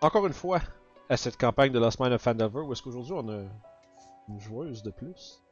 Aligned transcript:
Encore 0.00 0.26
une 0.26 0.32
fois 0.32 0.60
à 1.08 1.16
cette 1.16 1.36
campagne 1.36 1.72
de 1.72 1.78
Lost 1.78 2.00
Mine 2.00 2.12
of 2.12 2.22
Fandelver 2.22 2.60
où 2.60 2.72
est-ce 2.72 2.82
qu'aujourd'hui 2.82 3.12
on 3.14 3.28
a 3.28 3.42
une 4.28 4.40
joueuse 4.40 4.82
de 4.82 4.90
plus? 4.90 5.42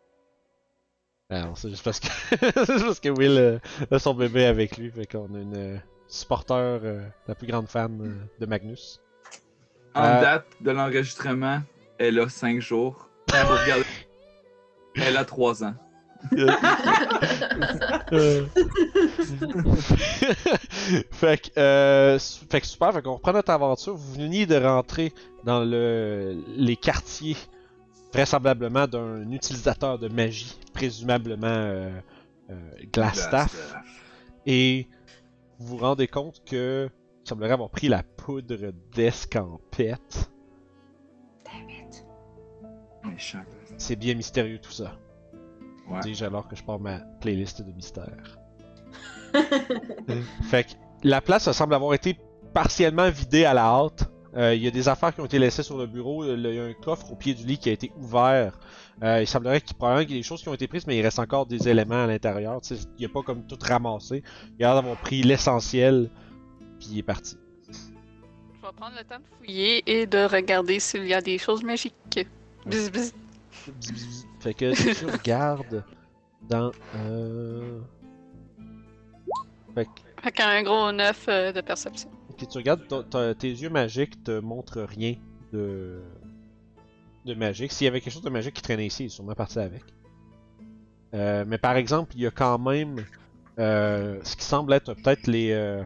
Alors 1.31 1.59
c'est 1.59 1.69
juste 1.69 1.85
parce 1.85 2.01
que 2.01 2.07
c'est 2.31 2.85
parce 2.85 3.01
que 3.01 3.09
Will 3.11 3.37
euh, 3.39 3.59
a 3.91 3.99
son 3.99 4.15
bébé 4.15 4.47
avec 4.47 4.77
lui, 4.79 4.91
fait 4.91 5.07
qu'on 5.07 5.35
a 5.35 5.39
une 5.39 5.57
euh, 5.57 5.79
supporter, 6.09 6.81
euh, 6.83 7.07
la 7.27 7.35
plus 7.35 7.47
grande 7.47 7.69
fan 7.69 8.01
euh, 8.01 8.41
de 8.41 8.47
Magnus. 8.47 9.01
En 9.95 10.21
date 10.21 10.47
de 10.61 10.71
l'enregistrement, 10.71 11.61
elle 11.99 12.19
a 12.19 12.29
5 12.29 12.61
jours. 12.61 13.09
Elle 14.95 15.17
a 15.17 15.25
3 15.25 15.65
ans. 15.65 15.75
Fait 21.13 21.39
que, 21.41 21.51
euh, 21.59 22.19
fait 22.19 22.61
que 22.61 22.67
super, 22.67 22.93
fait 22.93 23.03
qu'on 23.03 23.15
reprend 23.15 23.33
notre 23.33 23.51
aventure. 23.51 23.95
Vous 23.95 24.15
veniez 24.15 24.47
de 24.47 24.57
rentrer 24.57 25.13
dans 25.45 25.61
le, 25.61 26.43
les 26.57 26.77
quartiers, 26.77 27.37
vraisemblablement 28.13 28.87
d'un 28.87 29.31
utilisateur 29.31 29.99
de 29.99 30.09
magie, 30.09 30.59
présumablement 30.73 31.47
euh, 31.47 31.91
euh, 32.51 32.55
Glastaff, 32.93 33.75
et 34.47 34.89
vous 35.59 35.77
vous 35.77 35.85
rendez 35.85 36.09
compte 36.09 36.43
que 36.45 36.89
il 37.25 37.29
semblerait 37.29 37.53
avoir 37.53 37.71
pris 37.71 37.89
la 37.89 38.03
poudre 38.03 38.73
d'escampette. 38.95 40.31
C'est 43.77 43.97
bien 43.97 44.15
mystérieux 44.15 44.59
tout 44.59 44.71
ça. 44.73 44.97
Ouais. 45.91 46.01
Dis-je 46.03 46.25
alors 46.25 46.49
que 46.49 46.57
je 46.57 46.63
pars 46.63 46.79
ma 46.79 46.99
playlist 47.21 47.63
de 47.63 47.73
mystères. 47.73 48.39
fait 50.51 50.65
que 50.65 50.73
la 51.03 51.21
place 51.21 51.51
semble 51.53 51.75
avoir 51.75 51.95
été 51.95 52.19
partiellement 52.53 53.11
vidée 53.11 53.45
à 53.45 53.55
la 53.55 53.65
hâte. 53.65 54.11
Euh, 54.37 54.55
Il 54.55 54.63
y 54.63 54.67
a 54.67 54.71
des 54.71 54.89
affaires 54.89 55.15
qui 55.15 55.21
ont 55.21 55.25
été 55.25 55.39
laissées 55.39 55.63
sur 55.63 55.79
le 55.79 55.87
bureau. 55.87 56.25
Il 56.25 56.41
y 56.41 56.59
a 56.59 56.65
un 56.65 56.73
coffre 56.75 57.13
au 57.13 57.17
pied 57.17 57.35
du 57.35 57.45
lit 57.45 57.59
qui 57.59 57.69
a 57.71 57.73
été 57.73 57.91
ouvert. 57.97 58.59
Euh, 59.03 59.21
il 59.21 59.27
semblerait 59.27 59.61
qu'il 59.61 59.77
probablement 59.77 60.05
qu'il 60.05 60.17
y 60.17 60.19
a 60.19 60.21
des 60.21 60.27
choses 60.27 60.43
qui 60.43 60.49
ont 60.49 60.55
été 60.55 60.67
prises, 60.67 60.87
mais 60.87 60.97
il 60.97 61.03
reste 61.03 61.19
encore 61.19 61.47
des 61.47 61.69
éléments 61.69 62.05
à 62.05 62.07
l'intérieur. 62.07 62.61
Il 62.71 62.79
n'y 62.99 63.07
a 63.07 63.09
pas 63.09 63.23
comme 63.23 63.47
tout 63.47 63.59
ramassé. 63.61 64.23
Il 64.59 64.65
a 64.65 64.69
l'air 64.69 64.75
d'avoir 64.83 64.97
pris 65.01 65.23
l'essentiel, 65.23 66.11
puis 66.79 66.89
il 66.93 66.99
est 66.99 67.03
parti. 67.03 67.37
Je 67.71 68.67
vais 68.67 68.73
prendre 68.77 68.97
le 68.99 69.05
temps 69.05 69.19
de 69.19 69.37
fouiller 69.39 69.83
et 69.87 70.07
de 70.07 70.25
regarder 70.25 70.81
s'il 70.81 71.07
y 71.07 71.15
a 71.15 71.21
des 71.21 71.39
choses 71.39 71.63
magiques. 71.63 72.27
Bzz, 72.67 72.91
bzz. 72.91 73.13
Fait 74.41 74.55
que 74.55 74.75
si 74.75 74.95
tu 74.95 75.07
regardes 75.07 75.85
dans... 76.49 76.71
Euh... 76.97 77.81
Fait 79.75 79.85
que 79.85 79.91
Fait 80.23 80.33
qu'un 80.33 80.63
gros 80.63 80.93
9 80.93 81.27
euh, 81.29 81.53
de 81.53 81.61
perception. 81.61 82.11
Ok, 82.31 82.49
tu 82.49 82.59
regardes, 82.59 82.87
ton- 82.89 83.03
ton- 83.03 83.35
tes 83.35 83.51
yeux 83.51 83.71
magiques 83.71 84.23
te 84.25 84.39
montrent 84.41 84.81
rien 84.83 85.15
de 85.53 86.03
de 87.25 87.35
magique. 87.35 87.73
S'il 87.73 87.85
y 87.85 87.89
avait 87.89 88.01
quelque 88.01 88.13
chose 88.13 88.23
de 88.23 88.31
magique 88.31 88.55
qui 88.55 88.63
traînait 88.63 88.87
ici, 88.87 89.03
il 89.03 89.07
est 89.07 89.11
sûrement 89.11 89.35
parti 89.35 89.59
avec. 89.59 89.83
Euh, 91.15 91.45
mais 91.47 91.59
par 91.59 91.77
exemple, 91.77 92.13
il 92.15 92.23
y 92.23 92.27
a 92.27 92.31
quand 92.31 92.59
même 92.59 93.05
euh, 93.59 94.19
ce 94.23 94.35
qui 94.37 94.45
semble 94.45 94.73
être 94.73 94.95
peut-être 94.95 95.27
les 95.27 95.51
euh, 95.53 95.83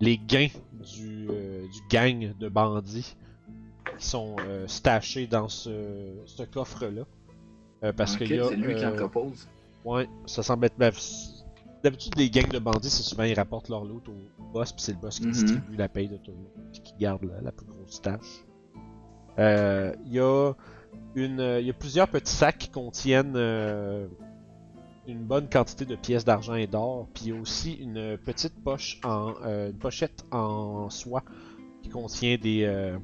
les 0.00 0.18
gains 0.18 0.48
du, 0.72 1.28
euh, 1.30 1.66
du 1.68 1.80
gang 1.88 2.36
de 2.36 2.48
bandits 2.48 3.16
qui 3.98 4.06
sont 4.06 4.36
euh, 4.40 4.66
stashés 4.66 5.26
dans 5.26 5.48
ce, 5.48 5.70
ce 6.26 6.42
coffre-là. 6.42 7.02
Euh, 7.82 7.92
parce 7.92 8.14
Ok, 8.14 8.18
qu'il 8.18 8.34
y 8.34 8.40
a 8.40 8.48
C'est 8.48 8.56
lui 8.56 8.74
qui 8.74 8.86
en 8.86 8.92
euh, 8.92 8.96
propose. 8.96 9.48
Ouais, 9.84 10.08
ça 10.26 10.42
semble 10.42 10.66
être. 10.66 10.78
ben, 10.78 10.92
D'habitude, 11.82 12.16
les 12.16 12.30
gangs 12.30 12.48
de 12.50 12.58
bandits, 12.58 12.88
c'est 12.88 13.02
souvent 13.02 13.24
ils 13.24 13.34
rapportent 13.34 13.68
leur 13.68 13.84
loot 13.84 14.08
au 14.08 14.14
boss, 14.54 14.72
puis 14.72 14.80
c'est 14.82 14.92
le 14.92 14.98
boss 14.98 15.18
qui 15.20 15.26
Mhm. 15.26 15.32
distribue 15.32 15.76
la 15.76 15.88
paye 15.88 16.08
de 16.08 16.16
tout 16.16 16.30
le 16.30 16.38
monde, 16.38 16.46
puis 16.72 16.80
qui 16.80 16.94
garde 16.98 17.22
la, 17.24 17.42
la 17.42 17.52
plus 17.52 17.66
grosse 17.66 18.00
tâche. 18.00 18.44
Euh, 19.38 19.92
Il 20.06 20.12
y 20.14 20.18
a 20.20 20.52
une, 21.14 21.40
euh, 21.40 21.60
il 21.60 21.66
y 21.66 21.70
a 21.70 21.74
plusieurs 21.74 22.08
petits 22.08 22.32
sacs 22.32 22.56
qui 22.56 22.70
contiennent 22.70 23.34
euh, 23.36 24.06
une 25.06 25.24
bonne 25.24 25.46
quantité 25.50 25.84
de 25.84 25.94
pièces 25.96 26.24
d'argent 26.24 26.54
et 26.54 26.66
d'or, 26.66 27.06
puis 27.12 27.32
aussi 27.32 27.74
une 27.74 28.16
petite 28.16 28.54
poche 28.64 28.98
en, 29.04 29.34
euh, 29.44 29.70
une 29.70 29.76
pochette 29.78 30.24
en 30.30 30.88
soie 30.88 31.22
qui 31.82 31.90
contient 31.90 32.38
des, 32.38 32.64
euh, 32.64 32.96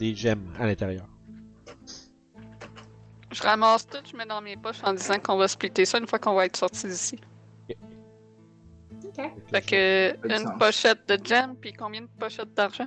des 0.00 0.14
gemmes 0.16 0.52
à 0.58 0.66
l'intérieur. 0.66 1.06
Je 3.30 3.42
ramasse 3.42 3.86
tout, 3.86 3.98
je 4.10 4.16
mets 4.16 4.26
dans 4.26 4.40
mes 4.40 4.56
poches 4.56 4.82
en 4.82 4.92
disant 4.94 5.18
qu'on 5.20 5.36
va 5.36 5.46
splitter 5.46 5.84
ça 5.84 5.98
une 5.98 6.06
fois 6.08 6.18
qu'on 6.18 6.34
va 6.34 6.46
être 6.46 6.56
sorti 6.56 6.88
d'ici. 6.88 7.20
Ok. 9.04 9.30
Fait 9.52 9.62
que 9.62 10.28
Ça 10.28 10.36
une 10.36 10.46
sens. 10.46 10.58
pochette 10.58 11.08
de 11.08 11.24
gem, 11.24 11.54
puis 11.56 11.72
combien 11.72 12.00
de 12.02 12.08
pochettes 12.18 12.52
d'argent? 12.54 12.86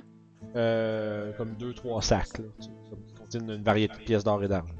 Euh, 0.56 1.32
comme 1.36 1.54
deux 1.54 1.72
trois 1.72 2.02
sacs 2.02 2.38
là, 2.38 2.44
qui 2.60 2.70
contiennent 3.18 3.50
une 3.50 3.62
variété 3.62 3.94
de 3.96 4.02
pièces 4.04 4.24
d'or 4.24 4.42
et 4.44 4.48
d'argent. 4.48 4.74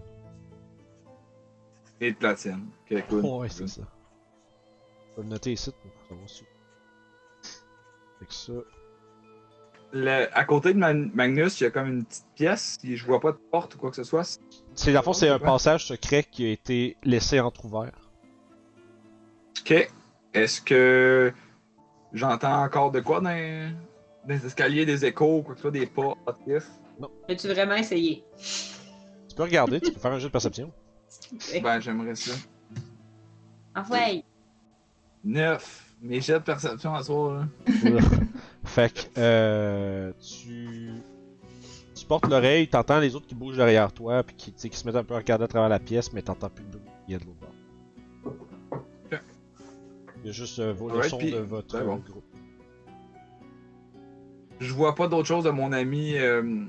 Et 2.00 2.12
de 2.12 2.16
platine. 2.16 2.68
Ok, 2.90 3.06
cool. 3.08 3.24
Ouais, 3.24 3.48
c'est 3.48 3.66
ça. 3.68 3.82
Je 5.12 5.16
vais 5.16 5.22
le 5.22 5.28
noter 5.28 5.52
ici 5.52 5.70
pour 5.70 6.08
savoir 6.08 6.28
si. 6.28 6.44
Fait 8.18 8.26
que 8.26 8.34
ça. 8.34 8.52
Le- 9.96 10.26
à 10.36 10.44
côté 10.44 10.74
de 10.74 10.78
Man- 10.78 11.10
Magnus, 11.14 11.60
il 11.60 11.64
y 11.64 11.66
a 11.68 11.70
comme 11.70 11.86
une 11.88 12.04
petite 12.04 12.26
pièce. 12.34 12.76
et 12.82 12.96
Je 12.96 13.04
vois 13.06 13.20
pas 13.20 13.30
de 13.32 13.38
porte 13.50 13.76
ou 13.76 13.78
quoi 13.78 13.90
que 13.90 13.96
ce 13.96 14.02
soit. 14.02 14.38
C'est 14.74 14.92
dans 14.92 14.98
le 14.98 15.04
fond, 15.04 15.12
c'est 15.12 15.28
un 15.28 15.38
passage 15.38 15.86
secret 15.86 16.24
qui 16.28 16.44
a 16.46 16.50
été 16.50 16.96
laissé 17.04 17.38
entrouvert. 17.38 17.92
Ok. 19.60 19.88
Est-ce 20.34 20.60
que 20.60 21.32
j'entends 22.12 22.64
encore 22.64 22.90
de 22.90 22.98
quoi 23.00 23.20
dans, 23.20 23.28
dans 23.30 24.34
les 24.34 24.44
escaliers, 24.44 24.84
des 24.84 25.04
échos, 25.04 25.42
quoi 25.42 25.54
que 25.54 25.58
ce 25.60 25.62
soit, 25.62 25.70
des 25.70 25.86
pas 25.86 26.14
hâtifs? 26.26 26.68
As-tu 27.28 27.46
vraiment 27.48 27.76
essayé? 27.76 28.24
Tu 29.28 29.36
peux 29.36 29.44
regarder, 29.44 29.80
tu 29.80 29.92
peux 29.92 30.00
faire 30.00 30.12
un 30.12 30.18
jeu 30.18 30.26
de 30.28 30.32
perception. 30.32 30.72
Ben, 31.62 31.78
j'aimerais 31.80 32.14
ça. 32.16 32.32
Enfin, 33.76 34.18
Neuf. 35.24 35.82
Mes 36.02 36.20
jets 36.20 36.34
de 36.34 36.44
perception 36.44 36.94
à 36.94 37.02
soir, 37.02 37.32
là. 37.34 37.46
fait 38.74 38.92
que 38.92 39.20
euh, 39.20 40.12
tu 40.20 40.90
tu 41.94 42.06
portes 42.06 42.26
l'oreille, 42.28 42.66
t'entends 42.66 42.98
les 42.98 43.14
autres 43.14 43.26
qui 43.26 43.36
bougent 43.36 43.56
derrière 43.56 43.92
toi, 43.92 44.24
puis 44.24 44.34
qui, 44.34 44.52
qui 44.52 44.76
se 44.76 44.84
mettent 44.84 44.96
un 44.96 45.04
peu 45.04 45.14
à 45.14 45.18
regarder 45.18 45.44
à 45.44 45.48
travers 45.48 45.68
la 45.68 45.78
pièce, 45.78 46.12
mais 46.12 46.22
t'entends 46.22 46.48
plus 46.48 46.64
de 46.64 46.70
bruit. 46.70 46.82
Il 47.06 47.12
y 47.12 47.14
a 47.14 47.18
de 47.20 47.24
l'autre 47.24 47.38
bord. 47.40 48.34
Ok. 49.12 49.20
Il 50.22 50.26
y 50.26 50.28
a 50.30 50.32
juste 50.32 50.58
euh, 50.58 50.72
vos 50.72 50.90
leçons 50.90 51.18
puis- 51.18 51.30
de 51.30 51.38
votre 51.38 51.78
bon. 51.84 51.96
groupe. 51.96 52.24
Je 54.58 54.72
vois 54.72 54.94
pas 54.96 55.06
d'autre 55.06 55.28
chose 55.28 55.44
de 55.44 55.50
mon 55.50 55.72
ami. 55.72 56.16
Euh... 56.16 56.64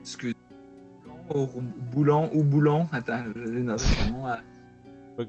Excuse. 0.00 0.34
Boulon 1.30 1.48
ou 1.54 1.60
Boulon 1.62 2.30
ou 2.34 2.42
Boulon. 2.44 2.86
Attends, 2.92 3.24
je 3.34 3.40
noté 3.40 3.84
son 3.84 4.12
nom. 4.12 4.26
Pas 5.16 5.24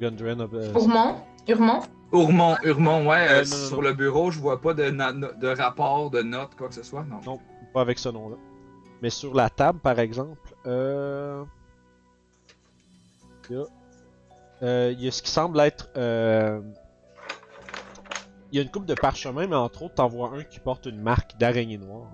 Gundren, 1.47 1.69
euh, 1.69 1.73
Ourmont? 1.73 1.81
Urmont? 2.13 2.55
Urmont, 2.55 2.57
Urmont, 2.63 3.07
ouais. 3.09 3.27
euh, 3.29 3.41
Euh, 3.41 3.43
non, 3.43 3.57
non, 3.57 3.67
sur 3.67 3.75
non. 3.77 3.81
le 3.83 3.93
bureau, 3.93 4.31
je 4.31 4.39
vois 4.39 4.61
pas 4.61 4.73
de, 4.73 4.89
de 5.39 5.47
rapport, 5.47 6.09
de 6.11 6.21
note, 6.21 6.55
quoi 6.55 6.67
que 6.69 6.75
ce 6.75 6.83
soit. 6.83 7.03
Non. 7.03 7.19
Non. 7.25 7.39
pas 7.73 7.81
avec 7.81 7.99
ce 7.99 8.09
nom-là. 8.09 8.35
Mais 9.01 9.09
sur 9.09 9.33
la 9.33 9.49
table, 9.49 9.79
par 9.79 9.99
exemple, 9.99 10.55
euh... 10.65 11.43
il 13.49 13.55
y 13.57 13.59
a, 13.59 13.65
euh, 14.63 14.91
il 14.93 15.01
y 15.03 15.07
a 15.07 15.11
ce 15.11 15.21
qui 15.21 15.29
semble 15.31 15.59
être. 15.59 15.89
euh, 15.97 16.61
Il 18.51 18.57
y 18.57 18.59
a 18.59 18.61
une 18.63 18.71
coupe 18.71 18.85
de 18.85 18.93
parchemin, 18.93 19.47
mais 19.47 19.55
entre 19.55 19.81
autres, 19.83 19.95
t'en 19.95 20.07
vois 20.07 20.29
un 20.35 20.43
qui 20.43 20.59
porte 20.59 20.85
une 20.85 21.01
marque 21.01 21.37
d'araignée 21.37 21.77
noire. 21.79 22.07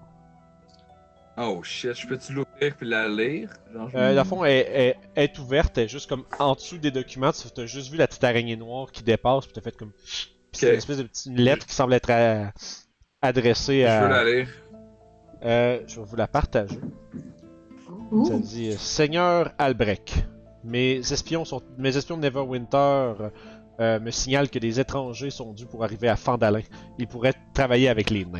Oh 1.41 1.63
shit, 1.63 1.93
je 1.93 2.05
peux-tu 2.07 2.33
l'ouvrir 2.33 2.75
puis 2.75 2.87
la 2.87 3.07
lire? 3.07 3.49
Genre, 3.73 3.89
je 3.89 3.97
Euh, 3.97 4.13
le 4.15 4.23
fond, 4.25 4.43
elle, 4.43 4.65
elle- 4.73 4.95
elle 5.15 5.23
est 5.23 5.39
ouverte, 5.39 5.77
elle 5.77 5.85
est 5.85 5.87
juste 5.87 6.09
comme 6.09 6.25
en 6.37 6.53
dessous 6.53 6.77
des 6.77 6.91
documents. 6.91 7.31
Tu 7.31 7.61
as 7.61 7.65
juste 7.65 7.89
vu 7.91 7.97
la 7.97 8.07
petite 8.07 8.23
araignée 8.25 8.57
noire 8.57 8.91
qui 8.91 9.03
dépasse, 9.03 9.45
puis 9.45 9.53
t'as 9.53 9.61
fait 9.61 9.75
comme. 9.75 9.91
Puis 9.91 10.29
c'est 10.51 10.69
une 10.71 10.75
espèce 10.77 10.97
de 10.97 11.03
petite 11.03 11.37
lettre 11.37 11.65
qui 11.65 11.73
semble 11.73 11.93
être 11.93 12.09
à- 12.09 12.51
adressée 13.21 13.81
Je 13.83 13.87
à. 13.87 14.01
veux 14.01 14.09
la 14.09 14.23
lire. 14.25 14.47
Euh, 15.45 15.79
je 15.87 15.99
vais 16.01 16.05
vous 16.05 16.15
la 16.17 16.27
partager. 16.27 16.79
Ça 18.27 18.37
dit 18.39 18.69
euh, 18.71 18.75
Seigneur 18.77 19.51
Albrecht, 19.57 20.25
mes 20.63 20.97
espions 21.13 21.45
sont, 21.45 21.61
mes 21.77 21.95
espions 21.95 22.17
de 22.17 22.23
Neverwinter 22.23 23.13
euh, 23.79 23.99
me 24.01 24.11
signalent 24.11 24.49
que 24.49 24.59
des 24.59 24.79
étrangers 24.79 25.29
sont 25.29 25.53
dus 25.53 25.65
pour 25.67 25.83
arriver 25.85 26.09
à 26.09 26.15
Fandalin. 26.17 26.61
Ils 26.97 27.07
pourraient 27.07 27.35
travailler 27.53 27.87
avec 27.87 28.09
les 28.09 28.25
nains. 28.25 28.39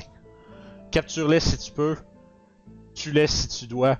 Capture-les 0.91 1.39
si 1.39 1.57
tu 1.57 1.71
peux, 1.71 1.95
tue-les 2.99 3.27
si 3.27 3.47
tu 3.47 3.67
dois, 3.67 3.97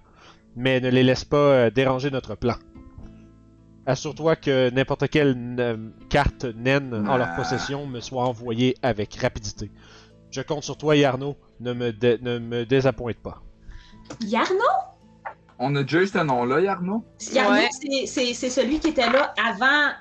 mais 0.56 0.80
ne 0.82 0.90
les 0.90 1.04
laisse 1.04 1.24
pas 1.26 1.38
euh, 1.38 1.70
déranger 1.70 2.12
notre 2.12 2.36
plan. 2.36 2.56
Assure-toi 3.86 4.36
que 4.36 4.70
n'importe 4.70 5.08
quelle 5.10 5.36
euh, 5.60 5.78
carte 6.10 6.46
naine 6.46 6.94
en 7.08 7.18
leur 7.18 7.30
Ah. 7.32 7.36
possession 7.36 7.88
me 7.88 8.00
soit 8.02 8.24
envoyée 8.24 8.76
avec 8.84 9.16
rapidité. 9.16 9.72
Je 10.32 10.42
compte 10.42 10.64
sur 10.64 10.78
toi, 10.78 10.96
Yarno. 10.96 11.38
Ne 11.60 11.74
me, 11.74 11.92
dé- 11.92 12.20
ne 12.22 12.38
me 12.40 12.66
désappointe 12.66 13.18
pas. 13.18 13.42
Yarno? 14.22 14.60
On 15.58 15.76
a 15.76 15.82
déjà 15.84 16.02
eu 16.04 16.08
ce 16.08 16.20
nom-là, 16.20 16.62
Yarno? 16.62 17.04
Yarno, 17.34 17.52
Ouais. 17.54 17.70
c'est- 17.72 18.06
c'est 18.06 18.34
c'est 18.34 18.50
celui 18.50 18.80
qui 18.80 18.90
était 18.90 19.10
là 19.10 19.34
avant. 19.44 19.92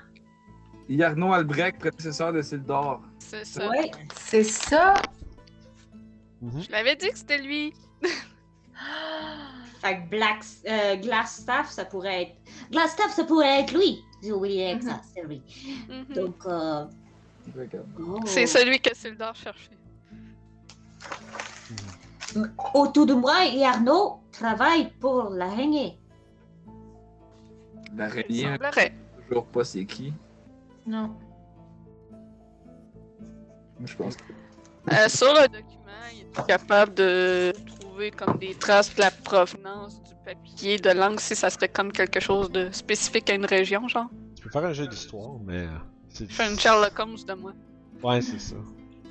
Yarno 0.87 1.33
Albrecht, 1.33 1.79
prédécesseur 1.79 2.31
de 2.33 2.41
Sildor. 2.41 3.01
C'est 3.19 3.45
ça. 3.45 3.69
Ouais. 3.69 3.91
C'est 4.15 4.43
ça. 4.43 4.93
Mhm. 6.41 6.61
Je 6.61 6.71
l'avais 6.71 6.95
dit 6.95 7.09
que 7.09 7.17
c'était 7.17 7.39
lui. 7.39 7.73
Fait 9.81 9.95
que 9.95 10.09
Black, 10.09 10.43
euh, 10.67 10.95
Glassstaff, 10.97 11.69
ça 11.69 11.85
pourrait 11.85 12.23
être. 12.23 12.35
Glassstaff, 12.71 13.13
ça 13.13 13.23
pourrait 13.23 13.61
être 13.61 13.73
lui. 13.73 14.03
J'ai 14.21 14.33
oublié 14.33 14.77
que 14.77 14.83
ça, 14.83 15.01
c'est 15.13 15.23
lui. 15.23 15.41
Mhm. 15.87 16.13
Donc, 16.13 16.35
euh, 16.45 16.85
oh. 17.99 18.19
C'est 18.25 18.45
celui 18.45 18.79
que 18.79 18.93
Sildar 18.93 19.35
cherchait. 19.35 19.77
Autour 22.73 23.05
de 23.05 23.13
moi, 23.13 23.45
Yarno 23.45 24.19
travaille 24.31 24.91
pour 24.99 25.29
l'araignée. 25.29 25.97
L'araignée, 27.95 28.43
semblerait. 28.43 28.93
toujours 29.27 29.45
pas 29.45 29.63
c'est 29.63 29.85
qui? 29.85 30.13
Non. 30.85 31.15
Je 33.83 33.95
pense 33.95 34.17
que. 34.17 34.33
Euh, 34.91 35.07
sur 35.07 35.33
le 35.33 35.47
document, 35.47 36.09
il 36.13 36.21
est 36.21 36.45
capable 36.47 36.93
de 36.93 37.53
trouver 37.99 38.11
comme 38.11 38.37
des 38.37 38.55
traces 38.55 38.95
de 38.95 39.01
la 39.01 39.11
provenance 39.11 40.01
du 40.03 40.13
papier 40.25 40.77
de 40.77 40.89
langue 40.91 41.19
si 41.19 41.35
ça 41.35 41.49
serait 41.49 41.67
comme 41.67 41.91
quelque 41.91 42.19
chose 42.21 42.49
de 42.49 42.69
spécifique 42.71 43.29
à 43.29 43.33
une 43.35 43.45
région, 43.45 43.87
genre. 43.89 44.07
Tu 44.35 44.43
peux 44.43 44.49
faire 44.49 44.63
un 44.65 44.73
jeu 44.73 44.87
d'histoire, 44.87 45.31
mais. 45.45 45.59
euh, 45.65 45.67
Je 46.17 46.25
fais 46.25 46.49
une 46.49 46.57
Sherlock 46.57 46.97
Holmes 46.97 47.17
de 47.27 47.33
moi. 47.33 47.51
Ouais, 48.01 48.21
c'est 48.21 48.39
ça. 48.39 48.55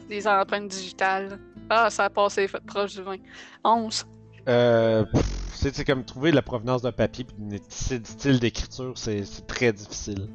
Des 0.08 0.26
empreintes 0.26 0.68
digitales. 0.68 1.38
Ah, 1.68 1.90
ça 1.90 2.04
a 2.04 2.10
passé 2.10 2.48
proche 2.66 2.94
du 2.94 3.02
20. 3.02 3.16
11. 3.62 4.06
Euh, 4.48 5.04
c'est 5.52 5.84
comme 5.84 6.04
trouver 6.04 6.32
la 6.32 6.40
provenance 6.40 6.80
d'un 6.80 6.92
papier 6.92 7.24
puis 7.24 7.36
une 7.38 7.58
style 7.68 8.40
d'écriture, 8.40 8.96
c'est 8.96 9.22
très 9.46 9.74
difficile. 9.74 10.30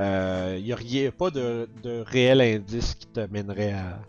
Euh, 0.00 0.58
y 0.60 0.72
a 0.72 0.76
rien, 0.76 1.12
pas 1.12 1.30
de, 1.30 1.68
de 1.84 2.00
réel 2.04 2.40
indice 2.40 2.96
qui 2.96 3.06
te 3.06 3.20
mènerait 3.30 3.72
à 3.72 4.00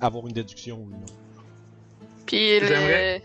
avoir 0.00 0.26
une 0.26 0.32
déduction 0.32 0.78
ou 0.78 0.90
non. 0.90 1.06
Puis 2.28 2.60
le- 2.60 2.66
J'aimerais- 2.66 3.22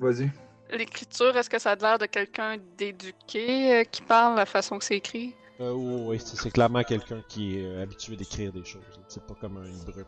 Vas-y. 0.00 0.30
l'écriture, 0.70 1.36
est-ce 1.36 1.50
que 1.50 1.58
ça 1.58 1.72
a 1.72 1.76
l'air 1.76 1.98
de 1.98 2.06
quelqu'un 2.06 2.56
d'éduqué 2.78 3.74
euh, 3.80 3.84
qui 3.84 4.02
parle 4.02 4.36
la 4.36 4.46
façon 4.46 4.78
que 4.78 4.84
c'est 4.84 4.96
écrit? 4.96 5.34
Euh, 5.60 5.72
oui, 5.72 6.02
oui, 6.06 6.22
c'est 6.24 6.36
c'est 6.36 6.50
clairement 6.50 6.82
quelqu'un 6.82 7.22
qui 7.28 7.58
est 7.58 7.64
euh, 7.64 7.82
habitué 7.82 8.14
d'écrire 8.16 8.52
des 8.52 8.64
choses. 8.64 8.82
C'est 9.08 9.22
pas 9.26 9.34
comme 9.40 9.56
un 9.58 9.84
brut. 9.90 10.06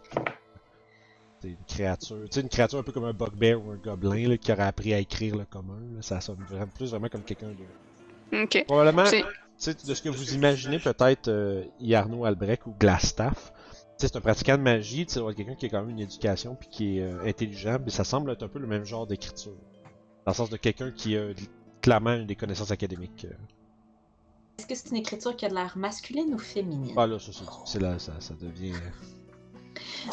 C'est 1.41 1.49
une 1.49 1.57
créature. 1.69 2.17
Tu 2.25 2.33
sais, 2.33 2.41
une 2.41 2.49
créature 2.49 2.79
un 2.79 2.83
peu 2.83 2.93
comme 2.93 3.05
un 3.05 3.13
bugbear 3.13 3.65
ou 3.65 3.71
un 3.71 3.77
gobelin 3.77 4.29
là, 4.29 4.37
qui 4.37 4.53
aurait 4.53 4.65
appris 4.65 4.93
à 4.93 4.99
écrire 4.99 5.37
le 5.37 5.45
commun. 5.45 5.79
là. 5.95 6.03
ça 6.03 6.21
sonne 6.21 6.45
vraiment, 6.49 6.67
plus 6.67 6.91
vraiment 6.91 7.09
comme 7.09 7.23
quelqu'un 7.23 7.49
de. 8.33 8.43
Ok. 8.43 8.65
Probablement, 8.67 9.07
C'est- 9.07 9.23
tu 9.23 9.27
sais, 9.57 9.75
de 9.75 9.95
ce 9.95 10.03
que 10.03 10.09
vous 10.11 10.35
imaginez, 10.35 10.79
peut-être 10.79 11.29
euh, 11.29 11.65
Yarno 11.81 12.25
Albrecht 12.25 12.67
ou 12.67 12.75
Glastaff. 12.79 13.53
Tu 13.99 14.07
sais, 14.07 14.13
c'est 14.13 14.17
un 14.19 14.21
pratiquant 14.21 14.57
de 14.57 14.63
magie, 14.63 15.07
tu 15.07 15.15
sais, 15.15 15.21
ouais, 15.21 15.35
quelqu'un 15.35 15.55
qui 15.57 15.67
a 15.67 15.69
quand 15.71 15.81
même 15.81 15.91
une 15.91 15.99
éducation 15.99 16.55
puis 16.55 16.69
qui 16.69 16.99
est 16.99 17.03
euh, 17.03 17.27
intelligent, 17.27 17.79
mais 17.85 17.91
ça 17.91 18.05
semble 18.05 18.31
être 18.31 18.45
un 18.45 18.49
peu 18.49 18.61
le 18.61 18.67
même 18.69 18.85
genre 18.85 19.07
d'écriture. 19.09 19.57
Dans 20.25 20.31
le 20.33 20.35
sens 20.35 20.51
de 20.51 20.57
quelqu'un 20.57 20.93
qui 20.93 21.17
a 21.17 21.31
clairement 21.83 22.19
des 22.23 22.37
connaissances 22.37 22.71
académiques. 22.71 23.25
euh. 23.29 23.35
Est-ce 24.59 24.67
que 24.69 24.75
c'est 24.77 24.91
une 24.91 24.97
écriture 24.99 25.35
qui 25.35 25.47
a 25.47 25.49
de 25.49 25.55
l'air 25.55 25.73
masculine 25.77 26.33
ou 26.35 26.39
féminine? 26.39 26.95
Ah 26.97 27.07
là, 27.09 27.19
ça, 27.19 27.33
c'est- 27.33 27.45
c'est 27.65 27.81
là, 27.81 27.99
ça, 27.99 28.13
ça 28.21 28.35
devient. 28.41 28.73
euh, 28.75 28.91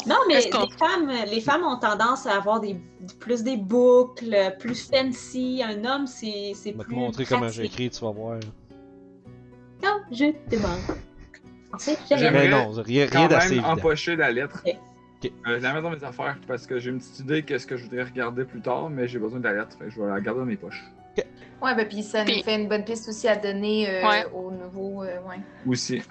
Non, 0.06 0.16
mais 0.28 0.40
les 0.46 0.50
femmes, 0.78 1.10
les 1.30 1.40
femmes 1.40 1.62
ont 1.64 1.78
tendance 1.78 2.26
à 2.26 2.36
avoir 2.36 2.60
des, 2.60 2.76
plus 3.20 3.42
des 3.44 3.56
boucles, 3.56 4.56
plus 4.58 4.88
fancy. 4.90 5.62
Un 5.64 5.84
homme, 5.84 6.06
c'est 6.08 6.52
c'est 6.54 6.72
Je 6.72 6.76
vais 6.76 6.82
te 6.82 6.88
plus 6.88 6.94
montrer 6.96 7.24
comment 7.24 7.48
j'ai 7.48 7.62
pratique. 7.62 7.72
écrit, 7.80 7.90
tu 7.90 8.04
vas 8.04 8.10
voir. 8.10 8.40
Non, 9.82 10.00
je 10.10 10.32
demande. 10.50 10.80
J'aimerais 12.08 12.30
Mais 12.30 12.48
non, 12.48 12.70
rien, 12.70 13.06
Quand 13.06 13.18
rien 13.18 13.28
d'assez 13.28 13.48
même 13.50 13.58
évident. 13.58 13.72
empocher 13.72 14.16
la 14.16 14.30
lettre. 14.32 14.62
Ok. 14.66 14.76
Ok. 15.24 15.32
Euh, 15.46 15.56
je 15.58 15.62
la 15.62 15.72
mets 15.72 15.82
dans 15.82 15.90
mes 15.90 16.04
affaires 16.04 16.36
parce 16.46 16.66
que 16.66 16.78
j'ai 16.78 16.90
une 16.90 16.98
petite 16.98 17.20
idée 17.20 17.42
qu'est-ce 17.42 17.66
que 17.66 17.76
je 17.76 17.84
voudrais 17.84 18.02
regarder 18.04 18.44
plus 18.44 18.60
tard, 18.60 18.90
mais 18.90 19.08
j'ai 19.08 19.18
besoin 19.18 19.38
de 19.40 19.44
la 19.44 19.54
lettre. 19.54 19.76
Fait 19.78 19.86
que 19.86 19.90
je 19.90 20.00
vais 20.00 20.08
la 20.08 20.20
garder 20.20 20.40
dans 20.40 20.46
mes 20.46 20.56
poches. 20.56 20.84
Ouais, 21.62 21.74
ben 21.74 21.88
puis 21.88 22.02
ça 22.02 22.22
Puis- 22.24 22.36
nous 22.38 22.42
fait 22.44 22.56
une 22.60 22.68
bonne 22.68 22.84
piste 22.84 23.08
aussi 23.08 23.26
à 23.26 23.36
donner 23.36 23.88
euh, 23.88 24.06
Ouais. 24.06 24.26
au 24.34 24.50
nouveau. 24.50 25.02
euh, 25.04 25.18
ouais. 25.22 25.40
Aussi. 25.66 26.02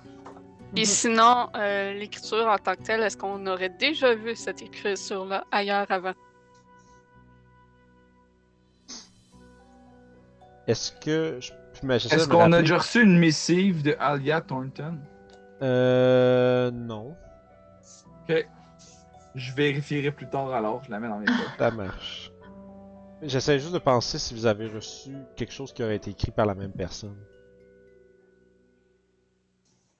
Et 0.75 0.85
sinon, 0.85 1.49
euh, 1.55 1.93
l'écriture 1.93 2.47
en 2.47 2.57
tant 2.57 2.73
que 2.73 2.81
telle, 2.81 3.01
est-ce 3.03 3.15
qu'on 3.15 3.45
aurait 3.45 3.69
déjà 3.69 4.15
vu 4.15 4.35
cette 4.35 4.61
écriture-là 4.63 5.45
ailleurs 5.51 5.85
avant? 5.91 6.13
Est-ce 10.67 10.91
que. 10.93 11.37
Je... 11.39 11.51
Est-ce 11.87 12.27
qu'on 12.27 12.51
a 12.53 12.61
déjà 12.61 12.77
reçu 12.79 13.03
une 13.03 13.19
missive 13.19 13.83
de 13.83 13.95
Alia 13.99 14.41
Thornton? 14.41 14.97
Euh. 15.61 16.71
Non. 16.71 17.15
Ok. 18.27 18.47
Je 19.35 19.53
vérifierai 19.53 20.11
plus 20.11 20.29
tard 20.29 20.53
alors, 20.53 20.83
je 20.83 20.91
la 20.91 20.99
mets 20.99 21.09
dans 21.09 21.19
mes 21.19 21.25
poches. 21.25 21.57
Ça 21.57 21.71
marche. 21.71 22.31
J'essaie 23.21 23.59
juste 23.59 23.73
de 23.73 23.79
penser 23.79 24.19
si 24.19 24.33
vous 24.33 24.45
avez 24.45 24.67
reçu 24.67 25.15
quelque 25.35 25.53
chose 25.53 25.73
qui 25.73 25.83
aurait 25.83 25.95
été 25.95 26.11
écrit 26.11 26.31
par 26.31 26.45
la 26.45 26.55
même 26.55 26.71
personne. 26.71 27.17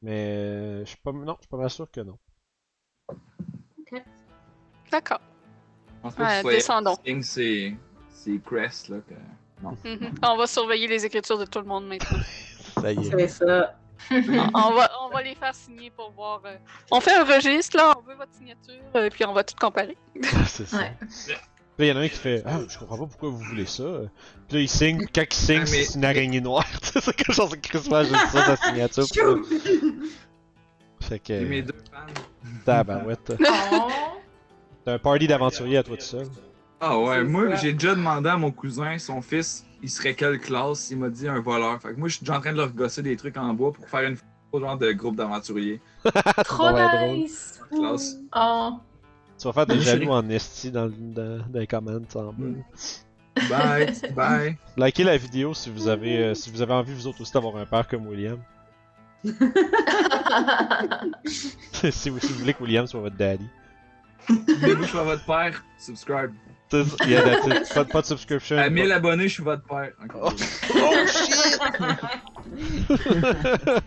Mais 0.01 0.35
euh, 0.35 0.79
je 0.81 0.89
suis 0.89 0.97
pas 0.97 1.11
non, 1.11 1.35
je 1.37 1.41
suis 1.41 1.49
pas 1.49 1.57
mal 1.57 1.69
sûr 1.69 1.89
que 1.89 2.01
non. 2.01 2.17
D'accord. 4.91 5.21
Je 5.87 6.01
pense 6.01 6.15
pas 6.15 6.43
Ouais, 6.43 6.55
descendons. 6.55 6.95
C'est 7.21 7.75
c'est 8.11 8.39
Crest 8.45 8.89
là 8.89 8.97
que. 8.99 9.15
Mhm. 9.63 10.15
On 10.23 10.37
va 10.37 10.47
surveiller 10.47 10.87
les 10.87 11.05
écritures 11.05 11.37
de 11.37 11.45
tout 11.45 11.59
le 11.59 11.65
monde 11.65 11.87
maintenant. 11.87 12.19
Ça 12.81 12.91
y 12.91 12.99
est. 12.99 13.11
C'est 13.11 13.27
ça. 13.27 13.75
on, 14.11 14.73
va, 14.73 14.91
on 15.03 15.09
va 15.09 15.21
les 15.23 15.35
faire 15.35 15.53
signer 15.55 15.89
pour 15.89 16.11
voir. 16.11 16.41
euh, 16.45 16.55
On 16.91 16.99
fait 16.99 17.13
un 17.13 17.23
registre, 17.23 17.77
là, 17.77 17.93
on 17.97 18.01
veut 18.07 18.15
votre 18.15 18.33
signature, 18.33 18.83
euh, 18.95 19.09
puis 19.09 19.25
on 19.25 19.33
va 19.33 19.43
tout 19.43 19.55
comparer. 19.59 19.97
c'est 20.47 20.67
ça. 20.67 20.77
Ouais. 20.77 20.93
Puis 20.99 21.33
là, 21.33 21.37
il 21.85 21.87
y 21.87 21.91
en 21.91 21.97
a 21.97 21.99
un 22.05 22.07
qui 22.07 22.17
fait 22.17 22.43
Ah, 22.45 22.59
je 22.69 22.77
comprends 22.77 22.97
pas 22.99 23.05
pourquoi 23.07 23.29
vous 23.29 23.37
voulez 23.39 23.65
ça. 23.65 23.83
Puis 24.47 24.57
là, 24.57 24.59
il 24.63 24.69
signe, 24.69 24.97
puis 24.99 25.07
quand 25.13 25.23
il 25.29 25.33
signe, 25.33 25.63
Ah, 25.65 25.69
mais- 25.71 25.83
c'est 25.83 25.95
une 25.95 26.05
araignée 26.05 26.41
noire. 26.41 26.65
c'est 26.83 27.15
quelque 27.15 27.33
chose 27.33 27.49
de 27.49 27.55
Christmas, 27.57 28.03
juste 28.03 28.27
ça, 28.31 28.55
sa 28.55 28.57
signature. 28.57 29.05
Fait 31.01 31.21
J'ai 31.27 31.41
mes 31.45 31.61
que. 31.61 31.67
deux 31.67 31.83
fans. 31.91 32.13
Tabarouette. 32.65 33.33
Oh. 33.71 33.87
T'as 34.85 34.93
un 34.93 34.99
party 34.99 35.27
d'aventurier 35.27 35.77
à 35.77 35.83
toi 35.83 35.97
tout 35.97 36.03
seul. 36.03 36.27
Ah 36.79 36.97
ouais, 36.99 37.23
moi 37.23 37.55
j'ai 37.55 37.73
déjà 37.73 37.95
demandé 37.95 38.29
à 38.29 38.37
mon 38.37 38.51
cousin, 38.51 38.97
son 38.97 39.21
fils, 39.21 39.65
il 39.85 39.89
serait 39.89 40.15
quelle 40.15 40.39
classe? 40.39 40.89
Il 40.89 40.97
m'a 40.97 41.09
dit 41.09 41.27
un 41.27 41.39
voleur. 41.39 41.79
Fait 41.79 41.93
que 41.93 41.99
moi 41.99 42.07
je 42.07 42.15
suis 42.15 42.25
déjà 42.25 42.37
en 42.37 42.41
train 42.41 42.53
de 42.53 42.57
leur 42.57 42.71
gosser 42.71 43.03
des 43.03 43.15
trucs 43.15 43.37
en 43.37 43.53
bois 43.53 43.71
pour 43.71 43.87
faire 43.87 44.01
une 44.01 44.15
photo 44.15 44.65
genre 44.65 44.79
de 44.79 44.91
groupe 44.93 45.15
d'aventuriers. 45.15 45.79
Trop 46.43 46.71
nice. 46.71 47.61
Classe. 47.69 48.17
Oh. 48.35 48.79
Tu 49.37 49.45
vas 49.47 49.53
faire 49.53 49.67
des 49.67 49.79
jaloux 49.79 50.09
en 50.09 50.27
esti 50.29 50.71
dans, 50.71 50.85
le- 50.85 50.93
dans, 50.97 51.45
dans 51.47 51.59
les 51.59 51.67
comments 51.67 51.99
en 52.15 52.23
bas. 52.23 52.33
Mm. 52.35 52.63
Bye, 53.47 53.93
bye. 54.15 54.57
Likez 54.77 55.03
la 55.03 55.17
vidéo 55.17 55.53
si 55.53 55.69
vous 55.69 55.87
avez 55.87 56.17
euh, 56.17 56.33
si 56.33 56.49
vous 56.49 56.63
avez 56.63 56.73
envie 56.73 56.95
vous 56.95 57.05
autres 57.05 57.21
aussi 57.21 57.33
d'avoir 57.33 57.55
un 57.57 57.67
père 57.67 57.87
comme 57.87 58.07
William. 58.07 58.39
si, 59.25 59.33
vous, 62.09 62.19
si 62.19 62.33
vous 62.33 62.39
voulez 62.39 62.55
que 62.55 62.63
William 62.63 62.87
soit 62.87 63.01
votre 63.01 63.17
daddy. 63.17 63.47
Que 64.27 64.33
je 64.35 64.83
suis 64.83 64.97
votre 64.97 65.25
père, 65.25 65.63
subscribe. 65.77 66.33
C'est 66.71 66.83
ça, 66.83 66.95
il 67.05 67.11
y 67.11 67.15
a 67.15 67.21
that's 67.21 67.45
it. 67.69 67.73
pas, 67.73 67.85
pas 67.85 68.01
de 68.01 68.05
subscription. 68.07 68.57
À 68.57 68.69
1000 68.69 68.91
abonnés, 68.91 69.27
je 69.27 69.33
suis 69.35 69.43
votre 69.43 69.63
père. 69.63 69.91
Oh. 70.15 70.29
Oh 70.75 70.93
shit! 71.07 71.59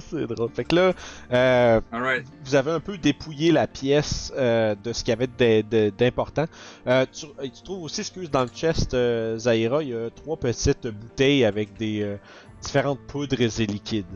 C'est 0.00 0.26
drôle. 0.28 0.50
Fait 0.54 0.64
que 0.64 0.74
là, 0.76 0.92
euh, 1.32 1.80
Alright. 1.90 2.24
vous 2.44 2.54
avez 2.54 2.70
un 2.70 2.78
peu 2.80 2.98
dépouillé 2.98 3.50
la 3.50 3.66
pièce 3.66 4.32
euh, 4.36 4.76
de 4.76 4.92
ce 4.92 5.02
qu'il 5.02 5.10
y 5.12 5.16
avait 5.20 5.62
d'important. 5.90 6.44
Euh, 6.86 7.04
tu, 7.12 7.26
tu 7.42 7.62
trouves 7.64 7.82
aussi, 7.82 8.00
excuse, 8.02 8.30
dans 8.30 8.42
le 8.42 8.48
chest, 8.48 8.94
euh, 8.94 9.36
Zaira, 9.38 9.82
il 9.82 9.88
y 9.88 9.94
a 9.96 10.10
trois 10.10 10.36
petites 10.36 10.86
bouteilles 10.86 11.44
avec 11.44 11.76
des 11.76 12.02
euh, 12.02 12.16
différentes 12.62 13.00
poudres 13.08 13.40
et 13.40 13.66
liquides. 13.66 14.06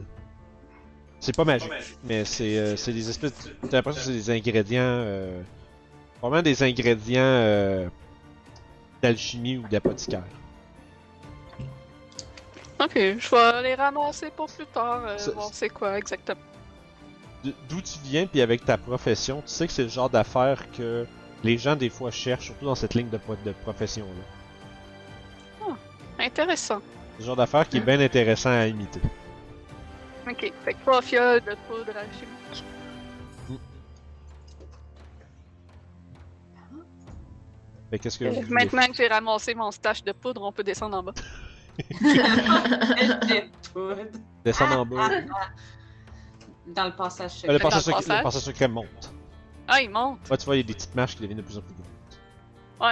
C'est 1.19 1.37
pas 1.37 1.45
magique, 1.45 1.71
mais 2.05 2.25
c'est 2.25 2.59
euh, 2.59 2.77
c'est 2.77 2.93
des 2.93 3.09
espèces. 3.09 3.33
T'as 3.71 3.77
l'impression 3.79 4.01
que 4.01 4.07
c'est 4.07 4.13
des 4.13 4.31
ingrédients. 4.31 5.05
Vraiment 6.23 6.43
des 6.43 6.63
ingrédients. 6.63 7.21
Euh, 7.23 7.89
d'alchimie 9.03 9.57
ou 9.57 9.67
d'apothicaire. 9.69 10.23
Ok, 12.81 12.93
je 12.95 13.31
vais 13.31 13.63
les 13.63 13.75
ramasser 13.75 14.31
pour 14.31 14.47
plus 14.47 14.67
tard, 14.67 15.03
euh, 15.07 15.19
Ça- 15.19 15.33
voir 15.33 15.51
c'est 15.53 15.69
quoi 15.69 15.99
exactement. 15.99 16.41
D'où 17.69 17.81
tu 17.81 17.99
viens, 18.05 18.27
puis 18.27 18.41
avec 18.41 18.65
ta 18.65 18.79
profession, 18.79 19.43
tu 19.43 19.49
sais 19.49 19.67
que 19.67 19.73
c'est 19.73 19.83
le 19.83 19.89
genre 19.89 20.09
d'affaires 20.09 20.71
que 20.71 21.05
les 21.43 21.59
gens 21.59 21.75
des 21.75 21.91
fois 21.91 22.13
cherchent, 22.13 22.45
surtout 22.47 22.67
dans 22.67 22.77
cette 22.77 22.95
ligne 22.95 23.09
de, 23.09 23.17
pro- 23.19 23.35
de 23.45 23.51
profession-là. 23.65 25.75
Intéressant. 26.21 26.81
C'est 27.17 27.23
le 27.23 27.27
genre 27.27 27.37
d'affaires 27.37 27.69
qui 27.69 27.79
est 27.79 27.81
bien 27.81 27.99
intéressant 27.99 28.51
à 28.51 28.67
imiter. 28.69 29.01
Ok, 30.31 30.53
fait 30.65 30.75
que 30.75 30.81
trois 30.83 31.03
fioles 31.03 31.41
de 31.41 31.57
poudre 31.69 31.97
alchimique. 31.97 32.65
Fait 37.93 37.99
qu'est-ce 37.99 38.19
que 38.19 38.25
vous 38.25 38.35
voulez? 38.41 38.49
Maintenant 38.49 38.87
que 38.87 38.95
j'ai 38.95 39.07
ramassé 39.07 39.55
mon 39.55 39.71
stash 39.71 40.03
de 40.03 40.13
poudre, 40.13 40.43
on 40.43 40.51
peut 40.51 40.65
descendre 40.65 40.97
en 40.97 41.03
bas. 41.03 41.13
Descendre 44.45 44.79
en 44.81 44.87
bas. 44.87 45.09
Dans 46.67 46.85
le 46.87 46.93
passage 46.97 47.45
Euh, 47.45 47.53
le, 47.53 47.59
secret. 47.59 47.59
Passage 47.59 47.75
le 47.77 47.81
secret, 47.83 48.01
le 48.01 48.07
passage? 48.09 48.23
passage 48.23 48.43
secret 48.43 48.69
monte. 48.69 49.13
Ah, 49.69 49.81
il 49.83 49.91
monte! 49.91 50.19
Ouais, 50.31 50.37
tu 50.39 50.45
vois, 50.47 50.57
il 50.57 50.59
y 50.59 50.63
a 50.63 50.67
des 50.67 50.75
petites 50.75 50.95
marches 50.95 51.17
qui 51.17 51.23
deviennent 51.23 51.39
de 51.39 51.43
plus 51.43 51.59
en 51.59 51.63
plus 51.63 51.75
grandes. 51.75 51.87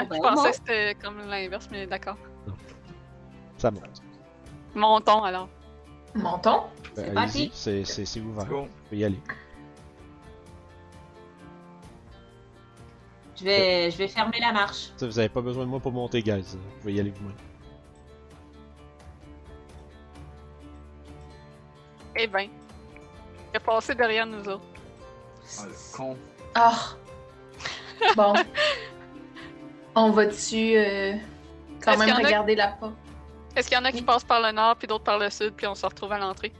Ouais, 0.02 0.06
ben, 0.06 0.16
je 0.16 0.20
on 0.20 0.22
pensais 0.22 0.36
monte. 0.42 0.50
que 0.52 0.56
c'était 0.56 0.94
comme 1.02 1.18
l'inverse, 1.28 1.68
mais 1.70 1.86
d'accord. 1.86 2.16
Ça 3.58 3.70
monte. 3.70 4.02
Montons 4.74 5.24
alors. 5.24 5.48
Montons. 6.14 6.64
C'est 6.94 7.06
Ben, 7.06 7.14
parti. 7.14 7.38
allez-y, 7.38 7.50
c'est- 7.54 7.84
c'est 7.84 8.04
c'est 8.04 8.20
ouvert. 8.20 8.46
Go. 8.46 8.64
Tu 8.84 8.90
peux 8.90 8.96
y 8.96 9.04
aller. 9.04 9.20
Je 13.40 13.44
vais, 13.44 13.90
je 13.90 13.96
vais 13.96 14.08
fermer 14.08 14.38
la 14.38 14.52
marche. 14.52 14.88
Tu 14.92 14.98
sais, 14.98 15.06
vous 15.06 15.18
avez 15.18 15.28
pas 15.30 15.40
besoin 15.40 15.64
de 15.64 15.70
moi 15.70 15.80
pour 15.80 15.92
monter, 15.92 16.22
guys. 16.22 16.42
Vous 16.52 16.58
pouvez 16.80 16.92
y 16.92 17.00
aller 17.00 17.10
vous-même. 17.10 17.34
Eh 22.16 22.26
ben, 22.26 22.48
il 23.52 23.56
a 23.56 23.60
passé 23.60 23.94
derrière 23.94 24.26
nous 24.26 24.46
autres. 24.48 24.64
Ah, 25.58 25.64
le 25.66 25.96
con. 25.96 26.16
Ah. 26.54 26.78
Bon. 28.16 28.34
On 29.94 30.10
va-tu 30.10 30.76
euh, 30.76 31.14
quand 31.82 31.96
même 31.96 32.10
en 32.10 32.14
a- 32.14 32.26
regarder 32.26 32.54
la 32.56 32.68
porte? 32.68 32.94
Est-ce 33.56 33.68
qu'il 33.68 33.76
y 33.76 33.80
en 33.80 33.84
a 33.84 33.92
qui 33.92 34.02
passent 34.02 34.24
par 34.24 34.40
le 34.40 34.52
nord, 34.52 34.76
puis 34.76 34.86
d'autres 34.86 35.04
par 35.04 35.18
le 35.18 35.28
sud, 35.30 35.54
puis 35.54 35.66
on 35.66 35.74
se 35.74 35.84
retrouve 35.86 36.12
à 36.12 36.18
l'entrée? 36.18 36.52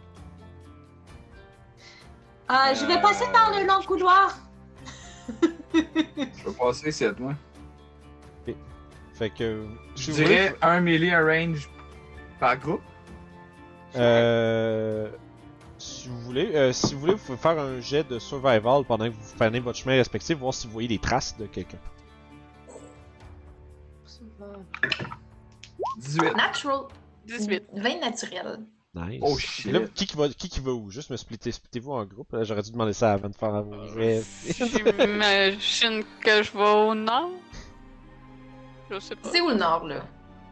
Ah, 2.49 2.73
je 2.75 2.85
vais 2.87 2.97
Euh, 2.97 3.01
passer 3.01 3.27
par 3.33 3.53
le 3.57 3.65
long 3.67 3.81
couloir. 3.87 4.37
Je 5.75 6.49
vais 6.49 6.57
passer 6.59 6.89
ici, 6.89 7.05
moi. 7.19 7.35
Fait 9.15 9.31
que. 9.31 9.67
Je 9.97 10.13
dirais 10.13 10.55
un 10.63 10.81
melee 10.81 11.13
à 11.13 11.23
range 11.23 11.69
par 12.39 12.57
groupe. 12.57 12.81
Euh. 13.97 15.11
Si 15.77 16.09
vous 16.09 16.21
voulez, 16.21 16.55
euh, 16.55 16.73
si 16.73 16.95
vous 16.95 17.01
voulez, 17.01 17.15
vous 17.15 17.25
pouvez 17.25 17.39
faire 17.39 17.59
un 17.59 17.81
jet 17.81 18.07
de 18.07 18.19
survival 18.19 18.85
pendant 18.87 19.07
que 19.07 19.15
vous 19.15 19.35
prenez 19.37 19.61
votre 19.61 19.79
chemin 19.79 19.95
respectif, 19.95 20.39
voir 20.39 20.53
si 20.53 20.67
vous 20.67 20.73
voyez 20.75 20.89
des 20.89 20.99
traces 20.99 21.37
de 21.39 21.47
quelqu'un. 21.47 21.79
18. 25.99 26.37
Natural. 26.37 26.83
18. 27.27 27.63
20 27.75 28.01
naturel. 28.01 28.61
Nice. 28.95 29.21
Oh, 29.23 29.37
Et 29.37 29.41
shit. 29.41 29.73
Là, 29.73 29.81
qui, 29.95 30.07
qui, 30.07 30.17
va, 30.17 30.29
qui 30.29 30.49
qui 30.49 30.61
va 30.61 30.73
où? 30.73 30.91
Juste 30.91 31.11
me 31.11 31.17
splitter, 31.17 31.53
splittez-vous 31.53 31.93
en 31.93 32.05
groupe. 32.05 32.33
Là, 32.33 32.43
J'aurais 32.43 32.63
dû 32.63 32.73
demander 32.73 32.93
ça 32.93 33.13
avant 33.13 33.29
de 33.29 33.37
faire 33.37 33.63
vos 33.63 33.87
jets. 33.97 34.23
J'imagine 34.53 36.05
que 36.21 36.43
je 36.43 36.53
vais 36.53 36.71
au 36.73 36.95
nord. 36.95 37.31
Je 38.91 38.99
sais 38.99 39.15
pas. 39.15 39.29
C'est 39.31 39.41
où 39.41 39.49
le 39.49 39.55
nord, 39.55 39.87
là? 39.87 40.03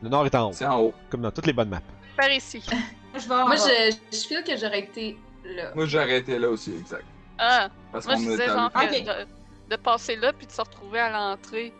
Le 0.00 0.08
nord 0.08 0.24
est 0.26 0.34
en 0.36 0.50
haut, 0.50 0.52
C'est 0.52 0.66
en 0.66 0.80
haut. 0.80 0.94
comme 1.10 1.22
dans 1.22 1.32
toutes 1.32 1.46
les 1.46 1.52
bonnes 1.52 1.68
maps. 1.70 1.82
Par 2.16 2.30
ici. 2.30 2.62
Je 3.14 3.26
vais 3.26 3.34
en 3.34 3.46
Moi, 3.48 3.56
je, 3.56 3.96
je 4.12 4.18
feel 4.28 4.44
que 4.44 4.54
j'aurais 4.56 4.80
été 4.80 5.16
là. 5.44 5.72
Moi, 5.74 5.86
j'ai 5.86 5.98
arrêté 5.98 6.38
là 6.38 6.48
aussi, 6.50 6.72
exact. 6.74 7.04
Ah, 7.38 7.68
Parce 7.90 8.04
moi 8.04 8.14
qu'on 8.14 8.20
je 8.22 8.28
disais 8.30 8.46
genre 8.46 8.70
que 8.70 8.78
Ok. 8.78 9.04
de, 9.04 9.70
de 9.70 9.76
passer 9.80 10.14
là, 10.16 10.32
puis 10.32 10.46
de 10.46 10.52
se 10.52 10.60
retrouver 10.60 11.00
à 11.00 11.10
l'entrée 11.10 11.72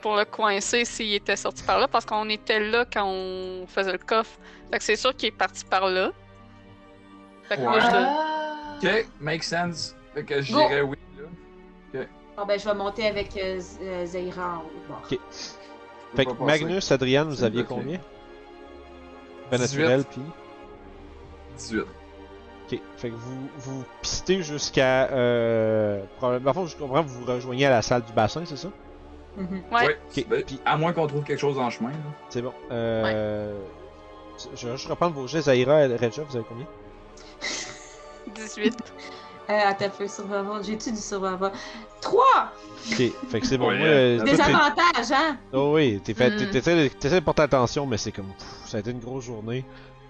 pour 0.00 0.16
le 0.16 0.24
coincer 0.24 0.84
s'il 0.84 1.14
était 1.14 1.36
sorti 1.36 1.62
par 1.62 1.78
là, 1.78 1.88
parce 1.88 2.04
qu'on 2.04 2.28
était 2.28 2.60
là 2.60 2.84
quand 2.90 3.06
on 3.06 3.66
faisait 3.66 3.92
le 3.92 3.98
coffre. 3.98 4.38
Fait 4.70 4.78
que 4.78 4.84
c'est 4.84 4.96
sûr 4.96 5.14
qu'il 5.14 5.28
est 5.28 5.32
parti 5.36 5.64
par 5.64 5.88
là. 5.88 6.10
Fait 7.48 7.56
que 7.56 7.62
moi, 7.62 7.80
je... 7.80 8.86
Ok, 8.86 9.06
make 9.20 9.42
sense. 9.42 9.94
Fait 10.14 10.24
que 10.24 10.34
Go. 10.34 10.42
j'irais 10.42 10.82
oui 10.82 10.96
là. 11.92 12.00
Bon, 12.36 12.46
ben, 12.46 12.58
je 12.58 12.64
vais 12.64 12.74
monter 12.74 13.06
avec 13.06 13.36
euh, 13.36 13.60
euh, 13.82 14.06
Zaira 14.06 14.56
en 14.56 14.60
haut. 14.60 14.70
de 14.82 14.88
bord. 14.88 15.02
Ok. 15.04 15.18
Je 15.30 16.16
Fait 16.16 16.24
que 16.24 16.32
passer. 16.32 16.64
Magnus, 16.64 16.92
Adrian, 16.92 17.24
vous 17.26 17.44
aviez 17.44 17.64
combien? 17.64 17.98
Ben 19.50 19.58
18. 19.58 19.78
naturel, 19.78 20.04
puis? 20.04 20.22
18. 21.58 21.80
Ok. 21.80 22.80
Fait 22.96 23.10
que 23.10 23.14
vous, 23.14 23.48
vous 23.58 23.84
pistez 24.00 24.42
jusqu'à. 24.42 25.08
Euh, 25.10 26.02
probablement, 26.16 26.50
enfin, 26.52 26.66
je 26.66 26.76
comprends, 26.76 27.02
vous 27.02 27.20
vous 27.20 27.26
rejoignez 27.26 27.66
à 27.66 27.70
la 27.70 27.82
salle 27.82 28.04
du 28.04 28.12
bassin, 28.12 28.44
c'est 28.46 28.56
ça? 28.56 28.68
Ouais. 29.38 29.98
Ok, 30.16 30.26
Ben, 30.28 30.42
puis- 30.44 30.60
À 30.64 30.76
moins 30.76 30.92
qu'on 30.92 31.06
trouve 31.06 31.22
quelque 31.24 31.38
chose 31.40 31.58
en 31.58 31.70
chemin. 31.70 31.92
C'est 32.28 32.42
bon. 32.42 32.52
Euh. 32.70 33.58
Je 34.56 34.66
vais 34.66 34.76
juste 34.76 34.88
reprendre 34.88 35.14
vos 35.14 35.26
jets. 35.26 35.42
Zaira 35.42 35.84
et 35.86 35.96
Reja, 35.96 36.22
vous 36.28 36.36
avez 36.36 36.44
combien? 36.48 36.66
18. 38.34 38.74
Euh, 39.50 39.58
attends 39.66 39.86
un 39.86 39.88
peu, 39.88 40.06
survival. 40.08 40.62
J'ai-tu 40.64 40.92
du 40.92 40.96
survival? 41.00 41.52
3! 42.00 42.22
Ok, 42.92 43.02
fait 43.28 43.40
que 43.40 43.46
c'est 43.46 43.58
bon. 43.58 43.68
Ouais, 43.68 43.78
moi, 43.78 43.86
euh, 43.88 44.20
euh, 44.20 44.24
Des 44.24 44.40
avantages, 44.40 45.12
hein? 45.12 45.36
Oh 45.52 45.72
oui, 45.74 46.00
t'es 46.04 46.14
fait, 46.14 46.30
Mm. 46.30 46.36
t'es- 46.36 46.50
t'essaies 46.50 46.82
de- 46.84 46.88
t'essaies 46.88 47.20
porter 47.20 47.42
attention, 47.42 47.84
mais 47.86 47.96
c'est 47.98 48.12
comme, 48.12 48.28
pff, 48.38 48.46
ça 48.68 48.76
a 48.76 48.80
été 48.80 48.90
une 48.92 49.00
grosse 49.00 49.24
journée, 49.24 49.64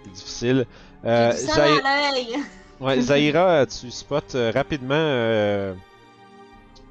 c'est 0.05 0.12
difficile. 0.12 0.67
Euh, 1.05 1.33
du 1.33 2.85
ouais, 2.85 3.00
Zaira, 3.00 3.67
tu 3.67 3.91
spots 3.91 4.35
euh, 4.35 4.53
rapidement 4.55 4.95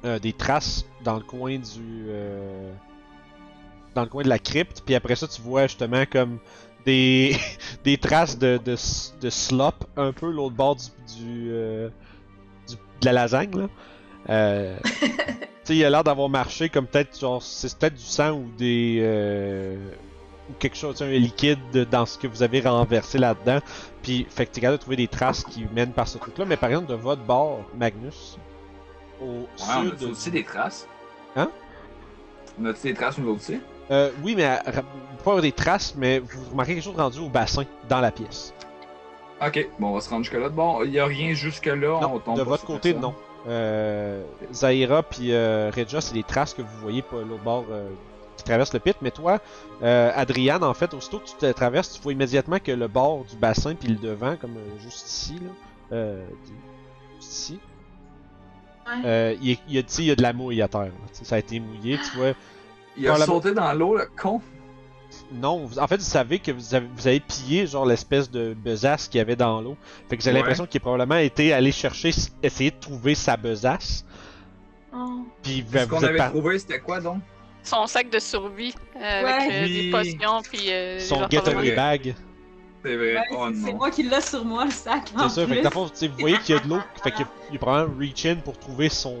euh, 0.04 0.18
des 0.18 0.32
traces 0.32 0.84
dans 1.04 1.16
le 1.16 1.22
coin 1.22 1.58
du, 1.58 2.06
euh, 2.08 2.72
dans 3.94 4.02
le 4.02 4.08
coin 4.08 4.22
de 4.22 4.28
la 4.28 4.38
crypte, 4.38 4.82
puis 4.84 4.94
après 4.94 5.16
ça, 5.16 5.26
tu 5.28 5.42
vois 5.42 5.66
justement 5.66 6.04
comme 6.10 6.38
des, 6.86 7.36
des 7.84 7.98
traces 7.98 8.38
de, 8.38 8.58
de, 8.64 8.76
slop 9.30 9.72
un 9.96 10.12
peu 10.12 10.30
l'autre 10.30 10.54
bord 10.54 10.76
du, 10.76 10.84
du, 11.18 11.48
euh, 11.50 11.88
du- 12.68 12.76
de 12.76 13.06
la 13.06 13.12
lasagne 13.12 13.56
là. 13.56 13.68
Euh, 14.28 14.76
tu 15.00 15.06
sais, 15.64 15.76
il 15.76 15.84
a 15.84 15.90
l'air 15.90 16.04
d'avoir 16.04 16.28
marché 16.28 16.68
comme 16.68 16.86
peut-être 16.86 17.18
genre 17.18 17.42
c'est 17.42 17.76
peut-être 17.78 17.94
du 17.94 18.04
sang 18.04 18.32
ou 18.32 18.50
des 18.58 18.98
euh, 19.00 19.76
ou 20.50 20.52
quelque 20.58 20.76
chose, 20.76 20.96
tu 20.96 21.04
un 21.04 21.08
liquide 21.08 21.58
dans 21.90 22.04
ce 22.06 22.18
que 22.18 22.26
vous 22.26 22.42
avez 22.42 22.60
renversé 22.60 23.18
là-dedans. 23.18 23.60
Puis 24.02 24.26
fait 24.28 24.46
que 24.46 24.54
capable 24.54 24.76
de 24.78 24.80
trouver 24.80 24.96
des 24.96 25.08
traces 25.08 25.44
qui 25.44 25.64
mènent 25.72 25.92
par 25.92 26.08
ce 26.08 26.18
truc-là. 26.18 26.44
Mais 26.44 26.56
par 26.56 26.70
exemple 26.70 26.88
de 26.88 26.94
votre 26.94 27.22
bord, 27.22 27.64
Magnus, 27.78 28.36
au 29.20 29.24
Ouais, 29.24 29.46
on 29.58 29.82
sud. 29.98 30.08
a 30.08 30.10
aussi 30.12 30.30
des 30.30 30.44
traces. 30.44 30.86
Hein? 31.36 31.50
On 32.60 32.64
a 32.66 32.72
des 32.72 32.94
traces, 32.94 33.18
nous 33.18 33.28
autres 33.30 33.40
aussi? 33.42 33.60
Euh, 33.90 34.10
oui, 34.22 34.34
mais 34.36 34.44
euh, 34.44 34.58
pas 34.72 35.30
avoir 35.30 35.42
des 35.42 35.52
traces, 35.52 35.94
mais 35.96 36.18
vous 36.20 36.50
remarquez 36.50 36.74
quelque 36.74 36.84
chose 36.84 36.96
rendu 36.96 37.18
au 37.20 37.28
bassin 37.28 37.64
dans 37.88 38.00
la 38.00 38.10
pièce. 38.12 38.54
Ok, 39.44 39.68
bon, 39.78 39.88
on 39.88 39.94
va 39.94 40.00
se 40.00 40.10
rendre 40.10 40.24
jusque-là. 40.24 40.48
Bon, 40.50 40.84
il 40.84 40.90
y 40.92 40.98
a 41.00 41.06
rien 41.06 41.32
jusque-là. 41.32 41.96
on 41.96 42.00
Non, 42.00 42.18
tombe 42.18 42.36
de 42.38 42.42
pas 42.42 42.50
votre 42.50 42.64
côté, 42.66 42.92
personne. 42.92 43.10
non. 43.10 43.14
Euh, 43.48 44.22
Zaira 44.52 45.02
puis 45.02 45.32
euh, 45.32 45.70
Regia, 45.74 46.02
c'est 46.02 46.12
des 46.12 46.22
traces 46.22 46.52
que 46.52 46.60
vous 46.60 46.78
voyez 46.82 47.00
pas 47.00 47.16
l'autre 47.26 47.42
bord 47.42 47.64
euh, 47.70 47.88
qui 48.36 48.44
traverse 48.44 48.72
le 48.74 48.80
pit. 48.80 48.94
Mais 49.00 49.10
toi, 49.10 49.38
euh, 49.82 50.12
Adriane, 50.14 50.62
en 50.62 50.74
fait, 50.74 50.92
aussitôt 50.92 51.20
que 51.20 51.24
tu 51.26 51.34
te 51.36 51.50
traverses, 51.52 51.92
tu 51.94 52.02
vois 52.02 52.12
immédiatement 52.12 52.58
que 52.58 52.70
le 52.72 52.86
bord 52.86 53.24
du 53.24 53.36
bassin 53.36 53.74
puis 53.74 53.88
le 53.88 53.94
devant, 53.96 54.36
comme 54.36 54.56
euh, 54.58 54.78
juste 54.82 55.08
ici, 55.08 55.34
là, 55.40 55.96
euh, 55.96 56.22
juste 57.18 57.32
ici, 57.32 57.60
Ouais. 58.96 59.02
euh, 59.04 59.36
il 59.40 59.50
y, 59.50 59.52
a- 59.52 59.56
il 59.68 59.78
a, 59.78 59.82
il 59.98 60.04
y 60.04 60.10
a 60.10 60.14
de 60.16 60.22
la 60.22 60.32
mouille 60.32 60.62
à 60.62 60.68
terre. 60.68 60.80
là. 60.86 60.90
Ça 61.12 61.36
a 61.36 61.38
été 61.38 61.60
mouillé, 61.60 61.98
tu 61.98 62.16
vois. 62.18 62.32
Il 62.96 63.08
a 63.08 63.16
sauté 63.16 63.52
dans 63.52 63.72
l'eau, 63.72 63.96
le 63.96 64.06
con. 64.20 64.40
Non, 65.32 65.64
vous- 65.66 65.78
en 65.78 65.86
fait, 65.88 65.96
vous 65.96 66.02
savez 66.02 66.38
que 66.38 66.52
vous 66.52 66.74
avez, 66.74 66.86
vous 66.94 67.06
avez 67.06 67.20
pillé 67.20 67.66
genre 67.66 67.84
l'espèce 67.86 68.30
de 68.30 68.54
besace 68.54 69.08
qu'il 69.08 69.18
y 69.18 69.20
avait 69.20 69.36
dans 69.36 69.60
l'eau. 69.60 69.76
Fait 70.08 70.16
que 70.16 70.22
j'ai 70.22 70.30
Ouais. 70.30 70.36
l'impression 70.38 70.66
qu'il 70.66 70.78
a 70.78 70.82
probablement 70.82 71.16
été 71.20 71.52
aller 71.52 71.72
chercher, 71.72 72.10
essayer 72.42 72.70
de 72.70 72.76
trouver 72.80 73.14
sa 73.14 73.36
besace. 73.36 74.04
Oh. 74.94 75.24
Puis 75.42 75.64
Ce 75.66 75.72
ben, 75.72 75.88
qu'on 75.88 75.96
vous 75.98 76.04
êtes 76.04 76.08
avait 76.10 76.18
par- 76.18 76.30
trouvé, 76.30 76.58
c'était 76.58 76.78
quoi 76.80 77.00
donc? 77.00 77.18
Son 77.62 77.86
sac 77.86 78.08
de 78.10 78.18
survie 78.18 78.74
euh, 78.96 79.00
avec 79.24 79.52
euh, 79.52 79.64
Oui. 79.64 79.82
des 79.84 79.90
potions, 79.90 80.42
puis 80.42 80.72
euh, 80.72 80.98
son 81.00 81.28
getaway 81.28 81.72
bag. 81.76 82.14
C'est 82.84 82.96
vrai. 82.96 83.14
Ouais, 83.16 83.22
oh 83.32 83.46
c'est- 83.52 83.72
moi 83.72 83.90
qui 83.90 84.02
l'ai 84.02 84.20
sur 84.20 84.44
moi, 84.44 84.64
le 84.64 84.70
sac. 84.70 85.10
C'est 85.16 85.28
ça, 85.28 85.46
fait 85.46 85.60
que 85.60 85.70
fond, 85.70 85.84
vous 85.84 86.08
voyez 86.18 86.38
qu'il 86.38 86.54
y 86.54 86.58
a 86.58 86.62
de 86.62 86.68
l'eau, 86.68 86.80
fait 87.02 87.10
qu'il 87.12 87.26
a 87.26 87.58
probablement 87.58 87.98
reach 87.98 88.24
in 88.26 88.36
pour 88.36 88.58
trouver 88.58 88.88
son 88.88 89.16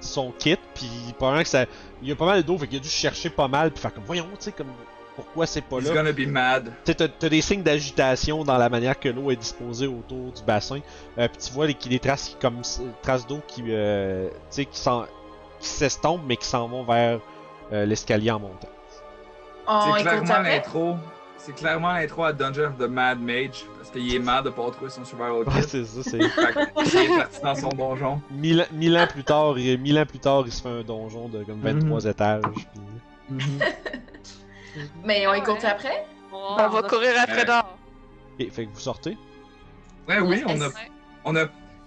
son 0.00 0.30
kit, 0.38 0.56
puis 0.74 0.88
probablement 1.16 1.42
que 1.42 1.48
ça, 1.48 1.64
il 2.02 2.08
y 2.08 2.12
a 2.12 2.14
pas 2.16 2.26
mal 2.26 2.44
d'eau, 2.44 2.56
fait 2.56 2.68
qu'il 2.68 2.78
a 2.78 2.80
dû 2.80 2.88
chercher 2.88 3.30
pas 3.30 3.48
mal, 3.48 3.72
puis 3.72 3.80
faire 3.82 3.92
comme 3.92 4.04
voyons, 4.04 4.28
tu 4.38 4.44
sais, 4.44 4.52
comme 4.52 4.68
pourquoi 5.16 5.44
c'est 5.46 5.60
pas 5.62 5.78
He's 5.80 5.88
là? 5.88 5.94
gonna 5.94 6.12
be 6.12 6.28
mad. 6.28 6.72
T'as, 6.84 7.28
des 7.28 7.40
signes 7.42 7.64
d'agitation 7.64 8.44
dans 8.44 8.56
la 8.56 8.68
manière 8.68 8.96
que 9.00 9.08
l'eau 9.08 9.32
est 9.32 9.36
disposée 9.36 9.88
autour 9.88 10.30
du 10.30 10.42
bassin. 10.44 10.78
Euh, 11.18 11.26
puis 11.26 11.38
tu 11.44 11.52
vois 11.52 11.66
les, 11.66 11.98
traces 11.98 12.28
qui- 12.28 12.36
comme 12.40 12.62
traces 13.02 13.26
d'eau 13.26 13.40
qui, 13.48 13.64
euh, 13.66 14.28
tu 14.28 14.34
sais, 14.50 14.64
qui, 14.66 14.78
s'en- 14.78 15.06
qui 15.58 15.66
s'estompent 15.68 16.22
mais 16.24 16.36
qui 16.36 16.46
s'en 16.46 16.68
vont 16.68 16.84
vers 16.84 17.18
euh, 17.72 17.84
l'escalier 17.84 18.30
en 18.30 18.38
montant. 18.38 18.68
On 19.66 19.94
C'est 19.96 20.02
clairement 20.02 20.38
l'intro. 20.42 20.96
C'est 21.38 21.54
clairement 21.54 21.92
l'intro 21.92 22.24
à 22.24 22.32
Dungeon 22.32 22.64
of 22.66 22.76
the 22.78 22.88
Mad 22.90 23.20
Mage. 23.20 23.64
Parce 23.78 23.90
qu'il 23.90 24.14
est 24.14 24.18
mad 24.18 24.44
de 24.44 24.50
pas 24.50 24.70
trouver 24.70 24.90
son 24.90 25.04
survival 25.04 25.48
Ouais, 25.48 25.62
kit. 25.62 25.68
c'est 25.68 25.84
ça, 25.84 26.02
c'est. 26.02 26.20
Fait 26.22 26.52
qu'il 26.84 27.00
est 27.00 27.16
parti 27.16 27.40
dans 27.42 27.54
son 27.54 27.68
donjon. 27.70 28.20
Mille, 28.30 28.66
mille 28.72 28.96
ans 28.98 29.06
plus 29.06 29.24
tard, 29.24 29.58
il, 29.58 29.78
mille 29.80 29.98
ans 29.98 30.04
plus 30.06 30.18
tard, 30.18 30.42
il 30.46 30.52
se 30.52 30.60
fait 30.60 30.68
un 30.68 30.82
donjon 30.82 31.28
de 31.28 31.44
comme 31.44 31.60
23 31.60 32.04
étages. 32.04 32.42
puis- 33.28 33.58
Mais 35.04 35.26
on 35.26 35.34
écoute 35.34 35.62
ouais. 35.62 35.64
après? 35.66 36.06
On 36.32 36.56
va 36.68 36.82
courir 36.82 37.12
après 37.22 37.42
Euh, 37.42 37.44
d'or. 37.46 37.78
Ok, 38.38 38.50
fait 38.52 38.66
que 38.66 38.72
vous 38.72 38.80
sortez? 38.80 39.16
Ouais, 40.08 40.20
oui, 40.20 40.42
on 40.46 40.60
a, 40.60 40.66
Ouais. 40.68 40.72
on 41.24 41.36
a 41.36 41.44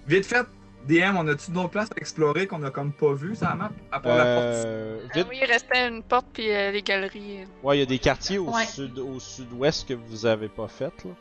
vite 0.07 0.25
fait. 0.25 0.45
DM, 0.87 1.15
on 1.17 1.27
a-tu 1.27 1.51
d'autres 1.51 1.69
places 1.69 1.89
à 1.95 1.97
explorer 1.97 2.47
qu'on 2.47 2.63
a 2.63 2.71
comme 2.71 2.91
pas 2.91 3.13
vu 3.13 3.35
sur 3.35 3.47
la 3.47 3.55
map? 3.55 3.71
À 3.91 3.99
part 3.99 4.17
la 4.17 4.23
porte. 4.23 4.45
Euh, 4.45 4.99
Ah 5.09 5.13
vite, 5.17 5.27
oui, 5.29 5.37
il 5.41 5.45
restait 5.51 5.87
une 5.87 6.01
porte 6.03 6.25
puis 6.33 6.51
euh, 6.51 6.71
les 6.71 6.81
galeries. 6.81 7.39
ouais, 7.63 7.77
il 7.77 7.79
y 7.79 7.83
a 7.83 7.85
des 7.85 7.99
quartiers 7.99 8.37
au 8.39 8.49
Ouais. 8.53 8.65
sud, 8.65 8.97
au 8.99 9.19
sud-ouest 9.19 9.87
que 9.87 9.93
vous 9.93 10.25
avez 10.25 10.47
pas 10.47 10.67
fait 10.67 10.93
là. 11.05 11.11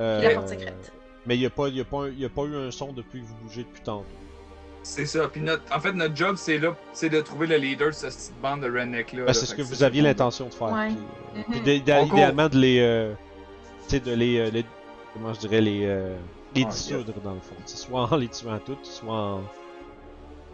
Euh, 0.00 0.18
Puis 0.20 0.28
la 0.28 0.34
porte 0.34 0.48
secrète. 0.48 0.92
Mais 1.26 1.36
il 1.36 1.42
y 1.42 1.46
a 1.46 1.50
pas, 1.50 1.68
il 1.68 1.76
y 1.76 1.80
a 1.80 1.84
pas, 1.84 2.08
il 2.08 2.18
y 2.18 2.24
a 2.24 2.28
pas 2.28 2.42
eu 2.44 2.56
un 2.56 2.70
son 2.70 2.92
depuis 2.92 3.20
que 3.20 3.26
vous 3.26 3.34
bougez 3.44 3.64
depuis 3.64 3.82
tantôt. 3.82 4.06
C'est 4.84 5.04
ça. 5.06 5.28
Puis 5.28 5.42
notre, 5.42 5.62
en 5.74 5.80
fait, 5.80 5.92
notre 5.92 6.16
job, 6.16 6.36
c'est 6.38 6.56
là, 6.56 6.74
c'est 6.94 7.10
de 7.10 7.20
trouver 7.20 7.46
le 7.46 7.56
leader 7.56 7.88
de 7.88 7.92
cette 7.92 8.14
petite 8.14 8.40
bande 8.40 8.60
de 8.62 8.66
redneck 8.70 9.12
là. 9.12 9.24
Ben, 9.26 9.32
c'est 9.34 9.44
ce 9.44 9.54
que 9.54 9.60
vous 9.60 9.82
aviez 9.82 10.00
l'intention 10.00 10.46
de 10.48 10.54
faire. 10.54 10.68
Ouais. 10.72 10.88
puis, 10.88 10.96
euh, 11.36 11.58
Mhm. 11.58 11.62
puis 11.62 11.74
idéalement 11.76 12.48
de 12.48 12.56
les, 12.56 12.78
euh, 12.80 13.12
tu 13.84 13.90
sais, 13.96 14.00
de 14.00 14.12
les, 14.12 14.38
euh, 14.38 14.50
les- 14.50 14.64
comment 15.12 15.34
je 15.34 15.40
dirais 15.40 15.60
les, 15.60 15.82
euh, 15.84 16.16
les 16.54 16.64
Ah, 16.64 16.68
dissoudre 16.70 17.12
dans 17.22 17.34
le 17.34 17.40
fond. 17.40 17.54
Soit 17.66 18.12
en 18.12 18.16
les 18.16 18.28
tuant 18.28 18.58
toutes, 18.64 18.84
soit 18.86 19.12
en, 19.14 19.42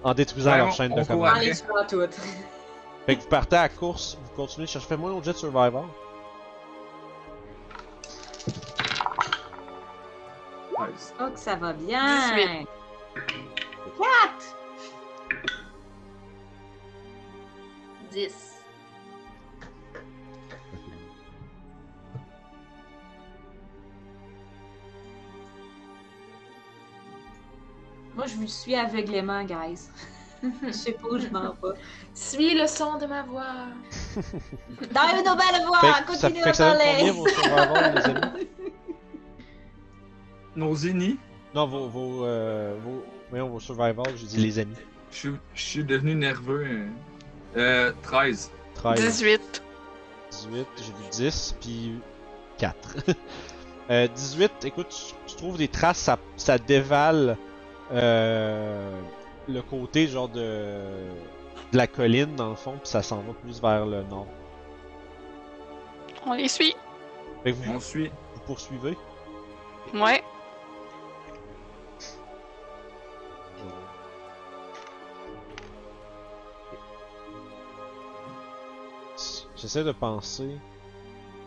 en 0.03 0.15
détruisant 0.15 0.51
Ouais, 0.53 0.59
leur 0.59 0.67
on- 0.69 0.71
chaîne 0.73 0.93
on 0.93 1.01
de 1.01 1.05
commande. 1.07 1.27
après. 1.29 1.41
Allez, 1.41 1.55
sur 1.55 1.67
toutes. 1.89 2.15
Fait 3.07 3.17
que 3.17 3.21
vous 3.23 3.29
partez 3.29 3.57
à 3.57 3.63
la 3.63 3.69
course, 3.69 4.17
vous 4.23 4.35
continuez 4.35 4.67
de 4.67 4.71
chercher. 4.71 4.89
Fais-moi 4.89 5.11
un 5.11 5.15
autre 5.15 5.25
jet 5.27 5.33
de 5.33 5.37
Survivor. 5.39 5.85
Nice. 10.79 11.15
Oh, 11.21 11.31
que 11.33 11.39
ça 11.39 11.55
va 11.55 11.73
bien. 11.73 12.35
18. 12.35 12.67
4! 13.99 14.57
10. 18.13 18.54
Moi, 28.16 28.26
je 28.26 28.35
vous 28.37 28.47
suis 28.47 28.75
aveuglément, 28.75 29.42
guys. 29.44 29.88
Je 30.66 30.73
sais 30.73 30.92
pas 30.92 31.09
où 31.09 31.18
je 31.18 31.28
m'en 31.28 31.50
vais. 31.52 31.78
Suis 32.12 32.54
le 32.54 32.66
son 32.66 32.99
de 32.99 33.06
ma 33.06 33.23
voix. 33.23 33.47
Dans 34.92 35.09
une 35.09 35.25
nouvelle 35.25 35.64
voie, 35.66 35.80
Fait 35.80 36.04
que 36.04 36.16
ça, 36.18 36.26
à 36.26 36.30
que 36.30 36.52
ça 36.52 36.71
donne 36.71 36.78
parler. 36.78 36.97
combien 36.99 37.12
vos 37.14 37.28
Survivor, 37.28 37.78
les 37.94 38.04
amis 38.04 38.49
Nos 40.56 40.76
ennemis. 40.87 41.18
Non, 41.54 41.66
vos, 41.66 41.88
vos, 41.88 42.25
euh, 42.25 42.76
vos, 42.85 43.04
voyons, 43.30 43.49
vos 43.49 43.61
Survivor, 43.61 44.04
j'ai 44.16 44.26
dit 44.26 44.37
les 44.38 44.59
amis. 44.59 44.75
Je 45.11 45.16
suis, 45.16 45.30
je 45.54 45.62
suis 45.62 45.85
devenu 45.85 46.14
nerveux. 46.14 46.64
euh. 46.66 46.88
Euh, 47.56 47.92
13. 48.02 48.50
13, 48.75 49.00
18. 49.00 49.62
18, 50.33 50.66
j'ai 50.76 50.83
dit 50.83 51.09
10, 51.30 51.56
puis 51.61 51.92
4. 52.59 52.97
euh, 53.90 54.09
18, 54.09 54.50
écoute, 54.64 54.88
tu, 54.88 55.14
tu 55.30 55.37
trouves 55.37 55.56
des 55.56 55.68
traces, 55.68 55.99
ça, 55.99 56.18
ça 56.37 56.59
dévale 56.59 57.37
euh, 57.95 59.01
le 59.49 59.63
côté 59.63 60.07
genre 60.09 60.29
de, 60.29 60.41
de 61.73 61.77
la 61.77 61.87
colline 61.87 62.35
dans 62.37 62.51
le 62.51 62.55
fond, 62.57 62.73
puis 62.79 62.89
ça 62.89 63.03
s'en 63.03 63.19
va 63.23 63.33
plus 63.35 63.61
vers 63.61 63.87
le 63.87 64.03
nord. 64.05 64.27
On 66.27 66.33
les 66.33 66.49
suit. 66.49 66.75
Fait 67.43 67.53
que 67.53 67.57
vous, 67.57 67.73
On 67.75 67.81
suit. 67.81 68.11
vous 68.35 68.41
poursuivez. 68.47 68.97
Ouais. 69.95 70.23
J'essaie 79.57 79.85
de 79.85 79.92
penser. 79.92 80.51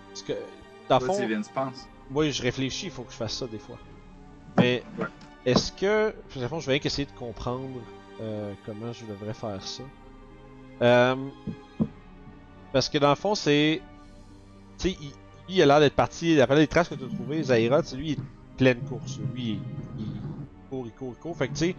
Parce 0.09 0.21
que, 0.23 0.33
dans 0.89 0.99
le 0.99 1.05
fond, 1.05 1.13
Vas-y, 1.17 1.33
Vince, 1.33 1.49
pense. 1.49 1.87
moi 2.09 2.29
je 2.29 2.41
réfléchis, 2.41 2.85
il 2.87 2.91
faut 2.91 3.03
que 3.03 3.11
je 3.11 3.17
fasse 3.17 3.33
ça 3.33 3.47
des 3.47 3.59
fois. 3.59 3.77
Mais 4.57 4.83
Ouais. 4.97 5.05
Est-ce 5.47 5.71
que. 5.71 6.13
Dans 6.35 6.41
le 6.41 6.47
fond, 6.47 6.59
je 6.59 6.65
vais 6.67 6.73
rien 6.73 6.79
qu'essayer 6.79 7.05
de 7.07 7.17
comprendre 7.17 7.79
euh, 8.21 8.53
comment 8.65 8.93
je 8.93 9.05
devrais 9.05 9.33
faire 9.33 9.61
ça. 9.63 9.83
Euh, 10.83 11.15
parce 12.73 12.89
que 12.89 12.97
dans 12.99 13.09
le 13.09 13.15
fond, 13.15 13.33
c'est. 13.33 13.81
Tu 14.77 14.89
sais, 14.91 14.97
il, 15.01 15.07
lui, 15.07 15.55
il 15.55 15.61
a 15.63 15.65
l'air 15.65 15.79
d'être 15.79 15.95
parti. 15.95 16.35
D'après 16.35 16.57
les 16.57 16.67
traces 16.67 16.89
que 16.89 16.95
tu 16.95 17.03
as 17.05 17.07
trouvées, 17.07 17.41
Zaira, 17.43 17.81
tu 17.81 17.89
sais, 17.89 17.95
lui, 17.95 18.09
il 18.11 18.13
est 18.13 18.23
pleine 18.57 18.79
course. 18.81 19.17
Lui, 19.33 19.43
il, 19.43 19.59
il 19.99 20.05
court, 20.69 20.85
il 20.85 20.91
court, 20.91 21.13
il 21.17 21.21
court. 21.21 21.37
Fait 21.37 21.47
que 21.47 21.53
tu 21.53 21.59
sais, 21.59 21.75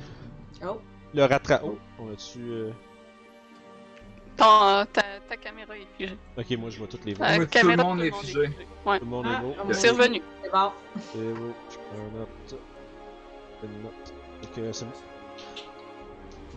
Oh. 0.64 0.80
le 1.14 1.24
rattrape. 1.24 1.62
Oh, 1.64 1.78
on 2.00 2.10
a-tu. 2.12 2.40
euh, 2.40 2.70
Ton, 4.36 4.84
ta, 4.92 5.02
ta 5.28 5.36
caméra 5.36 5.76
est 5.76 5.86
figée. 5.96 6.16
Ok, 6.36 6.50
moi 6.58 6.70
je 6.70 6.78
vois 6.78 6.86
toutes 6.88 7.04
les 7.04 7.14
voix. 7.14 7.32
Tout 7.34 7.40
le 7.40 7.46
caméra, 7.46 7.84
monde 7.84 8.00
est 8.02 8.12
figé. 8.14 8.48
Ouais. 8.86 8.98
Tout 8.98 9.04
le 9.04 9.10
monde 9.10 9.26
Ah, 9.28 9.38
est 9.38 9.42
beau. 9.42 9.54
ah. 9.58 9.72
C'est 9.72 9.90
revenu. 9.90 10.22
C'est 10.42 10.50
bon. 10.50 10.70
C'est 11.12 11.18
beau. 11.34 11.52
Je 11.70 11.76
prends 11.76 12.18
note. 12.18 12.60
C'est 13.60 14.84
bon. 14.84 14.92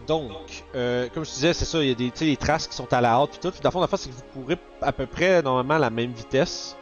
Donc, 0.07 0.63
euh, 0.75 1.07
comme 1.13 1.23
je 1.23 1.29
disais, 1.31 1.53
c'est 1.53 1.65
ça, 1.65 1.81
il 1.81 1.89
y 1.89 1.91
a 1.91 2.09
des, 2.09 2.37
traces 2.37 2.67
qui 2.67 2.75
sont 2.75 2.91
à 2.91 3.01
la 3.01 3.11
hâte 3.13 3.31
puis 3.31 3.39
tout. 3.39 3.51
Puis 3.51 3.61
dans 3.61 3.69
le 3.69 3.71
fond, 3.71 3.81
la 3.81 3.87
c'est 3.97 4.09
que 4.09 4.15
vous 4.15 4.41
courez 4.41 4.57
à 4.81 4.91
peu 4.91 5.05
près 5.05 5.41
normalement 5.41 5.75
à 5.75 5.79
la 5.79 5.89
même 5.89 6.11
vitesse. 6.11 6.75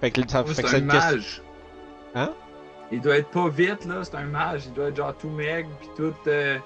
Fait 0.00 0.10
que 0.10 0.20
ça 0.28 0.44
fait 0.44 0.64
un 0.64 0.78
une 0.78 0.88
question. 0.88 1.16
mage. 1.16 1.42
Hein? 2.14 2.30
Il 2.92 3.00
doit 3.00 3.18
être 3.18 3.30
pas 3.30 3.48
vite, 3.48 3.84
là. 3.84 4.04
C'est 4.04 4.14
un 4.14 4.24
mage. 4.24 4.66
Il 4.66 4.72
doit 4.72 4.88
être 4.88 4.96
genre 4.96 5.14
tout 5.16 5.28
maigre, 5.28 5.68
pis 5.80 5.88
tout. 5.96 6.14
Euh... 6.26 6.58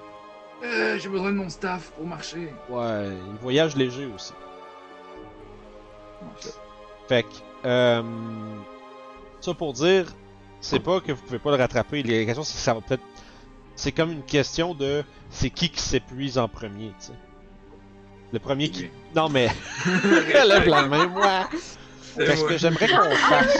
euh, 0.63 0.97
J'ai 0.99 1.09
besoin 1.09 1.31
de 1.31 1.37
mon 1.37 1.49
staff 1.49 1.91
pour 1.91 2.05
marcher. 2.05 2.53
Ouais, 2.69 3.09
il 3.09 3.39
voyage 3.41 3.75
léger 3.75 4.07
aussi. 4.15 4.33
Shit. 6.39 6.57
Fait 7.09 7.23
que, 7.23 7.27
euh, 7.65 8.01
ça 9.41 9.53
pour 9.53 9.73
dire, 9.73 10.05
c'est 10.63 10.79
pas 10.79 10.99
que 11.01 11.11
vous 11.11 11.21
pouvez 11.21 11.39
pas 11.39 11.51
le 11.51 11.57
rattraper. 11.57 12.01
La 12.03 12.25
question, 12.25 12.43
c'est 12.43 12.53
que 12.55 12.59
ça 12.59 12.73
va 12.73 12.81
peut-être. 12.81 13.03
C'est 13.75 13.91
comme 13.91 14.11
une 14.11 14.23
question 14.23 14.73
de 14.73 15.03
c'est 15.29 15.49
qui 15.49 15.69
qui 15.69 15.81
s'épuise 15.81 16.37
en 16.37 16.47
premier, 16.47 16.89
tu 16.99 17.07
sais. 17.07 17.13
Le 18.31 18.39
premier 18.39 18.69
qui. 18.69 18.89
Non, 19.15 19.29
mais. 19.29 19.47
Lève 20.47 20.67
la 20.67 20.87
main, 20.87 21.07
moi! 21.07 21.49
C'est 22.15 22.25
Fait 22.25 22.31
que 22.33 22.35
ce 22.35 22.39
moi. 22.41 22.49
que 22.49 22.57
j'aimerais 22.57 22.87
qu'on 22.87 23.15
fasse. 23.15 23.53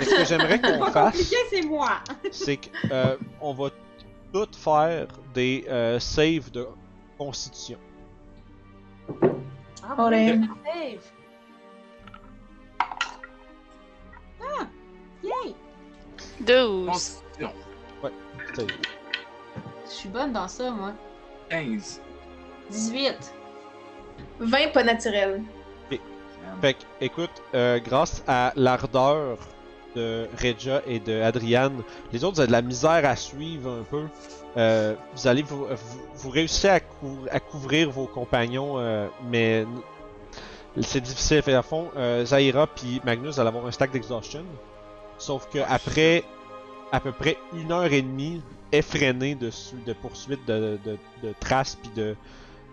Ce 0.00 0.16
que 0.16 0.24
j'aimerais 0.24 0.60
C'est 0.62 0.78
qu'on 0.78 0.86
fasse, 0.86 1.34
c'est 1.50 1.62
moi. 1.62 1.90
c'est 2.30 2.56
que 2.56 2.68
euh, 2.90 3.16
on 3.40 3.52
va 3.54 3.68
tout 4.32 4.48
faire 4.58 5.06
des 5.34 5.64
euh, 5.68 5.98
saves 6.00 6.50
de 6.50 6.66
constitution. 7.18 7.78
Ah, 9.88 10.08
oui, 10.10 10.40
save. 10.64 11.00
Yay! 15.26 15.54
12. 16.40 16.86
Constitution. 16.86 17.50
Save. 18.54 18.66
Je 19.86 19.90
suis 19.90 20.08
bonne 20.08 20.32
dans 20.32 20.48
ça, 20.48 20.70
moi. 20.70 20.92
15. 21.50 22.00
18. 22.70 23.14
20 24.40 24.72
pas 24.72 24.82
naturel. 24.84 25.42
Fait 26.60 26.74
que, 26.74 26.78
écoute, 27.00 27.30
euh, 27.54 27.78
grâce 27.80 28.22
à 28.28 28.52
l'ardeur 28.56 29.36
de 29.96 30.26
Regia 30.40 30.80
et 30.86 31.00
de 31.00 31.20
Adriane, 31.20 31.82
les 32.12 32.22
autres, 32.24 32.34
vous 32.36 32.40
avez 32.40 32.46
de 32.46 32.52
la 32.52 32.62
misère 32.62 33.02
à 33.04 33.16
suivre 33.16 33.70
un 33.80 33.82
peu. 33.82 34.04
Euh, 34.56 34.94
vous 35.14 35.26
allez 35.26 35.42
vous, 35.42 35.66
vous, 35.66 36.00
vous 36.14 36.30
réussissez 36.30 36.68
à, 36.68 36.80
cou- 36.80 37.18
à 37.30 37.40
couvrir 37.40 37.90
vos 37.90 38.06
compagnons, 38.06 38.78
euh, 38.78 39.08
mais 39.28 39.66
c'est 40.82 41.00
difficile. 41.00 41.42
Fait 41.42 41.52
à 41.54 41.62
fond, 41.62 41.88
euh, 41.96 42.24
Zaira 42.24 42.66
puis 42.68 43.00
Magnus 43.04 43.38
allaient 43.38 43.48
avoir 43.48 43.66
un 43.66 43.70
stack 43.72 43.90
d'exhaustion. 43.90 44.44
Sauf 45.18 45.48
que 45.50 45.58
après 45.68 46.24
à 46.92 47.00
peu 47.00 47.12
près 47.12 47.36
une 47.54 47.72
heure 47.72 47.92
et 47.92 48.02
demie 48.02 48.42
effrénée 48.72 49.34
de, 49.34 49.50
de 49.86 49.92
poursuite 49.92 50.44
de, 50.46 50.78
de, 50.84 50.98
de 51.22 51.34
traces 51.40 51.76
puis 51.76 51.90
de, 51.96 52.14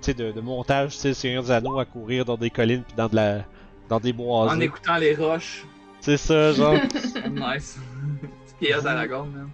tu 0.02 0.08
sais, 0.08 0.14
de, 0.14 0.32
de 0.32 0.42
montage, 0.42 0.94
tu 0.94 1.00
sais, 1.00 1.14
Seigneur 1.14 1.44
des 1.44 1.52
Anneaux 1.52 1.80
à 1.80 1.86
courir 1.86 2.26
dans 2.26 2.38
des 2.38 2.50
collines 2.50 2.84
puis 2.84 2.96
dans 2.96 3.08
de 3.10 3.16
la 3.16 3.46
dans 3.90 4.00
des 4.00 4.12
En 4.46 4.58
boisés. 4.58 4.64
écoutant 4.64 4.98
les 4.98 5.16
roches. 5.16 5.66
C'est 6.02 6.18
ça, 6.18 6.52
genre. 6.54 6.76
nice. 7.32 7.78
Petit 8.22 8.56
pièce 8.60 8.86
à 8.86 8.94
la 8.96 9.08
gorge, 9.08 9.30
man. 9.30 9.50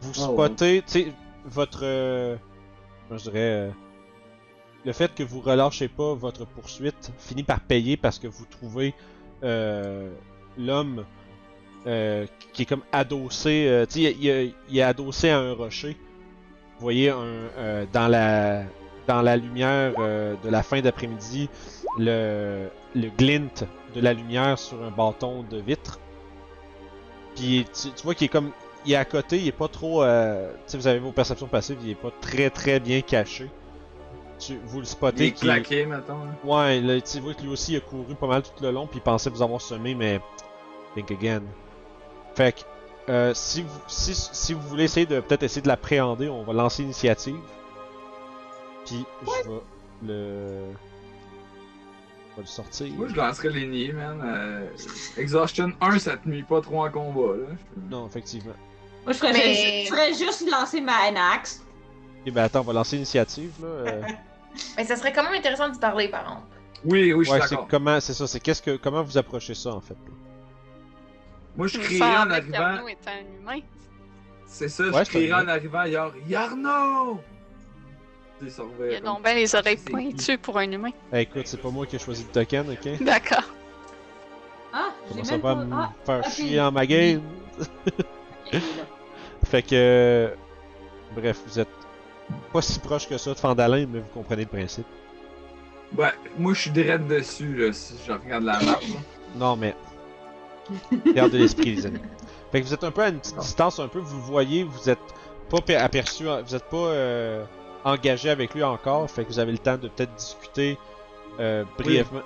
vous 0.00 0.12
Oh, 0.18 0.32
spottez, 0.32 0.82
tu 0.86 0.92
sais, 0.92 1.12
votre. 1.44 1.80
euh, 1.84 2.36
je 3.10 3.16
dirais. 3.16 3.38
euh, 3.38 3.70
le 4.84 4.92
fait 4.92 5.14
que 5.14 5.22
vous 5.22 5.40
relâchez 5.40 5.88
pas 5.88 6.14
votre 6.14 6.44
poursuite 6.44 7.12
finit 7.18 7.44
par 7.44 7.60
payer 7.60 7.96
parce 7.96 8.18
que 8.18 8.26
vous 8.26 8.44
trouvez 8.46 8.94
euh, 9.44 10.10
l'homme 10.58 11.04
euh, 11.86 12.26
qui 12.52 12.62
est 12.62 12.66
comme 12.66 12.82
adossé. 12.92 13.66
euh, 13.68 13.86
tu 13.86 14.02
sais, 14.02 14.12
il, 14.12 14.24
il- 14.24 14.54
il 14.70 14.78
est 14.78 14.82
adossé 14.82 15.30
à 15.30 15.38
un 15.38 15.52
rocher. 15.54 15.96
Vous 16.78 16.82
voyez 16.86 17.10
un, 17.10 17.16
euh, 17.58 17.84
dans 17.92 18.08
la 18.08 18.62
dans 19.08 19.20
la 19.22 19.36
lumière 19.36 19.92
euh, 19.98 20.34
de 20.44 20.48
la 20.48 20.62
fin 20.62 20.80
d'après-midi 20.80 21.48
le, 21.98 22.68
le 22.94 23.08
glint 23.18 23.64
de 23.94 24.00
la 24.00 24.12
lumière 24.12 24.58
sur 24.58 24.82
un 24.82 24.90
bâton 24.90 25.44
de 25.50 25.58
vitre. 25.58 25.98
Puis 27.36 27.64
tu, 27.72 27.90
tu 27.90 28.02
vois 28.04 28.14
qu'il 28.14 28.26
est 28.26 28.28
comme. 28.28 28.50
Il 28.84 28.92
est 28.92 28.96
à 28.96 29.04
côté, 29.04 29.38
il 29.38 29.46
est 29.46 29.52
pas 29.52 29.68
trop. 29.68 30.02
Euh, 30.02 30.50
tu 30.66 30.72
sais, 30.72 30.76
vous 30.78 30.86
avez 30.88 30.98
vos 30.98 31.12
perceptions 31.12 31.46
passives, 31.46 31.78
il 31.84 31.90
est 31.90 31.94
pas 31.94 32.10
très 32.20 32.50
très 32.50 32.80
bien 32.80 33.00
caché. 33.00 33.48
Tu, 34.40 34.58
vous 34.64 34.78
le 34.78 34.84
Il 34.84 34.88
spottez 34.88 35.30
qu'il 35.32 35.48
est- 35.48 35.52
claqué, 35.62 35.86
mettons. 35.86 36.24
là. 36.24 36.32
Ouais, 36.44 36.80
là, 36.80 37.00
tu 37.00 37.20
vois 37.20 37.34
que 37.34 37.42
lui 37.42 37.50
aussi 37.50 37.72
il 37.74 37.76
a 37.76 37.80
couru 37.80 38.14
pas 38.16 38.26
mal 38.26 38.42
tout 38.42 38.50
le 38.60 38.72
long, 38.72 38.88
puis 38.88 38.98
il 38.98 39.02
pensait 39.02 39.30
vous 39.30 39.42
avoir 39.42 39.60
semé, 39.60 39.94
mais. 39.94 40.20
Think 40.96 41.10
again. 41.12 41.42
Fait 42.34 42.52
que, 42.56 42.60
euh, 43.12 43.32
si, 43.34 43.62
vous, 43.62 43.80
si, 43.88 44.14
si 44.14 44.54
vous 44.54 44.60
voulez 44.62 44.84
essayer 44.84 45.06
de 45.06 45.20
peut-être 45.20 45.42
essayer 45.42 45.62
de 45.62 45.68
l'appréhender, 45.68 46.28
on 46.28 46.42
va 46.44 46.52
lancer 46.52 46.82
l'initiative. 46.82 47.36
Puis 48.86 49.04
je 49.22 49.48
vais 49.50 49.60
le. 50.02 50.72
Je 52.30 52.36
vais 52.36 52.42
le 52.42 52.46
sortir. 52.46 52.92
Moi, 52.94 53.08
je 53.08 53.14
lancerais 53.14 53.50
les 53.50 53.66
nids, 53.66 53.92
man. 53.92 54.20
Euh, 54.24 54.66
Exhaustion 55.18 55.72
1, 55.80 55.98
ça 55.98 56.16
te 56.16 56.28
nuit 56.28 56.42
pas 56.42 56.60
trop 56.62 56.84
en 56.84 56.90
combat, 56.90 57.36
là. 57.36 57.46
Non, 57.90 58.06
effectivement. 58.06 58.54
Moi, 59.04 59.12
je 59.12 59.18
ferais, 59.18 59.32
Mais- 59.32 59.84
je 59.84 59.90
ferais 59.90 60.14
juste 60.14 60.48
lancer 60.50 60.80
ma 60.80 60.96
Anax. 61.08 61.62
Ok, 62.26 62.32
ben 62.32 62.44
attends, 62.44 62.60
on 62.60 62.64
va 62.64 62.72
lancer 62.72 62.96
l'initiative 62.96 63.52
là. 63.60 63.66
euh. 63.68 64.02
Mais 64.76 64.84
ça 64.84 64.96
serait 64.96 65.12
quand 65.12 65.24
même 65.24 65.34
intéressant 65.34 65.68
d'y 65.68 65.78
parler, 65.78 66.08
par 66.08 66.24
contre. 66.24 66.42
Oui, 66.84 67.12
oui, 67.12 67.24
je 67.24 67.30
suis 67.30 67.38
ouais, 67.40 67.46
c'est 67.46 67.54
d'accord. 67.54 67.68
comment, 67.68 68.00
c'est 68.00 68.14
ça, 68.14 68.26
c'est 68.26 68.38
qu'est-ce 68.40 68.62
que, 68.62 68.76
comment 68.76 69.02
vous 69.02 69.16
approchez 69.18 69.54
ça 69.54 69.70
en 69.74 69.80
fait. 69.80 69.94
là? 69.94 70.12
Moi, 71.56 71.66
je 71.66 71.78
crierais 71.78 72.16
en 72.18 72.30
arrivant. 72.30 72.58
un 72.58 73.40
humain. 73.40 73.60
C'est 74.46 74.68
ça, 74.68 74.84
Ouais, 74.88 75.04
je 75.04 75.10
crierais 75.10 75.42
en 75.42 75.48
arrivant, 75.48 75.84
Yar... 75.84 76.12
Yarno! 76.28 77.20
Il 78.42 78.94
a 78.96 79.00
donc 79.00 79.22
bien 79.22 79.34
les 79.34 79.54
oreilles 79.54 79.76
pointues 79.76 80.36
pour 80.38 80.58
un 80.58 80.70
humain. 80.70 80.90
Eh, 81.12 81.20
écoute, 81.20 81.46
c'est 81.46 81.60
pas 81.60 81.70
moi 81.70 81.86
qui 81.86 81.94
ai 81.96 81.98
choisi 82.00 82.24
le 82.24 82.30
token, 82.30 82.70
ok? 82.70 83.00
D'accord. 83.04 83.44
Ah, 84.72 84.88
j'ai 85.14 85.22
même 85.30 85.40
pas 85.40 85.54
me 85.54 85.72
Ah, 85.72 85.92
faire 86.04 86.24
chier 86.30 86.60
en 86.60 86.72
ma 86.72 86.84
game. 86.86 87.22
Fait 89.44 89.62
que. 89.62 90.32
Bref, 91.14 91.40
vous 91.46 91.60
êtes 91.60 91.68
pas 92.52 92.62
si 92.62 92.78
proche 92.80 93.06
que 93.08 93.16
ça 93.18 93.34
de 93.34 93.38
Fandalin, 93.38 93.86
mais 93.88 94.00
vous 94.00 94.08
comprenez 94.14 94.42
le 94.42 94.48
principe. 94.48 94.86
Ouais, 95.96 96.12
moi, 96.38 96.54
je 96.54 96.60
suis 96.62 96.70
direct 96.70 97.06
dessus, 97.06 97.54
là, 97.54 97.72
si 97.72 97.94
je 98.06 98.12
regarde 98.12 98.44
la 98.44 98.58
map. 98.60 98.80
Non, 99.36 99.56
mais. 99.56 99.74
Garde 101.14 101.32
de 101.32 101.38
l'esprit, 101.38 101.74
les 101.74 101.86
amis. 101.86 102.00
Fait 102.50 102.60
que 102.60 102.66
vous 102.66 102.74
êtes 102.74 102.84
un 102.84 102.90
peu 102.90 103.02
à 103.02 103.08
une 103.08 103.18
petite 103.18 103.38
distance, 103.38 103.78
un 103.78 103.88
peu, 103.88 103.98
vous 103.98 104.20
voyez, 104.22 104.64
vous 104.64 104.90
êtes 104.90 104.98
pas 105.50 105.60
per- 105.60 105.76
aperçu, 105.76 106.24
vous 106.24 106.54
êtes 106.54 106.64
pas 106.68 106.76
euh, 106.76 107.44
engagé 107.84 108.30
avec 108.30 108.54
lui 108.54 108.62
encore, 108.62 109.10
fait 109.10 109.24
que 109.24 109.28
vous 109.28 109.38
avez 109.38 109.52
le 109.52 109.58
temps 109.58 109.76
de 109.78 109.88
peut-être 109.88 110.14
discuter 110.14 110.78
euh, 111.40 111.64
brièvement. 111.78 112.20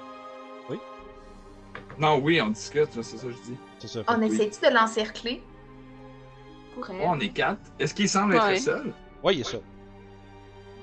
Non, 1.99 2.19
oui, 2.19 2.43
on 2.43 2.49
discute, 2.49 2.89
c'est 2.93 3.03
ça 3.17 3.27
que 3.27 3.33
je 3.33 3.39
dis. 3.53 3.57
C'est 3.79 3.89
ça. 3.89 4.01
On 4.09 4.21
essaie-tu 4.21 4.69
de 4.69 4.75
l'encercler? 4.75 5.43
Oh, 6.79 6.83
on 7.05 7.19
est 7.21 7.31
quatre. 7.31 7.61
Est-ce 7.79 7.95
qu'il 7.95 8.07
semble 8.09 8.35
être 8.35 8.45
Ouais. 8.47 8.59
seul? 8.59 8.93
Ouais, 9.23 9.35
il 9.35 9.41
est 9.41 9.45
ça. 9.45 9.57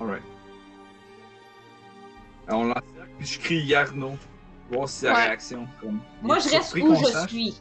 Alright. 0.00 0.22
Alors, 2.48 2.60
on 2.62 2.64
l'encercle, 2.64 3.08
puis 3.18 3.26
je 3.28 3.38
crie 3.38 3.64
Yarno. 3.64 4.16
Voir 4.74 4.88
si 4.88 4.98
sa 5.00 5.12
Ouais. 5.12 5.24
réaction. 5.26 5.66
Comme... 5.80 6.00
Moi, 6.22 6.38
je 6.38 6.48
reste 6.50 6.74
où 6.76 6.94
je 6.94 7.04
sache. 7.10 7.30
suis. 7.30 7.60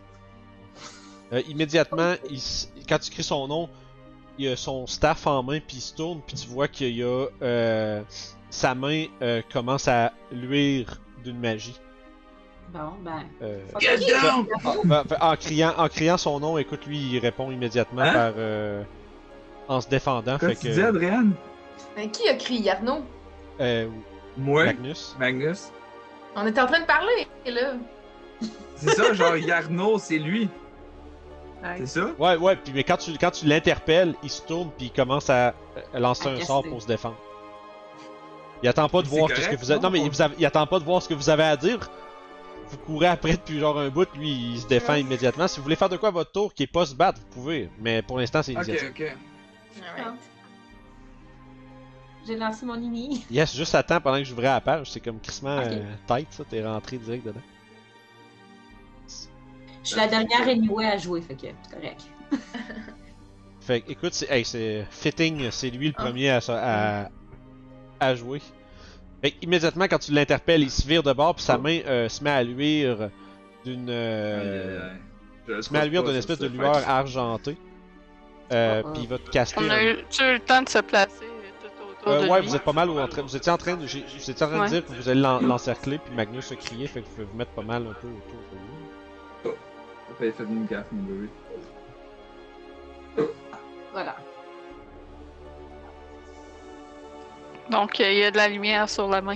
Euh, 1.32 1.42
immédiatement, 1.48 2.14
il 2.30 2.38
s- 2.38 2.72
quand 2.88 3.00
tu 3.00 3.10
cries 3.12 3.24
son 3.24 3.48
nom, 3.48 3.70
il 4.38 4.50
a 4.50 4.56
son 4.56 4.86
staff 4.88 5.26
en 5.28 5.42
main, 5.44 5.60
puis 5.60 5.78
il 5.78 5.82
se 5.82 5.94
tourne, 5.96 6.22
puis 6.26 6.36
tu 6.36 6.48
vois 6.48 6.68
qu'il 6.68 6.96
y 6.96 7.04
a 7.04 7.28
euh, 7.42 8.02
sa 8.50 8.76
main 8.76 9.06
euh, 9.22 9.42
commence 9.52 9.88
à 9.88 10.12
luire 10.32 11.00
d'une 11.24 11.40
magie. 11.40 11.80
Bon, 12.74 12.94
ben... 13.04 13.24
Euh, 13.42 13.62
Ok. 13.76 13.82
Get 13.82 13.98
down! 14.22 14.48
ah, 14.66 14.74
ben, 14.84 15.04
ben, 15.08 15.18
en, 15.22 15.36
criant, 15.36 15.74
en 15.78 15.88
criant 15.90 16.18
son 16.18 16.40
nom, 16.40 16.58
écoute, 16.58 16.86
lui, 16.88 16.98
il 16.98 17.20
répond 17.20 17.52
immédiatement 17.52 18.02
Hein? 18.02 18.14
par 18.14 18.34
euh, 18.38 18.84
en 19.68 19.80
se 19.82 19.88
défendant. 19.88 20.38
Qu'est-ce 20.40 20.60
que 20.62 20.68
tu 20.68 20.74
dis, 20.74 20.82
Adrian? 20.82 21.28
Mais 21.96 22.10
qui 22.10 22.28
a 22.28 22.36
crié 22.36 22.62
Yarno? 22.62 23.04
euh, 23.60 23.88
Moi, 24.38 24.66
Magnus. 24.66 25.16
Magnus. 25.20 25.72
On 26.36 26.48
était 26.48 26.62
en 26.62 26.66
train 26.68 26.80
de 26.82 26.86
parler, 26.86 27.28
là. 27.46 27.74
C'est 28.76 28.90
ça, 28.92 29.14
genre 29.14 29.38
Yarno, 29.38 29.98
c'est 30.00 30.18
lui. 30.20 30.50
C'est 31.78 31.86
ça? 31.86 32.08
Ouais, 32.20 32.36
ouais, 32.36 32.56
puis 32.58 32.74
mais 32.76 32.84
quand 32.84 32.98
tu 32.98 33.12
quand 33.18 33.32
tu 33.32 33.46
l'interpelles, 33.46 34.16
il 34.22 34.30
se 34.30 34.42
tourne 34.42 34.70
puis 34.78 34.88
il 34.88 34.92
commence 34.92 35.30
à, 35.30 35.54
lancer 35.94 36.28
À 36.28 36.32
un 36.32 36.34
casser. 36.36 36.46
sort 36.48 36.64
pour 36.64 36.82
se 36.82 36.88
défendre. 36.88 37.16
Il 38.62 38.68
attend 38.68 38.90
pas 38.90 39.02
de 39.02 39.08
voir 39.08 39.28
correct, 39.30 39.44
ce 39.44 39.50
que 39.50 39.56
vous 39.56 39.72
avez. 39.72 39.80
non? 39.80 39.88
Non 39.88 39.92
mais 39.92 40.02
il, 40.02 40.10
vous 40.10 40.22
avez- 40.22 40.36
il 40.38 40.46
attend 40.46 40.68
pas 40.68 40.80
de 40.80 40.84
voir 40.84 41.02
ce 41.02 41.08
que 41.08 41.14
vous 41.14 41.30
avez 41.30 41.44
à 41.44 41.56
dire. 41.56 41.90
Vous 42.68 42.78
courez 42.78 43.08
après 43.08 43.34
depuis 43.34 43.60
genre 43.60 43.78
un 43.80 43.88
bout, 43.90 44.08
lui 44.16 44.30
il 44.30 44.60
se 44.60 44.68
défend 44.68 44.94
Ouais. 44.94 45.02
immédiatement. 45.02 45.48
Si 45.48 45.58
vous 45.58 45.64
voulez 45.64 45.76
faire 45.78 45.88
de 45.90 45.96
quoi 45.98 46.10
à 46.10 46.12
votre 46.12 46.32
tour 46.34 46.54
qui 46.54 46.64
est 46.64 46.68
pas 46.68 46.86
se 46.86 46.96
battre, 46.96 47.20
vous 47.22 47.42
pouvez. 47.42 47.70
Mais 47.80 48.02
pour 48.02 48.18
l'instant 48.18 48.44
c'est 48.44 48.52
Ok, 48.58 48.68
initiative. 48.68 48.90
ok. 48.94 49.16
Alright. 49.98 50.20
J'ai 52.26 52.38
lancé 52.38 52.66
mon 52.66 52.76
ini. 52.82 53.26
Yes, 53.32 53.56
juste 53.56 53.76
attends 53.76 54.00
pendant 54.02 54.18
que 54.18 54.24
j'ouvrais 54.24 54.44
la 54.48 54.62
page, 54.62 54.92
c'est 54.92 55.00
comme 55.00 55.20
crissement 55.20 55.58
Ok. 55.58 55.68
euh, 55.72 55.94
tight 56.08 56.28
ça, 56.32 56.44
t'es 56.50 56.66
rentré 56.66 56.98
direct 56.98 57.26
dedans. 57.26 57.42
Je 59.84 59.90
suis 59.90 59.98
la 59.98 60.08
dernière 60.08 60.48
anyway 60.48 60.86
à 60.86 60.98
jouer, 60.98 61.22
fait 61.22 61.36
que 61.36 61.42
c'est 61.42 61.76
correct. 61.76 62.02
Fait 63.62 63.80
que, 63.80 63.92
écoute, 63.92 64.14
c'est 64.14 64.28
hey, 64.30 64.44
fitting, 64.90 65.50
c'est 65.50 65.70
lui 65.70 65.88
le 65.88 65.94
Ah. 65.98 66.02
premier 66.02 66.30
à, 66.32 66.40
à, 66.50 67.10
à 68.00 68.16
jouer. 68.16 68.42
Fait 69.22 69.32
que, 69.32 69.38
immédiatement 69.42 69.86
quand 69.88 70.00
tu 70.00 70.12
l'interpelles, 70.12 70.64
il 70.64 70.70
se 70.72 70.86
vire 70.86 71.02
de 71.02 71.14
bord 71.14 71.36
puis 71.36 71.46
sa 71.46 71.58
Oh. 71.58 71.62
main 71.62 71.80
euh, 71.86 72.10
se 72.10 72.22
met 72.22 72.30
à 72.30 72.44
luire 72.44 73.10
d'une 73.64 73.88
euh, 73.90 74.94
se 75.62 75.72
met 75.72 75.80
à 75.80 75.86
luire 75.86 76.04
d'une 76.04 76.16
espèce 76.16 76.40
de 76.40 76.48
lueur 76.48 76.88
argentée. 76.90 77.56
Euh, 78.52 78.82
Ah, 78.86 78.90
puis 78.94 79.04
il 79.04 79.08
va 79.10 79.18
te 79.18 79.30
caster. 79.30 79.62
On 79.66 79.70
a 79.70 79.82
eu, 79.82 79.96
tu 80.10 80.22
as 80.24 80.32
eu 80.32 80.34
le 80.34 80.40
temps 80.42 80.62
de 80.62 80.68
se 80.68 80.80
placer? 80.80 81.26
Euh, 82.08 82.24
de 82.24 82.30
ouais, 82.30 82.42
lui. 82.42 82.48
vous 82.48 82.56
êtes 82.56 82.64
pas 82.64 82.74
mal 82.74 82.90
au- 82.90 83.00
en 83.00 83.08
train, 83.08 83.22
vous 83.22 83.36
étiez 83.36 83.52
en 83.52 83.58
train 83.58 83.76
de, 83.76 83.86
vous 83.86 84.30
étiez 84.30 84.34
en 84.44 84.48
train 84.48 84.58
de 84.58 84.62
Ouais. 84.62 84.70
dire 84.70 84.86
que 84.86 84.92
vous 84.94 85.08
allez 85.10 85.22
l'en- 85.22 85.40
l'encercler 85.42 85.98
puis 86.00 86.14
Magnus 86.14 86.52
a 86.52 86.56
crié, 86.56 86.88
fait 86.88 87.02
que 87.02 87.06
vous 87.08 87.12
pouvez 87.14 87.26
vous 87.28 87.38
mettre 87.38 87.52
pas 87.52 87.62
mal 87.62 87.84
un 87.88 87.94
peu 87.94 88.08
autour 88.08 88.40
de 88.52 89.52
lui. 89.52 89.56
T'as 90.20 90.32
fait 90.32 90.44
une 90.44 90.66
gaffe, 90.66 90.86
mon 90.92 91.04
bébé. 91.04 91.30
Voilà. 93.94 94.16
Donc, 97.70 98.00
euh, 98.00 98.12
il 98.12 98.18
y 98.20 98.24
a 98.24 98.32
de 98.32 98.38
la 98.38 98.48
lumière 98.50 98.90
sur 98.90 99.08
la 99.08 99.22
main. 99.22 99.36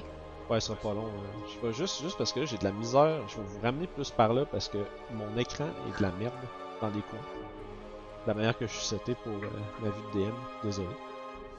Ouais, 0.50 0.60
ça 0.60 0.68
sera 0.68 0.78
pas 0.78 0.94
long. 0.94 1.06
euh. 1.08 1.48
Je 1.62 1.68
vais 1.68 1.74
juste, 1.74 2.02
juste 2.02 2.18
parce 2.18 2.32
que 2.34 2.42
là, 2.42 2.46
j'ai 2.46 2.58
de 2.58 2.64
la 2.64 2.72
misère. 2.72 3.22
Je 3.28 3.38
vais 3.38 3.44
vous 3.44 3.60
ramener 3.62 3.88
plus 3.88 4.12
par 4.12 4.34
là 4.34 4.46
parce 4.46 4.68
que 4.68 4.78
mon 5.14 5.38
écran 5.38 5.66
est 5.88 5.98
de 5.98 6.04
la 6.04 6.12
merde 6.12 6.34
dans 6.82 6.88
les 6.90 7.02
coins. 7.02 7.20
De 7.20 8.28
la 8.28 8.34
manière 8.34 8.58
que 8.58 8.66
je 8.68 8.72
suis 8.74 8.86
seté 8.86 9.16
pour 9.24 9.32
euh, 9.34 9.50
ma 9.82 9.90
vue 9.90 10.02
de 10.14 10.20
DM. 10.26 10.34
Désolé. 10.64 10.88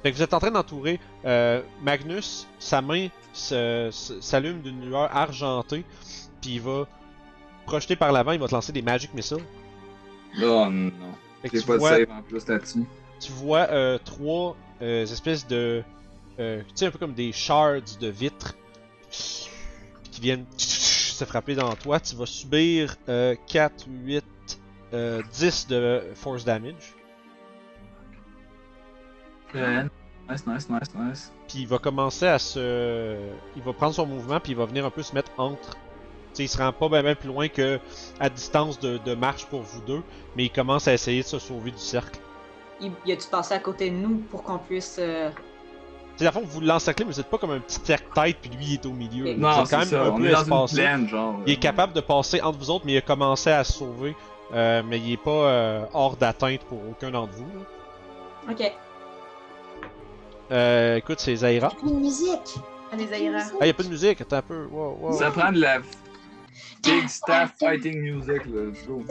Fait 0.03 0.11
que 0.13 0.17
vous 0.17 0.23
êtes 0.23 0.35
en 0.35 0.39
train 0.39 0.51
d'entourer 0.51 1.01
euh, 1.25 1.63
Magnus. 1.83 2.47
Sa 2.59 2.81
main 2.81 3.09
s'allume 3.33 4.61
d'une 4.63 4.85
lueur 4.87 5.15
argentée. 5.15 5.85
Puis 6.41 6.55
il 6.55 6.61
va 6.61 6.87
projeter 7.67 7.97
par 7.97 8.13
l'avant. 8.13 8.33
Il 8.33 8.41
va 8.41 8.47
te 8.49 8.55
lancer 8.55 8.73
des 8.73 8.83
Magic 8.83 9.13
Missiles. 9.15 9.45
Oh 10.43 10.67
non. 10.71 10.93
J'ai 11.53 11.63
pas 11.63 11.75
de 11.79 11.83
save 11.83 12.11
en 12.11 12.23
plus 12.23 12.47
là-dessus. 12.47 12.85
tu 13.21 13.33
vois 13.33 13.69
euh, 13.71 13.99
trois 14.05 14.57
euh, 14.83 15.03
espèces 15.05 15.47
de. 15.47 15.83
euh, 16.39 16.61
tu 16.69 16.73
sais, 16.75 16.87
un 16.87 16.91
peu 16.91 16.99
comme 16.99 17.15
des 17.15 17.33
shards 17.33 17.99
de 18.01 18.09
vitres 18.09 18.55
qui 19.11 20.21
viennent 20.21 20.47
se 20.57 21.25
frapper 21.25 21.55
dans 21.55 21.75
toi. 21.77 21.99
Tu 22.01 22.15
vas 22.17 22.27
subir 22.27 22.97
euh, 23.09 23.35
4, 23.49 23.87
8, 23.89 24.25
euh, 24.93 25.23
10 25.33 25.67
de 25.69 26.03
force 26.15 26.45
damage. 26.45 26.95
Euh, 29.55 29.85
Nice, 30.31 30.47
nice, 30.47 30.69
nice, 30.69 30.95
nice. 30.95 31.33
Puis 31.49 31.61
il 31.61 31.67
va 31.69 31.79
commencer 31.79 32.27
à 32.27 32.39
se. 32.39 33.17
Il 33.57 33.63
va 33.63 33.73
prendre 33.73 33.95
son 33.95 34.05
mouvement, 34.05 34.39
puis 34.41 34.53
il 34.53 34.59
va 34.59 34.67
venir 34.67 34.85
un 34.85 34.91
peu 34.91 35.03
se 35.03 35.15
mettre 35.15 35.31
entre. 35.39 35.71
Tu 35.71 35.77
sais, 36.35 36.45
il 36.45 36.49
se 36.49 36.59
rend 36.59 36.71
pas 36.71 36.89
bien 37.03 37.15
plus 37.15 37.29
loin 37.29 37.49
que 37.49 37.81
à 38.21 38.29
distance 38.29 38.79
de, 38.79 38.99
de 38.99 39.15
marche 39.15 39.47
pour 39.47 39.63
vous 39.63 39.81
deux, 39.87 40.03
mais 40.37 40.45
il 40.45 40.51
commence 40.51 40.87
à 40.87 40.93
essayer 40.93 41.23
de 41.23 41.27
se 41.27 41.39
sauver 41.39 41.71
du 41.71 41.79
cercle. 41.79 42.21
Il, 42.83 42.93
y 43.07 43.13
a-tu 43.13 43.27
passé 43.29 43.55
à 43.55 43.59
côté 43.59 43.89
de 43.91 43.97
nous 43.97 44.19
pour 44.31 44.43
qu'on 44.43 44.59
puisse. 44.59 44.99
euh, 45.01 45.31
Tu 45.31 46.25
sais, 46.25 46.27
à 46.27 46.33
fond, 46.33 46.43
vous 46.45 46.61
l'encerclez, 46.61 47.07
mais 47.07 47.13
vous 47.13 47.21
êtes 47.21 47.31
pas 47.31 47.39
comme 47.39 47.53
un 47.53 47.61
petit 47.61 47.81
cercle 47.83 48.09
tête, 48.15 48.37
puis 48.43 48.51
lui 48.51 48.65
il 48.67 48.75
est 48.75 48.85
au 48.87 48.93
milieu. 48.93 49.35
Non, 49.35 49.49
êtes 49.51 49.57
quand 49.57 49.65
c'est 49.65 49.77
même 49.79 49.89
ça. 49.89 50.03
un 50.03 50.11
On 50.11 50.17
peu 50.19 50.27
est 50.29 50.33
dans 50.47 50.67
une 50.69 50.75
plaine, 50.77 51.09
genre. 51.09 51.41
Il 51.47 51.55
est 51.55 51.57
capable 51.57 51.95
de 51.95 52.03
passer 52.03 52.43
entre 52.43 52.59
vous 52.59 52.69
autres, 52.71 52.85
mais 52.85 52.93
il 52.93 52.99
a 52.99 53.01
commencé 53.01 53.49
à 53.51 53.65
se 53.65 53.73
sauver. 53.73 54.15
Euh, 54.53 54.83
mais 54.87 54.99
il 54.99 55.13
est 55.15 55.17
pas 55.23 55.31
euh, 55.31 55.85
hors 55.95 56.17
d'atteinte 56.19 56.61
pour 56.69 56.81
aucun 56.91 57.11
d'entre 57.11 57.33
vous. 57.33 57.47
là. 57.59 58.53
Ok. 58.53 58.73
Euh, 60.51 60.97
écoute, 60.97 61.21
c'est 61.21 61.37
Zaira. 61.37 61.73
Une 61.85 62.01
musique! 62.01 62.57
Allez, 62.93 63.07
Zaira. 63.07 63.41
Ah, 63.61 63.67
y 63.67 63.71
a 63.71 63.75
pas 63.75 63.83
de 63.83 63.89
musique, 63.89 64.21
attends 64.21 64.37
un 64.37 64.43
peu. 64.43 64.67
Wow, 64.71 64.99
wow. 65.01 65.13
Ça 65.13 65.31
prend 65.31 65.53
de 65.53 65.61
la 65.61 65.81
big 66.83 67.09
staff 67.09 67.55
fighting 67.59 68.01
music, 68.01 68.47
là. 68.47 68.63
Let's 68.67 68.87
go. 68.87 69.05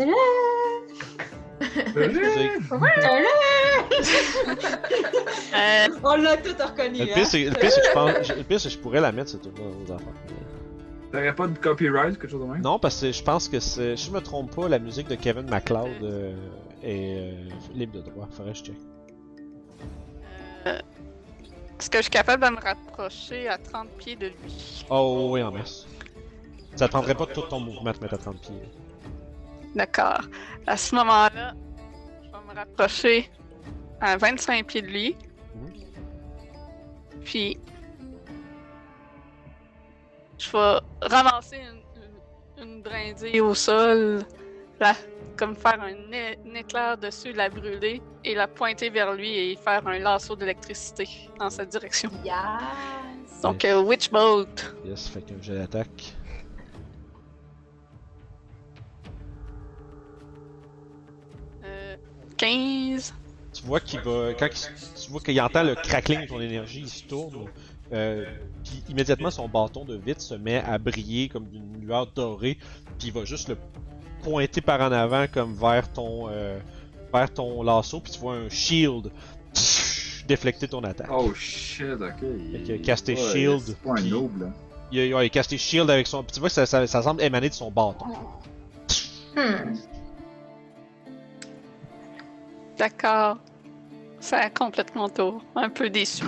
Euh, 5.56 5.88
On 6.04 6.16
l'a 6.18 6.38
tout 6.38 6.56
reconnu, 6.60 7.00
Le 7.00 7.14
pire, 7.14 7.26
c'est 7.26 7.46
le 7.46 8.44
pire, 8.44 8.60
c'est 8.60 8.70
que 8.70 8.74
je 8.76 8.78
pourrais 8.78 9.02
la 9.02 9.12
mettre, 9.12 9.32
cette 9.32 9.44
dans 9.44 9.64
nos 9.64 9.92
affaires. 9.94 10.14
T'aurais 11.12 11.34
pas 11.34 11.48
de 11.48 11.58
copyright 11.58 12.16
ou 12.16 12.20
quelque 12.20 12.30
chose 12.30 12.42
de 12.42 12.52
même? 12.52 12.62
Non, 12.62 12.78
parce 12.80 13.02
que 13.02 13.12
je 13.12 13.24
pense 13.24 13.48
que 13.48 13.60
c'est. 13.60 13.96
Si 13.96 14.08
je 14.08 14.12
me 14.12 14.20
trompe 14.20 14.56
pas, 14.56 14.68
la 14.68 14.78
musique 14.80 15.08
de 15.08 15.16
Kevin 15.16 15.50
MacLeod 15.50 16.04
euh, 16.04 16.36
est 16.84 17.18
euh, 17.18 17.50
libre 17.74 17.94
de 17.94 18.02
droit. 18.02 18.28
Faudrait 18.32 18.54
que 18.54 18.60
je 18.60 18.64
check. 18.66 18.76
Est-ce 21.80 21.90
que 21.90 21.98
je 22.00 22.04
suis 22.04 22.12
capable 22.12 22.44
de 22.44 22.50
me 22.50 22.60
rapprocher 22.60 23.48
à 23.48 23.58
30 23.58 23.90
pieds 23.98 24.16
de 24.16 24.28
lui? 24.28 24.86
Oh 24.90 25.30
oui, 25.32 25.44
en 25.44 25.52
masse. 25.52 25.86
Ça 26.76 26.88
prendrait 26.88 27.16
pas 27.16 27.28
tout 27.28 27.42
ton 27.44 27.60
mouvement 27.60 27.92
de 27.92 27.98
te 27.98 28.02
mettre 28.02 28.16
à 28.16 28.18
30 28.18 28.42
pieds. 28.42 28.62
D'accord. 29.76 30.22
À 30.66 30.76
ce 30.76 30.96
moment-là, 30.96 31.54
je 32.24 32.30
vais 32.30 32.38
me 32.50 32.56
rapprocher 32.56 33.30
à 34.02 34.18
25 34.18 34.66
pieds 34.66 34.82
de 34.82 34.88
lui. 34.88 35.16
Puis, 37.24 37.60
je 40.40 40.52
vais 40.52 40.80
ramasser 41.02 41.58
une, 41.58 42.64
une, 42.64 42.76
une 42.76 42.82
brindille 42.82 43.42
au 43.42 43.54
sol, 43.54 44.24
comme 45.38 45.56
faire 45.56 45.80
un, 45.82 46.56
éclair 46.56 46.98
dessus, 46.98 47.34
la 47.34 47.50
brûler 47.50 48.02
et 48.24 48.36
la 48.36 48.48
pointer 48.48 48.90
vers 48.90 49.14
lui 49.14 49.30
et 49.30 49.56
faire 49.56 49.86
un 49.88 50.00
lasso 50.00 50.36
d'électricité 50.36 51.08
dans 51.40 51.50
cette 51.50 51.70
direction. 51.70 52.10
Yes! 52.24 53.42
Donc, 53.42 53.64
euh, 53.66 53.82
Witch 53.82 54.10
Bolt. 54.10 54.76
Yes, 54.84 55.08
fait 55.08 55.22
qu'un 55.22 55.42
jet 55.42 55.56
d'attaque. 55.56 56.16
Euh, 61.64 61.96
15. 62.38 63.14
Tu 63.54 63.64
vois 63.64 63.80
qu'il 63.80 64.00
va. 64.00 64.34
Quand 64.34 64.48
il- 64.48 65.02
tu 65.04 65.12
vois 65.12 65.22
qu'il 65.22 65.40
entend 65.42 65.64
le 65.64 65.76
crackling 65.76 66.22
de 66.22 66.28
ton 66.28 66.40
énergie, 66.42 66.82
il 66.82 66.90
se 66.90 67.04
tourne. 67.04 67.48
Euh, 67.94 68.26
puis 68.64 68.84
immédiatement 68.90 69.32
son 69.32 69.48
bâton 69.48 69.86
de 69.86 69.96
vite 69.96 70.20
se 70.20 70.34
met 70.34 70.58
à 70.58 70.78
briller 70.78 71.30
comme 71.30 71.48
d'une 71.48 71.80
lueur 71.80 72.08
dorée. 72.08 72.58
Puis 73.00 73.08
il 73.08 73.14
va 73.14 73.24
juste 73.24 73.50
le 73.50 73.58
pointer 74.24 74.62
par 74.62 74.82
en 74.82 74.92
avant 74.92 75.26
comme 75.32 75.54
vers 75.54 75.92
ton 75.92 76.28
euh, 76.30 76.60
vers 77.14 77.34
ton 77.34 77.64
lasso. 77.64 78.00
Puis 78.00 78.14
tu 78.14 78.20
vois 78.20 78.36
un 78.36 78.50
shield 78.50 79.12
déflecter 80.28 80.68
ton 80.68 80.84
attaque. 80.84 81.10
Oh 81.12 81.34
shit, 81.34 81.86
ok. 82.00 82.22
Il- 82.22 82.82
caster 82.82 83.16
ouais, 83.16 83.32
shield, 83.32 83.62
C'est 83.66 83.78
pas 83.78 83.92
un. 83.92 84.52
Il 84.92 85.00
a, 85.00 85.06
il 85.06 85.14
a 85.14 85.30
casté 85.30 85.58
shield 85.58 85.90
avec 85.90 86.08
son. 86.08 86.24
Tu 86.24 86.40
vois 86.40 86.50
que 86.50 86.56
ça, 86.56 86.66
ça, 86.66 86.86
ça 86.86 87.02
semble 87.02 87.22
émaner 87.22 87.50
de 87.50 87.54
son 87.54 87.72
bâton. 87.72 88.06
Hmm. 89.36 89.74
D'accord. 92.78 93.38
Ça 94.20 94.38
a 94.40 94.50
complètement 94.50 95.10
tour. 95.10 95.44
Un 95.56 95.70
peu 95.70 95.90
déçu. 95.90 96.26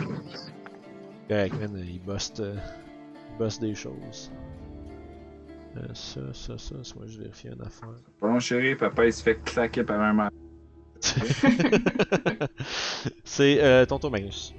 Correct, 1.28 1.54
man, 1.60 1.86
il 1.88 2.00
buste, 2.00 2.40
euh, 2.40 2.56
il 3.32 3.44
buste 3.44 3.62
des 3.62 3.76
choses. 3.76 4.32
Euh, 5.80 5.88
ça, 5.94 6.20
ça, 6.34 6.58
ça, 6.58 6.76
ça, 6.84 6.94
moi 6.98 7.06
je 7.08 7.20
vérifie 7.20 7.48
une 7.48 7.62
affaire. 7.62 7.90
Pardon, 8.20 8.40
chérie, 8.40 8.76
papa 8.76 9.06
il 9.06 9.14
se 9.14 9.24
fait 9.24 9.36
claquer 9.44 9.84
par 9.84 10.00
un 10.02 10.14
mal. 10.14 10.30
C'est 13.24 13.62
euh, 13.64 13.86
ton 13.86 14.00
tour, 14.00 14.12
Magnus. 14.12 14.54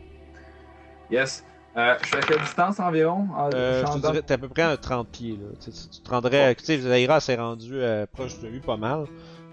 Yes. 1.11 1.45
Euh, 1.77 1.95
je 2.03 2.07
suis 2.07 2.17
à 2.17 2.21
quelle 2.21 2.41
distance 2.41 2.81
environ? 2.81 3.29
En- 3.37 3.51
Euh, 3.55 3.81
je 3.81 3.85
te 3.85 3.87
changeant- 3.87 4.11
dirais, 4.11 4.23
t'es 4.23 4.35
à 4.35 4.39
peu 4.39 4.49
près 4.49 4.63
à 4.63 4.77
30 4.77 5.09
pieds, 5.09 5.33
là. 5.33 5.49
Tu, 5.63 5.71
sais, 5.71 5.83
tu- 5.89 5.97
tu 5.97 6.01
te 6.03 6.11
rendrais, 6.11 6.55
tu 6.57 6.65
sais, 6.65 6.79
Zaira 6.79 7.21
s'est 7.21 7.37
rendu 7.37 7.75
euh, 7.75 8.07
proche 8.13 8.41
de 8.41 8.49
lui 8.49 8.61
pas 8.61 8.77
mal. 8.77 9.05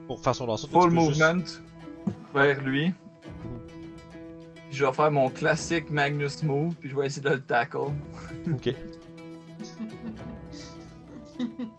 Pour 0.08 0.20
faire 0.22 0.34
son 0.34 0.46
toi, 0.46 0.58
Full 0.58 0.90
juste- 0.92 1.20
movement 1.20 1.44
vers 2.34 2.62
lui. 2.64 2.94
Puis 4.70 4.78
je 4.78 4.86
vais 4.86 4.94
faire 4.94 5.12
mon 5.12 5.30
classique 5.30 5.90
Magnus 5.90 6.42
move, 6.44 6.74
puis 6.76 6.90
je 6.90 6.96
vais 6.96 7.06
essayer 7.08 7.22
de 7.28 7.36
le 7.36 7.42
tackle. 7.42 7.78
Ok. 8.54 8.74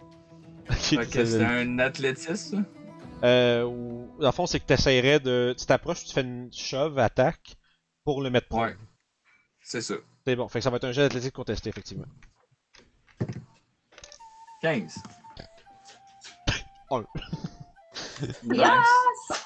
C'est 0.78 1.42
un 1.42 1.78
athlétisme. 1.78 2.64
Euh, 3.24 3.64
ou, 3.64 4.08
dans 4.20 4.28
le 4.28 4.32
fond, 4.32 4.46
c'est 4.46 4.60
que 4.60 4.66
t'essayerais 4.66 5.18
de. 5.18 5.54
Tu 5.58 5.66
t'approches, 5.66 6.04
tu 6.04 6.12
fais 6.12 6.20
une 6.20 6.52
shove, 6.52 6.98
attaque, 6.98 7.56
pour 8.04 8.22
le 8.22 8.30
mettre 8.30 8.48
prone. 8.48 8.68
Ouais. 8.68 8.76
C'est 9.60 9.80
ça. 9.80 9.94
C'est 10.26 10.36
bon, 10.36 10.48
fait 10.48 10.60
que 10.60 10.64
ça 10.64 10.70
va 10.70 10.76
être 10.76 10.84
un 10.84 10.92
jet 10.92 11.02
d'athlétique 11.02 11.32
contesté, 11.32 11.70
effectivement. 11.70 12.06
15. 14.62 14.94
Un. 16.90 17.04
Nice. 18.42 19.42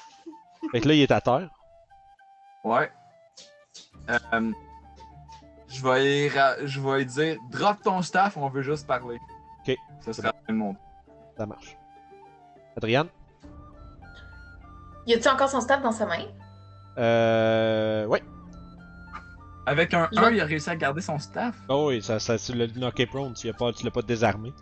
Fait 0.71 0.81
que 0.81 0.87
là, 0.87 0.93
il 0.95 1.01
est 1.01 1.11
à 1.11 1.21
terre. 1.21 1.49
Ouais. 2.63 2.91
Euh, 4.09 4.51
je 5.67 5.83
vais 5.83 6.29
je 6.65 6.79
vais 6.79 7.05
dire 7.05 7.37
drop 7.51 7.81
ton 7.83 8.01
staff, 8.01 8.35
on 8.37 8.49
veut 8.49 8.63
juste 8.63 8.87
parler. 8.87 9.19
Ok. 9.67 9.75
Ça 10.01 10.13
sera 10.13 10.33
mon. 10.49 10.75
Ça 11.37 11.45
marche. 11.45 11.77
Adriane? 12.77 13.07
Y 15.07 15.13
a-tu 15.15 15.27
encore 15.27 15.49
son 15.49 15.61
staff 15.61 15.81
dans 15.81 15.91
sa 15.91 16.05
main? 16.05 16.25
Euh. 16.97 18.05
Ouais. 18.05 18.21
Avec 19.65 19.93
un 19.93 20.09
Je 20.11 20.19
1, 20.19 20.29
vais- 20.29 20.35
il 20.37 20.41
a 20.41 20.45
réussi 20.45 20.69
à 20.69 20.75
garder 20.75 21.01
son 21.01 21.17
staff? 21.19 21.55
Oh 21.69 21.87
oui, 21.89 22.01
ça, 22.01 22.19
ça, 22.19 22.37
tu 22.37 22.53
l'as 22.53 22.67
knocké 22.67 23.05
prone, 23.05 23.33
tu 23.33 23.47
l'as 23.47 23.53
pas, 23.53 23.71
tu 23.71 23.85
l'as 23.85 23.91
pas 23.91 24.01
désarmé. 24.01 24.53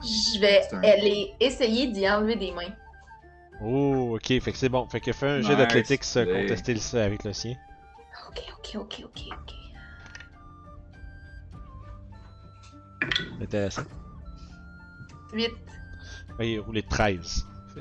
Je 0.00 0.38
vais 0.40 0.62
C'est 0.68 0.76
un- 0.76 0.82
aller 0.82 1.32
essayer 1.40 1.88
d'y 1.88 2.08
enlever 2.08 2.36
des 2.36 2.52
mains. 2.52 2.72
Oh, 3.60 4.14
ok, 4.14 4.40
fait 4.40 4.52
que 4.52 4.56
c'est 4.56 4.68
bon. 4.68 4.86
Fait 4.88 5.00
que 5.00 5.12
fais 5.12 5.26
un 5.26 5.40
jet 5.40 5.48
Nice 5.48 5.58
d'athlétique 5.58 6.02
play. 6.12 6.42
contester 6.42 6.74
le 6.74 6.78
ça 6.80 7.04
avec 7.04 7.24
le 7.24 7.32
sien. 7.32 7.54
Ok, 8.28 8.40
ok, 8.56 8.76
ok, 8.76 9.00
ok, 9.04 9.20
ok. 9.32 9.54
Intéressant. 13.40 13.82
8. 15.32 15.50
Ouais, 16.38 16.50
il 16.52 16.58
a 16.58 16.62
roulé 16.62 16.82
13. 16.82 17.46
Fait, 17.74 17.80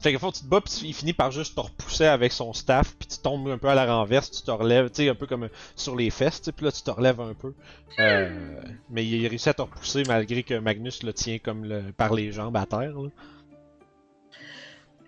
fait 0.00 0.12
que, 0.12 0.18
faut 0.18 0.30
que 0.30 0.36
tu 0.36 0.42
te 0.42 0.48
bats, 0.48 0.60
puis 0.60 0.72
il 0.84 0.94
finit 0.94 1.12
par 1.12 1.30
juste 1.30 1.54
te 1.54 1.60
repousser 1.60 2.06
avec 2.06 2.32
son 2.32 2.52
staff, 2.52 2.94
puis 2.98 3.08
tu 3.08 3.18
tombes 3.18 3.48
un 3.48 3.58
peu 3.58 3.68
à 3.68 3.74
la 3.74 3.86
renverse, 3.86 4.30
tu 4.30 4.42
te 4.42 4.50
relèves, 4.50 4.90
tu 4.90 5.04
sais, 5.04 5.08
un 5.08 5.14
peu 5.14 5.26
comme 5.26 5.44
euh, 5.44 5.48
sur 5.76 5.94
les 5.96 6.10
fesses, 6.10 6.40
puis 6.54 6.64
là 6.66 6.72
tu 6.72 6.82
te 6.82 6.90
relèves 6.90 7.20
un 7.20 7.34
peu. 7.34 7.54
Euh, 7.98 8.60
mais 8.90 9.06
il 9.06 9.24
a 9.24 9.28
réussi 9.28 9.48
à 9.48 9.54
te 9.54 9.62
repousser 9.62 10.02
malgré 10.04 10.42
que 10.42 10.54
Magnus 10.54 11.02
le 11.02 11.12
tient 11.12 11.38
comme 11.38 11.64
le, 11.64 11.92
par 11.96 12.12
les 12.12 12.32
jambes 12.32 12.56
à 12.56 12.66
terre. 12.66 12.98
Là. 12.98 13.08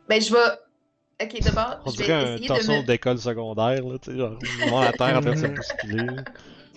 Ben, 0.08 0.20
je 0.20 0.32
vais. 0.32 1.24
Ok, 1.24 1.40
d'abord, 1.40 1.80
On 1.86 1.90
je 1.90 1.96
vais 1.98 2.04
dirait 2.04 2.12
un 2.12 2.36
de 2.36 2.80
me. 2.82 2.86
d'école 2.86 3.18
secondaire, 3.18 3.82
là, 3.82 3.98
tu 3.98 4.12
sais, 4.12 4.18
genre, 4.18 4.82
à 4.82 4.92
terre 4.92 5.16
en 5.16 5.20
train 5.22 5.32
de 5.32 5.36
se 5.36 5.46
bousculer. 5.46 6.06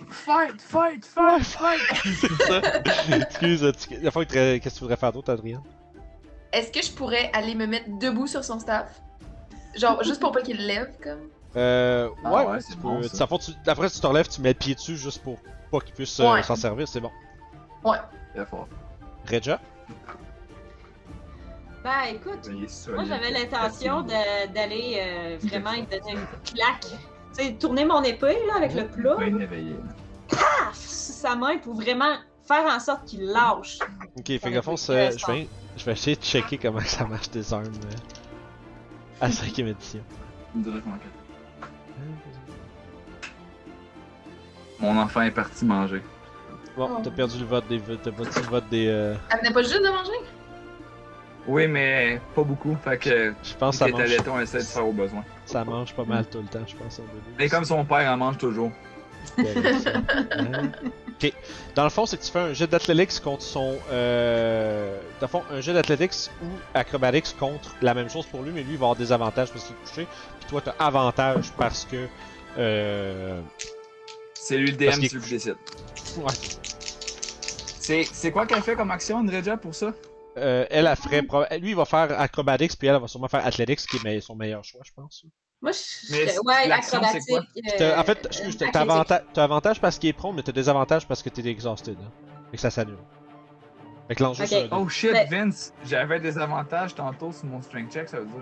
Fight, 0.08 0.60
fight, 0.60 1.04
fight, 1.04 1.42
fight! 1.44 1.80
C'est 2.04 2.42
ça. 2.42 2.62
Excuse, 3.16 3.72
tu- 3.88 3.96
la 4.00 4.10
fois 4.10 4.24
qu'est-ce 4.24 4.58
que 4.60 4.68
tu 4.70 4.80
voudrais 4.80 4.96
faire 4.96 5.12
d'autre, 5.12 5.32
Adrien? 5.32 5.62
Est-ce 6.52 6.72
que 6.72 6.82
je 6.84 6.90
pourrais 6.92 7.30
aller 7.32 7.54
me 7.54 7.66
mettre 7.66 7.86
debout 7.98 8.26
sur 8.26 8.42
son 8.44 8.58
staff? 8.58 9.00
Genre, 9.76 10.02
juste 10.04 10.20
pour 10.20 10.32
pas 10.32 10.42
qu'il 10.42 10.66
lève, 10.66 10.90
comme? 11.02 11.28
Euh, 11.56 12.08
ouais, 12.08 12.14
Ah 12.24 12.32
ouais, 12.32 12.46
ouais, 12.52 12.60
c'est 12.60 12.76
bon, 12.78 12.96
peux. 13.00 13.08
ça. 13.08 13.26
tu- 13.26 13.52
tu- 13.52 13.70
après, 13.70 13.90
tu 13.90 14.00
te 14.00 14.06
relèves, 14.06 14.28
tu 14.28 14.40
mets 14.40 14.50
le 14.50 14.54
pied 14.54 14.74
dessus 14.74 14.96
juste 14.96 15.22
pour 15.22 15.38
pas 15.70 15.80
qu'il 15.80 15.94
puisse 15.94 16.18
euh, 16.20 16.32
Ouais. 16.32 16.42
s'en 16.42 16.56
servir, 16.56 16.88
c'est 16.88 17.00
bon. 17.00 17.10
Très 18.34 18.46
fort. 18.46 18.68
Reja? 19.30 19.60
Ben 21.82 22.02
écoute, 22.14 22.46
moi 22.94 23.04
j'avais 23.04 23.30
l'intention 23.30 24.02
de- 24.02 24.52
d'aller 24.52 24.98
euh, 25.00 25.38
vraiment 25.40 25.72
lui 25.72 25.82
donner 25.82 26.12
une 26.12 26.26
claque. 26.54 26.86
Sais, 27.40 27.52
tourner 27.54 27.84
mon 27.84 28.02
épée 28.02 28.36
là, 28.46 28.56
avec 28.56 28.74
le 28.74 28.86
plat, 28.88 29.16
paf, 30.28 30.74
sur 30.74 31.14
sa 31.14 31.36
main 31.36 31.56
pour 31.58 31.74
vraiment 31.74 32.16
faire 32.46 32.64
en 32.66 32.78
sorte 32.80 33.04
qu'il 33.06 33.24
lâche. 33.26 33.78
Ok, 34.18 34.26
fait 34.38 34.50
le 34.50 34.60
fond, 34.62 34.76
je 34.76 34.92
vais, 34.92 35.10
je 35.76 35.84
vais 35.84 35.92
essayer 35.92 36.16
de 36.16 36.22
checker 36.22 36.58
comment 36.58 36.80
ça 36.80 37.06
marche 37.06 37.30
des 37.30 37.52
armes 37.54 37.64
euh, 37.66 39.20
à 39.20 39.28
5ème 39.30 39.68
édition. 39.68 40.02
Mon 44.80 44.98
enfant 44.98 45.22
est 45.22 45.30
parti 45.30 45.64
manger. 45.64 46.02
Bon, 46.76 46.88
Oh. 46.92 47.00
t'as 47.04 47.10
perdu 47.10 47.38
le 47.38 47.44
vote 47.46 47.66
des. 47.68 47.80
T'as 48.02 48.12
pas 48.12 48.22
le 48.24 48.46
vote 48.48 48.68
des. 48.70 48.86
euh, 48.88 49.14
Elle 49.30 49.38
venait 49.40 49.52
pas 49.52 49.62
juste 49.62 49.82
de 49.82 49.88
manger? 49.88 50.12
Oui, 51.50 51.66
mais 51.66 52.20
pas 52.34 52.44
beaucoup. 52.44 52.76
Fait 52.82 52.96
que. 52.96 53.34
Je 53.42 53.54
pense 53.54 53.78
que 53.78 53.84
ça 53.84 53.90
mange, 53.90 54.42
essaie 54.42 54.58
de 54.58 54.62
faire 54.62 54.86
au 54.86 54.92
besoin. 54.92 55.24
ça 55.44 55.64
mange 55.64 55.92
pas 55.94 56.04
mal 56.04 56.24
tout 56.26 56.38
le 56.38 56.46
temps, 56.46 56.64
je 56.66 56.76
pense. 56.76 57.00
au. 57.00 57.02
Mais 57.38 57.48
comme 57.48 57.64
son 57.64 57.84
père 57.84 58.10
en 58.10 58.16
mange 58.16 58.38
toujours. 58.38 58.70
Hein? 59.38 60.72
Ok. 61.22 61.32
Dans 61.74 61.84
le 61.84 61.90
fond, 61.90 62.06
c'est 62.06 62.16
que 62.16 62.22
tu 62.22 62.30
fais 62.30 62.38
un 62.38 62.52
jet 62.54 62.66
d'athlétics 62.66 63.20
contre 63.20 63.42
son. 63.42 63.76
Euh... 63.90 64.98
Dans 65.20 65.26
le 65.26 65.30
fond, 65.30 65.42
un 65.52 65.60
jet 65.60 65.74
d'athlétics 65.74 66.30
ou 66.42 66.46
acrobatics 66.72 67.36
contre 67.38 67.74
la 67.82 67.94
même 67.94 68.08
chose 68.08 68.26
pour 68.26 68.42
lui, 68.42 68.52
mais 68.52 68.62
lui 68.62 68.72
il 68.72 68.78
va 68.78 68.86
avoir 68.86 68.96
des 68.96 69.12
avantages 69.12 69.50
parce 69.50 69.64
qu'il 69.64 69.74
est 69.74 69.88
touché. 69.88 70.06
Puis 70.38 70.48
toi, 70.48 70.62
t'as 70.64 70.74
avantage 70.84 71.52
parce 71.58 71.84
que. 71.84 72.06
Euh... 72.56 73.40
C'est 74.34 74.56
lui 74.56 74.70
le 74.70 74.76
DM, 74.76 75.00
qui 75.00 75.08
décide. 75.18 75.56
Ouais. 76.16 76.32
C'est 77.78 78.04
c'est 78.04 78.30
quoi 78.30 78.46
qu'elle 78.46 78.62
fait 78.62 78.76
comme 78.76 78.90
action, 78.90 79.18
Andreja, 79.18 79.56
pour 79.56 79.74
ça? 79.74 79.92
Euh, 80.40 80.66
elle, 80.70 80.86
elle 80.86 80.96
ferait. 80.96 81.20
proba- 81.22 81.58
Lui, 81.60 81.70
il 81.70 81.76
va 81.76 81.84
faire 81.84 82.18
acrobatics, 82.20 82.76
puis 82.78 82.88
elle, 82.88 82.94
elle 82.96 83.00
va 83.00 83.08
sûrement 83.08 83.28
faire 83.28 83.46
athletics, 83.46 83.80
qui 83.86 83.96
est 84.06 84.20
son 84.20 84.34
meilleur 84.36 84.64
choix, 84.64 84.80
je 84.84 84.92
pense. 84.92 85.24
Moi, 85.62 85.72
je 85.72 86.12
Mais 86.12 86.38
ouais, 86.38 86.70
acrobatique. 86.72 87.22
Euh, 87.80 87.98
en 87.98 88.02
fait, 88.04 88.24
excuse, 88.26 88.56
t'as 88.56 88.80
avanta- 88.80 89.22
avantage 89.36 89.80
parce 89.80 89.98
qu'il 89.98 90.08
est 90.08 90.14
prone, 90.14 90.34
mais 90.34 90.42
t'as 90.42 90.52
désavantage 90.52 91.06
parce 91.06 91.22
que 91.22 91.28
t'es 91.28 91.46
exhausted. 91.46 91.96
Hein. 92.00 92.10
Fait 92.50 92.56
que 92.56 92.60
ça 92.62 92.70
s'annule. 92.70 92.96
Fait 94.08 94.14
que 94.14 94.22
l'enjeu, 94.22 94.42
Ok. 94.44 94.48
c'est 94.48 94.62
un 94.64 94.68
deux. 94.68 94.68
Oh 94.72 94.88
shit, 94.88 95.12
Mais- 95.12 95.26
Vince, 95.26 95.72
j'avais 95.84 96.18
des 96.18 96.38
avantages 96.38 96.94
tantôt 96.94 97.30
sur 97.30 97.44
mon 97.44 97.60
strength 97.60 97.92
check, 97.92 98.08
ça 98.08 98.18
veut 98.20 98.24
dire. 98.26 98.34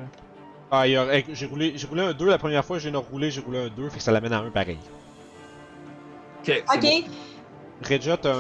Ah, 0.71 0.87
il 0.87 0.93
y 0.93 0.97
a- 0.97 1.13
hey, 1.13 1.25
j'ai 1.33 1.47
roulé, 1.47 1.73
j'ai 1.77 1.87
roulé 1.89 2.03
un 2.03 2.13
2 2.13 2.29
la 2.29 2.39
première 2.39 2.65
fois, 2.65 2.79
j'ai 2.79 2.91
roulé, 2.91 3.31
j'ai 3.31 3.41
roulé 3.41 3.59
un 3.59 3.69
2, 3.69 3.89
fait 3.91 3.97
que 3.99 4.03
ça 4.03 4.13
l'amène 4.13 4.33
à 4.33 4.39
1 4.39 4.51
pareil. 4.51 4.79
Ok, 6.43 6.63
Ok, 6.73 6.81
bon. 6.81 6.89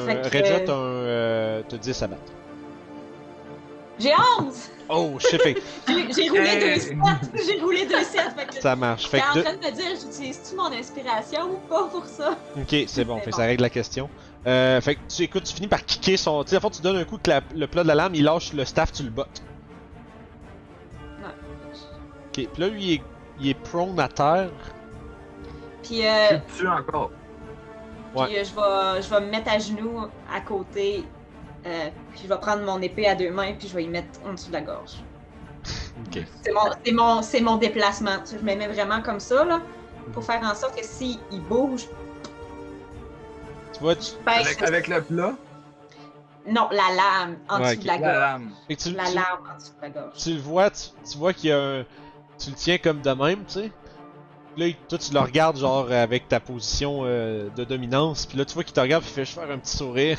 Un, 0.08 0.16
que- 0.30 0.70
euh, 0.70 1.62
t'as 1.68 1.76
10 1.78 2.02
à 2.02 2.06
battre. 2.06 2.32
J'ai 3.98 4.12
11! 4.40 4.54
Oh, 4.90 5.18
que 5.20 5.28
J'ai 6.16 6.28
roulé 6.30 6.40
Hey. 6.40 6.60
deux 6.74 6.80
7! 6.80 6.96
J'ai 7.46 7.60
roulé 7.60 7.86
deux 7.86 8.02
7! 8.04 8.20
Fait 8.36 8.46
que 8.46 8.54
ça 8.62 8.74
marche. 8.76 9.06
Fait 9.08 9.18
T'es 9.18 9.24
en 9.24 9.34
deux- 9.34 9.42
train 9.42 9.52
de 9.54 9.58
me 9.58 9.70
dire, 9.70 9.84
j'utilise-tu 10.00 10.56
mon 10.56 10.72
inspiration 10.72 11.50
ou 11.52 11.56
pas 11.68 11.84
pour 11.88 12.06
ça? 12.06 12.36
Ok, 12.56 12.74
c'est 12.86 13.04
bon, 13.04 13.18
fait 13.18 13.30
bon. 13.30 13.36
ça 13.36 13.42
règle 13.44 13.62
la 13.62 13.70
question. 13.70 14.08
Euh, 14.46 14.80
fait 14.80 14.94
que 14.94 15.00
tu 15.14 15.22
écoutes, 15.24 15.44
tu 15.44 15.54
finis 15.54 15.68
par 15.68 15.84
kicker 15.84 16.16
son. 16.16 16.42
Tu 16.44 16.50
sais, 16.50 16.56
à 16.56 16.60
fond, 16.60 16.70
tu 16.70 16.80
donnes 16.80 16.96
un 16.96 17.04
coup 17.04 17.18
que 17.22 17.28
la- 17.28 17.42
le 17.54 17.66
plat 17.66 17.82
de 17.82 17.88
la 17.88 17.94
lame, 17.96 18.14
il 18.14 18.24
lâche 18.24 18.52
le 18.54 18.64
staff, 18.64 18.92
tu 18.92 19.02
le 19.02 19.10
bottes. 19.10 19.42
Ok, 22.28 22.46
pis 22.52 22.60
là, 22.60 22.68
lui, 22.68 22.82
il 22.84 22.92
est, 22.94 23.02
il 23.40 23.48
est 23.50 23.54
prone 23.54 23.98
à 24.00 24.08
terre. 24.08 24.50
Puis, 25.82 26.02
Je 26.02 26.06
euh, 26.06 26.28
suis 26.28 26.38
dessus 26.64 26.68
encore. 26.68 27.10
Ouais. 28.14 28.26
puis, 28.26 28.36
euh, 28.38 28.44
je, 28.44 28.54
vais, 28.54 29.02
je 29.02 29.10
vais 29.10 29.20
me 29.20 29.30
mettre 29.30 29.50
à 29.52 29.58
genoux 29.58 30.00
à 30.32 30.40
côté. 30.40 31.04
Euh, 31.68 31.88
puis 32.10 32.20
je 32.24 32.28
vais 32.28 32.38
prendre 32.38 32.62
mon 32.64 32.80
épée 32.80 33.06
à 33.06 33.14
deux 33.14 33.30
mains 33.30 33.52
puis 33.58 33.68
je 33.68 33.74
vais 33.74 33.84
y 33.84 33.88
mettre 33.88 34.18
en 34.26 34.32
dessous 34.32 34.48
de 34.48 34.52
la 34.54 34.60
gorge. 34.62 34.92
C'est 36.42 36.52
mon, 36.52 36.70
c'est 36.84 36.92
mon, 36.92 37.22
c'est 37.22 37.40
mon 37.40 37.56
déplacement. 37.56 38.18
Tu 38.28 38.36
Je 38.38 38.44
me 38.44 38.54
mets 38.54 38.68
vraiment 38.68 39.02
comme 39.02 39.20
ça 39.20 39.44
là, 39.44 39.60
pour 40.12 40.24
faire 40.24 40.42
en 40.42 40.54
sorte 40.54 40.78
que 40.78 40.84
s'il 40.86 41.18
bouge, 41.48 41.86
Tu 43.74 43.80
vois, 43.80 43.94
tu, 43.96 44.12
pèse. 44.24 44.46
Avec, 44.46 44.62
avec 44.62 44.88
le 44.88 45.02
plat, 45.02 45.34
Non, 46.46 46.68
la 46.70 46.94
lame 46.96 47.36
en 47.48 47.60
Ouais, 47.60 47.72
dessous 47.76 47.82
de 47.82 47.86
la 47.86 47.98
la 47.98 47.98
gorge. 47.98 48.18
lame. 48.20 48.50
tu, 48.68 48.90
La 48.92 49.04
tu- 49.04 49.14
lame 49.14 49.24
en 49.52 49.56
dessous 49.58 49.72
de 49.76 49.82
la 49.82 49.90
gorge. 49.90 50.16
tu 50.16 50.34
le 50.34 50.40
vois, 50.40 50.70
tu, 50.70 50.82
tu 51.10 51.18
vois 51.18 51.32
qu'il 51.32 51.50
y 51.50 51.52
a 51.52 51.58
un. 51.60 51.84
Tu 52.38 52.50
le 52.50 52.56
tiens 52.56 52.78
comme 52.78 53.00
de 53.02 53.10
même, 53.10 53.44
tu 53.44 53.54
sais. 53.54 53.70
Là, 54.56 54.66
toi, 54.88 54.98
tu 54.98 55.12
le 55.12 55.20
regardes, 55.20 55.56
genre, 55.58 55.90
avec 55.92 56.28
ta 56.28 56.40
position 56.40 57.00
euh, 57.04 57.48
de 57.54 57.64
dominance. 57.64 58.26
Puis 58.26 58.38
là, 58.38 58.44
tu 58.44 58.54
vois 58.54 58.64
qu'il 58.64 58.72
te 58.72 58.80
regarde, 58.80 59.02
puis 59.04 59.12
il 59.12 59.14
fait 59.14 59.24
juste 59.24 59.38
faire 59.38 59.50
un 59.50 59.58
petit 59.58 59.76
sourire. 59.76 60.18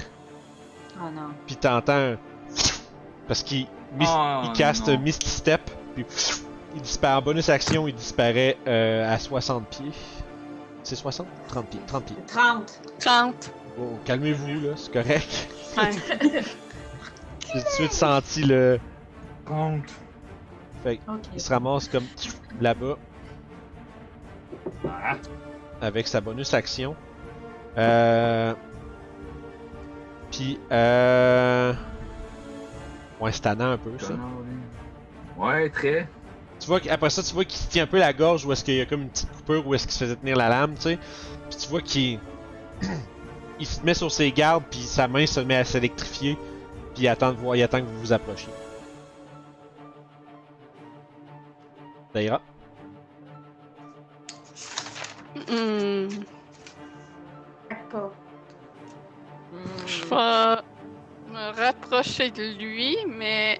Oh 1.01 1.09
non. 1.13 1.29
Puis 1.45 1.55
t'entends 1.55 1.93
un. 1.93 2.17
Parce 3.27 3.43
qu'il 3.43 3.67
mis- 3.97 4.05
Oh, 4.07 4.41
il 4.45 4.53
caste 4.53 4.88
non. 4.89 4.99
Misty 4.99 5.29
Step. 5.29 5.62
Puis 5.95 6.05
il 6.75 6.81
disparaît. 6.81 7.15
En 7.15 7.21
bonus 7.21 7.49
action, 7.49 7.88
il 7.88 7.95
disparaît 7.95 8.57
euh, 8.67 9.13
à 9.13 9.17
60 9.17 9.67
pieds. 9.67 9.91
C'est 10.83 10.95
60 10.95 11.27
30 11.49 11.65
pieds. 11.67 11.79
30 11.88 12.03
pieds. 12.05 12.15
30. 12.27 12.79
30. 12.99 13.51
Oh, 13.79 13.97
calmez-vous, 14.05 14.59
là, 14.62 14.73
c'est 14.75 14.91
correct. 14.91 15.49
Ouais. 15.77 15.91
J'ai 17.53 17.62
tout 17.62 17.65
de 17.65 17.69
suite 17.71 17.93
senti 17.93 18.43
le. 18.43 18.79
Compte. 19.45 19.83
Fait 20.83 20.99
il 21.33 21.41
se 21.41 21.49
ramasse 21.49 21.88
comme 21.88 22.05
là-bas. 22.62 22.97
Ah, 24.85 25.15
avec 25.81 26.07
sa 26.07 26.21
bonus 26.21 26.53
action. 26.53 26.95
Euh... 27.77 28.53
Puis, 30.32 30.60
euh... 30.72 31.74
Ouais, 33.20 33.32
c'est 33.32 33.42
tannant 33.42 33.72
un 33.72 33.78
peu, 33.78 33.92
ça. 34.00 34.13
Ouais, 35.38 35.70
très. 35.70 36.08
Tu 36.60 36.68
vois 36.68 36.80
qu'après 36.80 37.10
ça, 37.10 37.24
tu 37.24 37.34
vois 37.34 37.46
qu'il 37.46 37.60
se 37.60 37.68
tient 37.68 37.84
un 37.84 37.88
peu 37.88 38.00
la 38.00 38.13
gorge 38.13 38.46
où 38.46 38.52
est-ce 38.52 38.63
qu'il 38.63 38.76
y 38.76 38.82
a 38.82 38.86
comme 38.86 39.04
une 39.04 39.10
petite 39.10 39.32
coupure 39.32 39.65
où 39.65 39.74
est-ce 39.74 39.86
qu'il 39.86 39.94
se 39.94 40.00
faisait 40.00 40.15
tenir 40.15 40.36
la 40.36 40.50
lame, 40.50 40.76
tu 40.76 40.82
sais. 40.82 41.00
Puis 41.50 41.60
tu 41.60 41.70
vois 41.70 41.82
qu'il... 41.82 42.20
il 43.60 43.65
se 43.65 43.82
met 43.84 43.94
sur 43.94 44.12
ses 44.12 44.32
gardes, 44.32 44.63
puis 44.70 44.82
sa 44.82 45.08
main 45.08 45.26
se 45.26 45.39
met 45.39 45.56
à 45.56 45.65
s'électrifier. 45.65 46.38
Puis 46.94 47.04
il 47.04 47.08
attend, 47.08 47.32
de 47.32 47.38
voir, 47.38 47.56
il 47.56 47.63
attend 47.63 47.80
que 47.80 47.86
vous 47.86 48.00
vous 48.00 48.13
approchiez. 48.13 48.52
Ça 52.13 52.22
ira. 52.22 52.42
Hmm. 55.36 56.08
Pas. 57.92 58.12
Je 60.10 60.15
vais 60.15 61.34
me 61.34 61.56
rapprocher 61.65 62.32
de 62.32 62.58
lui, 62.58 62.98
mais 63.08 63.60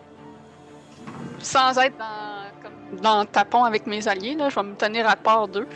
sans 1.40 1.78
être 1.78 1.98
dans, 1.98 2.62
comme 2.64 3.00
dans 3.02 3.22
le 3.22 3.28
tapon 3.28 3.64
avec 3.64 3.86
mes 3.88 4.08
alliés. 4.08 4.36
Là. 4.36 4.50
Je 4.50 4.56
vais 4.56 4.64
me 4.64 4.76
tenir 4.76 5.08
à 5.08 5.16
part 5.16 5.48
d'eux. 5.48 5.68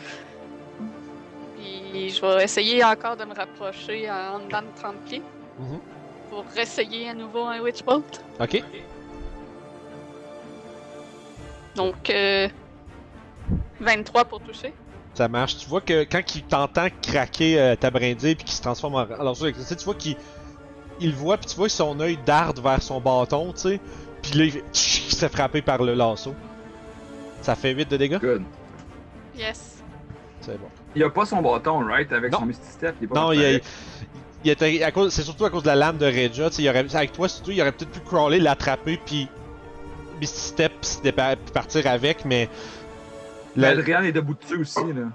Puis 1.57 2.09
je 2.09 2.21
vais 2.25 2.43
essayer 2.43 2.83
encore 2.83 3.15
de 3.17 3.25
me 3.25 3.33
rapprocher 3.35 4.09
en 4.09 4.39
dedans 4.39 4.61
de 4.61 4.79
30 4.81 4.95
pieds 5.05 5.21
Mhm. 5.59 5.79
pour 6.31 6.45
essayer 6.57 7.09
à 7.09 7.13
nouveau 7.13 7.43
un 7.43 7.59
Witch 7.59 7.83
Bolt. 7.83 8.23
Ok. 8.39 8.63
Donc, 11.75 12.09
euh, 12.09 12.47
23 13.79 14.25
pour 14.25 14.39
toucher. 14.41 14.73
Ça 15.13 15.27
marche. 15.27 15.57
Tu 15.57 15.67
vois 15.69 15.81
que 15.81 16.03
quand 16.05 16.35
il 16.35 16.43
t'entend 16.43 16.87
craquer 17.03 17.59
euh, 17.59 17.75
ta 17.75 17.91
brindille 17.91 18.35
puis 18.35 18.45
qu'il 18.45 18.55
se 18.55 18.61
transforme 18.63 18.95
en 18.95 18.99
alors 19.01 19.37
tu 19.37 19.53
sais, 19.53 19.75
tu 19.75 19.85
vois 19.85 19.93
qu'il 19.95 20.17
il 20.99 21.13
voit 21.13 21.37
puis 21.37 21.47
tu 21.47 21.55
vois 21.55 21.69
son 21.69 21.99
œil 21.99 22.17
darde 22.25 22.59
vers 22.59 22.81
son 22.81 22.99
bâton, 23.01 23.51
tu 23.53 23.59
sais. 23.59 23.79
Puis 24.21 24.33
là 24.37 24.45
il, 24.45 24.51
fait- 24.51 24.63
tch, 24.73 25.03
il 25.07 25.11
se 25.13 25.19
fait 25.19 25.29
frapper 25.29 25.61
par 25.61 25.81
le 25.83 25.93
lasso. 25.93 26.33
Ça 27.41 27.55
fait 27.55 27.73
8 27.73 27.89
de 27.91 27.97
dégâts. 27.97 28.19
Good. 28.19 28.43
Yes. 29.37 29.81
C'est 30.41 30.57
bon. 30.59 30.67
Il 30.95 31.03
a 31.03 31.09
pas 31.09 31.25
son 31.25 31.41
bâton, 31.41 31.79
right? 31.85 32.11
Avec 32.11 32.31
Non. 32.31 32.39
son 32.39 32.45
Misty 32.45 32.67
Step, 32.69 32.95
il 33.01 33.05
est 33.05 33.07
pas 33.07 33.19
Non, 33.19 33.31
il, 33.31 33.43
a- 33.43 33.47
avec. 33.49 33.63
il 34.43 34.51
était 34.51 34.83
à 34.83 34.91
cause 34.91 35.11
c'est 35.13 35.23
surtout 35.23 35.45
à 35.45 35.49
cause 35.49 35.63
de 35.63 35.67
la 35.67 35.75
lame 35.75 35.97
de 35.97 36.05
Regia, 36.05 36.49
tu 36.49 36.55
sais, 36.57 36.63
il 36.63 36.69
aurait 36.69 36.85
avec 36.95 37.11
toi 37.11 37.27
surtout, 37.27 37.51
il 37.51 37.61
aurait 37.61 37.71
peut-être 37.71 37.91
pu 37.91 37.99
crawler, 38.01 38.39
l'attraper 38.39 38.99
puis 39.05 39.27
Misty 40.21 40.39
Step 40.39 40.71
puis 40.81 41.51
partir 41.53 41.87
avec 41.87 42.23
mais 42.25 42.47
Mais 43.55 43.73
le- 43.73 43.79
Adrian 43.79 44.03
est 44.03 44.11
debout 44.11 44.35
dessus 44.35 44.57
aussi, 44.61 44.79
là. 44.93 45.09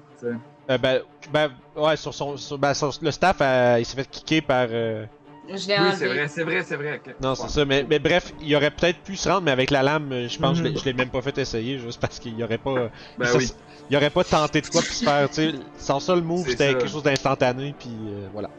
euh, 0.70 0.78
ben, 0.78 1.00
ben 1.32 1.50
ouais 1.76 1.96
sur 1.96 2.12
son 2.12 2.36
sur- 2.36 2.58
ben, 2.58 2.74
sur- 2.74 2.92
le 3.00 3.10
staff 3.10 3.36
euh, 3.40 3.76
il 3.78 3.84
s'est 3.86 3.96
fait 3.96 4.10
kicker 4.10 4.40
par 4.42 4.66
euh, 4.70 5.04
Oui, 5.50 5.58
c'est 5.58 5.76
vrai, 6.06 6.28
c'est 6.28 6.42
vrai, 6.44 6.62
c'est 6.62 6.76
vrai. 6.76 7.00
Non, 7.22 7.30
Ouais. 7.30 7.34
c'est 7.36 7.48
ça, 7.48 7.64
mais, 7.64 7.84
mais 7.88 7.98
bref, 7.98 8.32
il 8.42 8.54
aurait 8.54 8.70
peut-être 8.70 8.98
pu 9.00 9.16
se 9.16 9.28
rendre, 9.28 9.42
mais 9.42 9.50
avec 9.50 9.70
la 9.70 9.82
lame, 9.82 10.28
je 10.28 10.38
pense 10.38 10.52
que 10.52 10.58
je 10.58 10.62
l'ai- 10.64 10.70
Mhm. 10.70 10.78
je 10.78 10.84
l'ai 10.84 10.92
même 10.92 11.08
pas 11.08 11.22
fait 11.22 11.38
essayer, 11.38 11.78
juste 11.78 12.00
parce 12.00 12.18
qu'il 12.18 12.38
y 12.38 12.42
aurait 12.44 12.58
pas. 12.58 12.90
Ben 13.18 13.26
ça- 13.26 13.38
oui. 13.38 13.50
Il 13.90 13.96
aurait 13.96 14.10
pas 14.10 14.24
tenté 14.24 14.60
de 14.60 14.66
quoi 14.66 14.82
puis 14.82 14.92
se 14.92 15.04
faire, 15.04 15.28
tu 15.30 15.34
sais. 15.36 15.54
Son 15.78 15.98
seul 16.00 16.20
move, 16.20 16.46
c'était 16.46 16.74
quelque 16.74 16.88
chose 16.88 17.02
d'instantané, 17.02 17.74
puis 17.78 17.88
euh, 18.08 18.26
voilà. 18.32 18.50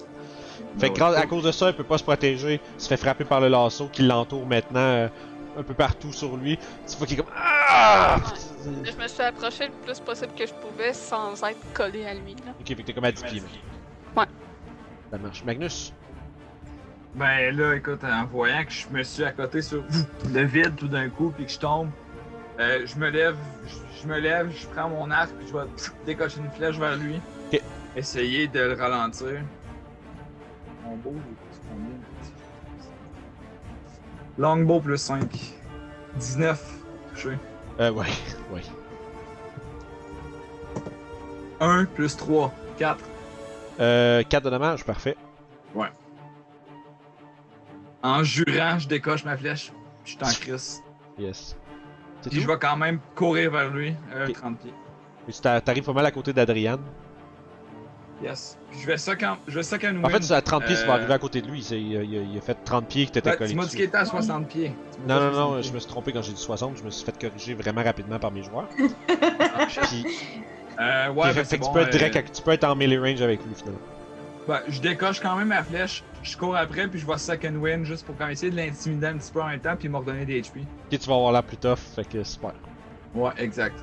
Fait 0.79 0.89
Ben 0.89 0.93
que 0.93 1.03
à 1.03 1.25
cause 1.27 1.43
de 1.43 1.51
ça, 1.51 1.69
il 1.69 1.75
peut 1.75 1.83
pas 1.83 1.97
se 1.99 2.03
protéger, 2.03 2.59
il 2.77 2.81
se 2.81 2.87
fait 2.87 2.97
frapper 2.97 3.25
par 3.25 3.39
le 3.39 3.47
lasso 3.49 3.87
qui 3.91 4.01
l'entoure 4.03 4.45
maintenant 4.47 4.79
euh, 4.79 5.07
un 5.57 5.63
peu 5.63 5.73
partout 5.75 6.11
sur 6.11 6.35
lui. 6.37 6.57
Tu 6.89 6.97
vois 6.97 7.05
qu'il 7.05 7.19
est 7.19 7.21
comme. 7.23 7.31
Ah! 7.37 8.17
Je 8.65 9.01
me 9.01 9.07
suis 9.07 9.21
approché 9.21 9.67
le 9.67 9.71
plus 9.85 9.99
possible 9.99 10.31
que 10.35 10.45
je 10.47 10.53
pouvais 10.53 10.93
sans 10.93 11.33
être 11.43 11.59
collé 11.73 12.05
à 12.05 12.13
lui. 12.13 12.33
Là. 12.45 12.53
Ok, 12.59 12.67
fait 12.67 12.75
que 12.75 12.81
t'es 12.81 12.93
comme 12.93 13.05
à 13.05 13.11
10 13.11 13.23
pieds. 13.23 13.41
Ouais. 14.17 14.25
Ça 15.11 15.17
marche. 15.17 15.43
Magnus? 15.43 15.93
Ben 17.15 17.55
là, 17.55 17.75
écoute, 17.75 18.03
en 18.03 18.25
voyant 18.25 18.63
que 18.63 18.71
je 18.71 18.87
me 18.89 19.03
suis 19.03 19.23
à 19.23 19.31
côté 19.31 19.61
sur 19.61 19.83
le 20.33 20.43
vide 20.43 20.75
tout 20.75 20.87
d'un 20.87 21.09
coup, 21.09 21.31
puis 21.35 21.45
que 21.45 21.51
je 21.51 21.59
tombe, 21.59 21.89
euh, 22.59 22.85
je 22.85 22.95
me 22.97 23.09
lève, 23.09 23.35
je, 23.65 24.01
je 24.01 24.07
me 24.07 24.19
lève, 24.19 24.51
je 24.55 24.67
prends 24.67 24.89
mon 24.89 25.09
arc, 25.09 25.29
puis 25.31 25.47
je 25.47 25.53
vais 25.53 25.65
décocher 26.05 26.39
une 26.39 26.51
flèche 26.51 26.77
vers 26.77 26.95
lui. 26.97 27.19
Ok. 27.51 27.61
Essayer 27.95 28.47
de 28.47 28.59
le 28.59 28.73
ralentir. 28.73 29.41
Mon 30.85 30.95
beau? 30.97 31.15
Longbow 34.37 34.79
plus 34.79 34.97
5. 34.97 35.29
19. 36.15 36.79
Touché. 37.13 37.37
Euh, 37.79 37.91
ouais, 37.91 38.05
ouais. 38.53 38.61
1 41.59 41.85
plus 41.85 42.15
3. 42.15 42.53
4. 42.77 42.97
Euh, 43.81 44.23
4 44.23 44.43
de 44.43 44.49
dommage, 44.49 44.85
parfait. 44.85 45.17
En 48.03 48.23
jurant, 48.23 48.79
je 48.79 48.87
décoche 48.87 49.23
ma 49.25 49.35
flèche. 49.37 49.71
Je 50.05 50.11
suis 50.11 50.19
en 50.23 50.27
crise. 50.29 50.81
Yes. 51.17 51.55
Puis 52.21 52.31
tout? 52.31 52.39
je 52.41 52.47
vais 52.47 52.57
quand 52.59 52.77
même 52.77 52.99
courir 53.15 53.51
vers 53.51 53.69
lui, 53.69 53.93
euh, 54.13 54.27
Ok. 54.27 54.33
30 54.33 54.59
pieds. 54.59 54.73
Puis 55.25 55.33
tu 55.35 55.41
t'a- 55.41 55.61
T'arrives 55.61 55.83
pas 55.83 55.93
mal 55.93 56.05
à 56.05 56.11
côté 56.11 56.33
d'Adrian. 56.33 56.79
Yes. 58.23 58.57
Puis 58.71 58.81
je 58.81 58.87
vais 58.87 58.97
ça 58.97 59.15
quand. 59.15 59.37
Je 59.47 59.55
vais 59.55 59.63
ça 59.63 59.77
quand 59.77 59.91
nous. 59.93 60.03
En 60.03 60.09
fait, 60.09 60.31
à 60.31 60.41
30 60.41 60.65
pieds, 60.65 60.75
tu 60.75 60.81
vas 60.85 60.93
Euh, 60.93 60.95
arriver 60.97 61.13
à 61.13 61.19
côté 61.19 61.41
de 61.41 61.47
lui. 61.47 61.61
Il 61.71 61.95
a, 61.97 62.01
il 62.01 62.17
a- 62.17 62.21
il 62.21 62.37
a 62.37 62.41
fait 62.41 62.57
30 62.65 62.87
pieds 62.87 63.05
que 63.05 63.11
t'étais 63.11 63.35
collé 63.37 63.49
tu 63.51 63.55
m'as 63.55 63.63
dit 63.65 63.69
qu'il 63.71 63.81
était 63.81 63.95
à 63.97 64.05
60 64.05 64.47
pieds. 64.49 64.73
Non, 65.07 65.15
non, 65.19 65.31
60 65.31 65.35
non, 65.55 65.61
je 65.61 65.71
me 65.73 65.79
suis 65.79 65.89
trompé 65.89 66.11
quand 66.11 66.21
j'ai 66.21 66.33
dit 66.33 66.41
60. 66.41 66.77
Je 66.77 66.83
me 66.83 66.89
suis 66.89 67.05
fait 67.05 67.17
corriger 67.17 67.53
vraiment 67.53 67.83
rapidement 67.83 68.19
par 68.19 68.31
mes 68.31 68.43
joueurs. 68.43 68.67
Ah. 69.09 69.65
Puis, 69.67 70.05
Euh, 70.81 71.09
ouais, 71.11 71.27
fait, 71.29 71.33
ben, 71.33 71.33
fait 71.33 71.45
c'est 71.45 71.57
que 71.59 71.63
tu 71.63 71.67
bon, 71.67 71.73
peux 71.73 71.79
être 71.81 71.87
euh, 71.89 71.97
direct, 71.97 72.15
à- 72.15 72.21
tu 72.23 72.41
peux 72.41 72.51
être 72.51 72.63
en 72.63 72.73
melee 72.75 72.97
range 72.97 73.21
avec 73.21 73.43
lui 73.45 73.53
finalement. 73.53 73.79
Ben, 74.49 74.61
je 74.67 74.81
décoche 74.81 75.19
quand 75.19 75.35
même 75.35 75.49
ma 75.49 75.61
flèche, 75.63 76.03
je 76.23 76.35
cours 76.35 76.55
après, 76.55 76.87
puis 76.87 76.99
je 76.99 77.05
vois 77.05 77.19
Second 77.19 77.53
Wind 77.53 77.85
juste 77.85 78.03
pour 78.03 78.17
quand 78.17 78.23
même 78.23 78.33
essayer 78.33 78.51
de 78.51 78.55
l'intimider 78.57 79.05
un 79.05 79.17
petit 79.19 79.31
peu 79.31 79.43
en 79.43 79.47
même 79.47 79.59
temps, 79.59 79.75
puis 79.77 79.87
me 79.89 79.97
redonner 79.97 80.25
des 80.25 80.41
HP. 80.41 80.61
Ok, 80.91 80.99
tu 80.99 81.07
vas 81.07 81.13
avoir 81.13 81.31
l'air 81.33 81.43
plus 81.43 81.57
tough, 81.57 81.77
fait 81.77 82.03
que 82.09 82.23
super. 82.23 82.53
Ouais, 83.13 83.29
exact. 83.37 83.75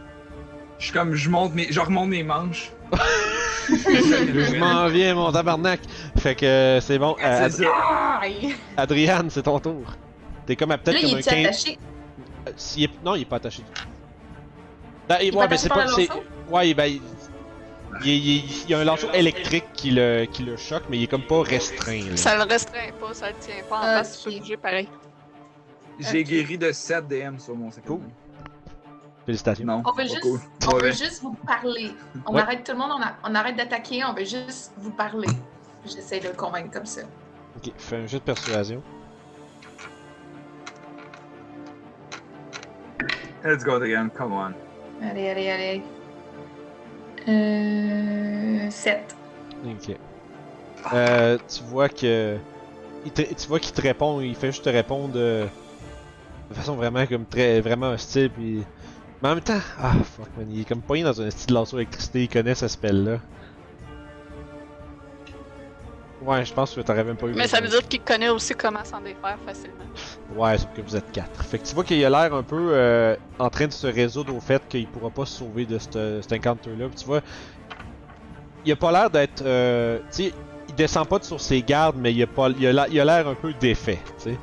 Je 0.80 0.86
suis 0.86 0.92
comme, 0.92 1.14
je 1.14 1.30
monte 1.30 1.54
mes, 1.54 1.70
je 1.70 1.78
remonte 1.78 2.08
mes 2.08 2.24
manches. 2.24 2.72
Je 3.68 4.58
m'en 4.58 4.88
viens, 4.88 5.14
mon 5.14 5.30
tabarnak! 5.30 5.80
Fait 6.18 6.34
que 6.34 6.44
euh, 6.46 6.80
c'est 6.80 6.98
bon. 6.98 7.12
Euh, 7.22 7.48
C'est 7.50 7.62
Ad- 7.64 7.68
ça. 7.68 8.18
Aïe! 8.22 8.54
Adriane, 8.76 9.30
c'est 9.30 9.42
ton 9.42 9.58
tour. 9.60 9.84
T'es 10.46 10.56
comme 10.56 10.72
à 10.72 10.78
peut-être 10.78 10.98
il 11.00 11.08
comme 11.10 11.14
un 11.16 11.18
est 11.20 11.22
15. 11.22 11.46
attaché? 11.46 11.78
Euh, 12.48 12.52
s'il 12.56 12.84
est- 12.84 13.04
Non, 13.04 13.14
il 13.14 13.22
est 13.22 13.24
pas 13.24 13.36
attaché. 13.36 13.62
Ben, 15.08 15.18
il- 15.22 15.32
ouais, 15.34 15.44
attaché 15.44 15.62
c'est 15.62 15.68
pas. 15.68 15.84
Ouais, 16.50 16.74
ben. 16.74 16.98
Il... 18.03 18.09
Il, 18.09 18.26
il- 18.26 18.62
il 18.64 18.70
y 18.70 18.74
a 18.74 18.78
un 18.80 18.84
lanceau 18.84 19.11
électrique 19.12 19.64
qui 19.74 19.90
le, 19.90 20.24
qui 20.26 20.42
le 20.42 20.57
choque, 20.57 20.84
mais 20.90 20.99
il 20.99 21.05
est 21.05 21.07
comme 21.07 21.22
pas 21.26 21.42
restreint. 21.42 22.11
Là. 22.11 22.16
Ça 22.16 22.36
le 22.36 22.42
restreint 22.51 22.90
pas, 23.01 23.14
ça 23.14 23.28
le 23.30 23.36
tient 23.36 23.55
pas 23.68 23.76
en 23.76 23.80
Ok. 23.80 23.86
face, 23.86 24.22
tu 24.22 24.30
peux 24.30 24.38
bouger 24.38 24.57
pareil. 24.57 24.88
J'ai 25.99 26.24
guéri 26.24 26.59
de 26.59 26.72
7 26.72 27.09
DM 27.09 27.38
sur 27.38 27.55
mon 27.57 27.70
Second 27.70 27.97
Cool. 27.97 28.01
Félicitations. 29.24 29.64
Non, 29.66 29.82
On 29.84 29.92
veut 29.92 30.05
juste, 30.05 30.20
cool. 30.20 30.40
on 30.68 30.76
veut 30.76 30.92
juste 30.92 31.22
vous 31.22 31.34
parler. 31.47 31.90
On 32.26 32.34
Ouais. 32.34 32.40
arrête 32.42 32.64
tout 32.64 32.72
le 32.72 32.78
monde, 32.78 32.92
on, 32.99 33.03
a- 33.03 33.14
on 33.24 33.34
arrête 33.34 33.57
d'attaquer, 33.57 34.05
on 34.05 34.12
veut 34.12 34.24
juste 34.24 34.72
vous 34.76 34.90
parler. 34.92 35.28
J'essaie 35.84 36.20
de 36.20 36.28
le 36.28 36.34
convaincre 36.34 36.70
comme 36.72 36.86
ça. 36.86 37.03
Ok, 37.57 37.72
fais 37.78 37.97
un 37.97 38.07
jeu 38.07 38.18
de 38.18 38.24
persuasion. 38.24 38.82
Let's 43.44 43.64
go 43.64 43.76
again, 43.80 44.09
come 44.11 44.32
on. 44.32 44.53
Allez, 45.03 45.28
allez, 45.30 45.51
allez. 45.51 45.82
Euh. 47.29 48.70
7. 48.70 49.16
Ok. 49.64 49.97
Euh, 50.93 51.39
tu 51.49 51.62
vois 51.64 51.89
que. 51.89 52.37
tu 53.14 53.49
vois 53.49 53.61
qu'il 53.61 53.72
te 53.72 53.81
répond, 53.81 54.20
il 54.20 54.35
fait 54.35 54.49
juste 54.49 54.64
te 54.64 54.68
répondre 54.68 55.14
euh, 55.16 55.47
de 56.51 56.55
façon 56.55 56.77
vraiment 56.77 57.07
comme 57.07 57.24
très. 57.27 57.61
vraiment 57.61 57.91
hostile, 57.91 58.31
puis. 58.31 58.62
Mais 59.22 59.31
en 59.31 59.35
même 59.35 59.45
temps, 59.45 59.61
ah 59.81 59.95
fuck 60.05 60.29
man, 60.37 60.47
il 60.51 60.61
est 60.61 60.64
comme 60.64 60.83
pogné 60.83 61.03
dans 61.03 61.20
un 61.22 61.31
style 61.31 61.49
de 61.49 61.55
lanceau 61.55 61.79
d'électricité, 61.79 62.24
il 62.24 62.29
connaît 62.29 62.55
ce 62.55 62.68
spell-là. 62.68 63.18
Ouais, 66.22 66.44
je 66.44 66.52
pense 66.54 66.74
que 66.74 66.80
t'aurais 66.80 67.04
même 67.04 67.16
pas 67.16 67.26
eu 67.26 67.34
Mais 67.34 67.46
ça 67.46 67.60
veut 67.60 67.68
dire 67.68 67.86
qu'il 67.86 68.00
connaît 68.00 68.30
aussi 68.30 68.54
comment 68.54 68.82
s'en 68.84 69.00
défaire 69.00 69.38
facilement. 69.44 69.76
Ouais, 70.34 70.56
sauf 70.56 70.68
que 70.74 70.80
vous 70.80 70.96
êtes 70.96 71.12
quatre. 71.12 71.44
Fait 71.44 71.58
que 71.58 71.66
tu 71.66 71.74
vois 71.74 71.84
qu'il 71.84 72.02
a 72.04 72.08
l'air 72.10 72.34
un 72.34 72.42
peu 72.42 72.70
euh, 72.72 73.14
en 73.38 73.50
train 73.50 73.66
de 73.66 73.72
se 73.72 73.86
résoudre 73.86 74.34
au 74.34 74.40
fait 74.40 74.62
qu'il 74.68 74.86
pourra 74.86 75.10
pas 75.10 75.26
se 75.26 75.38
sauver 75.38 75.66
de 75.66 75.78
ce- 75.78 76.20
cet 76.22 76.32
encounter-là. 76.32 76.86
Tu 76.96 77.04
vois, 77.04 77.20
il 78.64 78.72
a 78.72 78.76
pas 78.76 78.90
l'air 78.92 79.10
d'être. 79.10 79.42
Euh, 79.44 79.98
tu 80.10 80.24
sais, 80.24 80.32
il 80.68 80.74
descend 80.74 81.06
pas 81.06 81.18
de 81.18 81.24
sur 81.24 81.40
ses 81.40 81.60
gardes, 81.62 81.96
mais 81.98 82.12
il 82.14 82.22
a 82.22 82.26
pas, 82.26 82.48
il 82.48 82.66
a 82.66 82.72
l'air- 82.72 82.86
il 82.90 82.98
a 82.98 83.04
l'air 83.04 83.28
un 83.28 83.34
peu 83.34 83.52
défait, 83.52 84.00
tu 84.18 84.30
sais. 84.30 84.38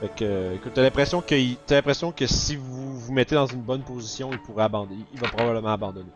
Fait 0.00 0.08
que, 0.08 0.24
euh, 0.24 0.54
écoute, 0.56 0.72
t'as 0.74 0.82
l'impression 0.82 1.20
que, 1.22 1.34
t'as 1.66 1.76
l'impression 1.76 2.10
que 2.10 2.26
si 2.26 2.56
vous 2.56 2.98
vous 2.98 3.12
mettez 3.12 3.36
dans 3.36 3.46
une 3.46 3.62
bonne 3.62 3.82
position, 3.82 4.30
il 4.32 4.38
pourrait 4.40 4.64
abandonner. 4.64 5.04
Il 5.14 5.20
va 5.20 5.28
probablement 5.28 5.68
abandonner. 5.72 6.10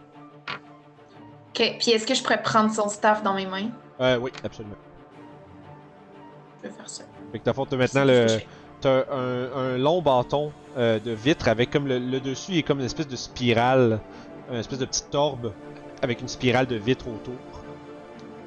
Ok, 1.58 1.76
puis 1.78 1.90
est-ce 1.92 2.06
que 2.06 2.14
je 2.14 2.22
pourrais 2.22 2.42
prendre 2.42 2.70
son 2.70 2.88
staff 2.88 3.22
dans 3.22 3.32
mes 3.32 3.46
mains? 3.46 3.70
Euh, 4.00 4.18
oui, 4.18 4.30
absolument. 4.44 4.74
Je 6.62 6.68
vais 6.68 6.74
faire 6.74 6.88
ça. 6.88 7.04
Fait 7.32 7.38
que 7.38 7.44
t'as 7.44 7.52
fond, 7.54 7.64
t'as 7.64 7.76
maintenant 7.76 8.04
le. 8.04 8.26
T'as 8.78 9.04
un, 9.10 9.52
un 9.56 9.78
long 9.78 10.02
bâton 10.02 10.52
euh, 10.76 10.98
de 10.98 11.12
vitre 11.12 11.48
avec 11.48 11.70
comme 11.70 11.86
le, 11.86 11.98
le 11.98 12.20
dessus 12.20 12.52
il 12.52 12.58
est 12.58 12.62
comme 12.62 12.80
une 12.80 12.84
espèce 12.84 13.08
de 13.08 13.16
spirale, 13.16 14.00
une 14.50 14.58
espèce 14.58 14.78
de 14.78 14.84
petite 14.84 15.08
torbe 15.10 15.52
avec 16.02 16.20
une 16.20 16.28
spirale 16.28 16.66
de 16.66 16.76
vitre 16.76 17.08
autour. 17.08 17.34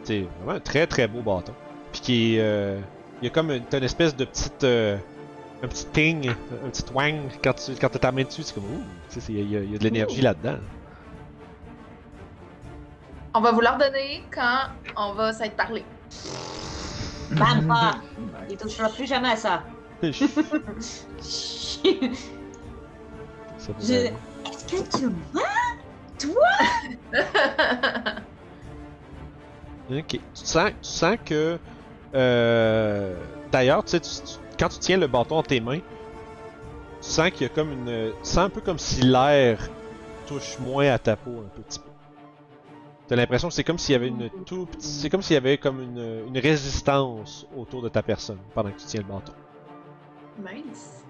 C'est 0.03 0.27
vraiment 0.37 0.57
un 0.57 0.59
très 0.59 0.85
très 0.85 1.07
beau 1.07 1.21
bâton. 1.21 1.53
Puis 1.91 2.01
qui 2.01 2.35
est, 2.35 2.41
euh, 2.41 2.79
il 3.21 3.25
y 3.25 3.27
a 3.27 3.31
comme 3.31 3.49
une, 3.49 3.63
t'as 3.63 3.79
une 3.79 3.85
espèce 3.85 4.15
de 4.15 4.23
petite, 4.23 4.63
euh, 4.63 4.97
un 5.63 5.67
petit 5.67 5.87
ting, 5.87 6.29
un 6.29 6.69
petit 6.69 6.83
twang 6.83 7.15
quand 7.43 7.53
tu 7.53 7.71
quand 7.71 7.89
t'as 7.89 7.99
ta 7.99 8.11
main 8.11 8.23
dessus, 8.23 8.43
c'est 8.43 8.53
comme 8.53 8.65
ouh, 8.65 9.31
y, 9.31 9.33
il 9.33 9.71
y 9.71 9.75
a 9.75 9.77
de 9.79 9.83
l'énergie 9.83 10.21
là-dedans. 10.21 10.57
On 13.33 13.41
va 13.41 13.51
vous 13.51 13.61
leur 13.61 13.77
donner 13.77 14.23
quand 14.33 14.61
on 14.95 15.13
va 15.13 15.33
s'être 15.33 15.55
parlé. 15.55 15.83
Bam! 17.31 17.67
pas! 17.67 17.95
Il 18.49 18.57
touchera 18.57 18.89
plus 18.89 19.05
jamais 19.05 19.29
à 19.29 19.35
ça. 19.35 19.61
Je-. 20.01 20.23
Est-ce 20.23 21.05
que 24.65 24.97
tu 24.97 25.09
Ok. 29.91 30.07
Tu 30.07 30.19
sens, 30.33 30.69
tu 30.81 30.89
sens 30.89 31.17
que. 31.25 31.59
Euh, 32.15 33.15
D'ailleurs, 33.51 33.83
tu 33.83 33.91
sais, 33.91 33.99
tu- 33.99 34.09
tu- 34.09 34.39
quand 34.59 34.69
tu 34.69 34.79
tiens 34.79 34.97
le 34.97 35.05
bâton 35.07 35.35
dans 35.37 35.43
tes 35.43 35.59
mains, 35.59 35.77
tu 35.79 35.83
sens 37.01 37.29
qu'il 37.31 37.41
y 37.43 37.45
a 37.45 37.49
comme 37.49 37.71
une. 37.71 38.11
Tu 38.23 38.29
sens 38.29 38.37
un 38.45 38.49
peu 38.49 38.61
comme 38.61 38.79
si 38.79 39.01
l'air 39.01 39.59
touche 40.27 40.57
moins 40.59 40.89
à 40.91 40.97
ta 40.99 41.15
peau 41.15 41.43
un 41.45 41.49
petit 41.61 41.79
peu. 41.79 41.88
T'as 43.09 43.15
l'impression 43.15 43.47
que 43.47 43.55
c'est 43.55 43.63
comme 43.63 43.79
s'il 43.79 43.93
y 43.93 43.95
avait 43.95 44.07
une 44.09 44.29
tout 44.45 44.67
petit- 44.67 44.85
C'est 44.87 45.09
comme 45.09 45.23
s'il 45.23 45.33
y 45.33 45.37
avait 45.37 45.57
comme 45.57 45.81
une, 45.81 46.25
une 46.27 46.37
résistance 46.37 47.47
autour 47.57 47.81
de 47.81 47.89
ta 47.89 48.03
personne 48.03 48.37
pendant 48.53 48.69
que 48.69 48.77
tu 48.79 48.85
tiens 48.85 49.01
le 49.01 49.07
bâton. 49.11 49.33
Mince. 50.37 51.03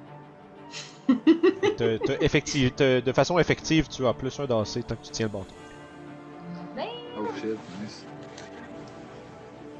Effective- 2.22 2.72
t'as- 2.72 3.02
de 3.02 3.12
façon 3.12 3.38
effective, 3.38 3.90
tu 3.90 4.06
as 4.08 4.14
plus 4.14 4.40
un 4.40 4.46
d'AC 4.46 4.88
tant 4.88 4.96
que 4.96 5.04
tu 5.06 5.12
tiens 5.12 5.26
le 5.28 5.32
bâton. 5.34 5.54
Oh 7.18 7.26
shit, 7.36 7.50
nice. 7.82 8.06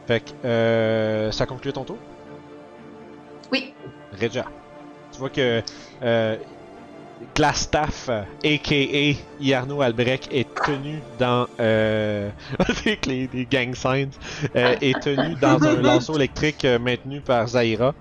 Fait 0.06 0.20
que 0.20 0.32
euh, 0.46 1.32
ça 1.32 1.46
conclut 1.46 1.72
ton 1.72 1.86
tour? 1.86 1.98
Oui. 3.50 3.74
Regia. 4.20 4.44
Tu 5.14 5.20
vois 5.20 5.30
que 5.30 5.62
euh, 6.02 6.38
Glastaff, 7.36 8.10
a.k.a. 8.10 9.16
Yarno 9.42 9.82
Albrecht, 9.82 10.30
est 10.32 10.48
tenu 10.66 11.02
dans... 11.18 11.48
Euh, 11.60 12.30
avec 12.60 13.06
les, 13.06 13.30
les 13.34 13.46
gang 13.46 13.74
signs, 13.76 14.12
euh, 14.56 14.76
est 14.82 15.00
tenu 15.02 15.36
dans 15.36 15.62
un 15.64 15.82
lanceau 15.82 16.16
électrique 16.16 16.66
euh, 16.66 16.80
maintenu 16.80 17.22
par 17.22 17.48
Zaira. 17.48 17.94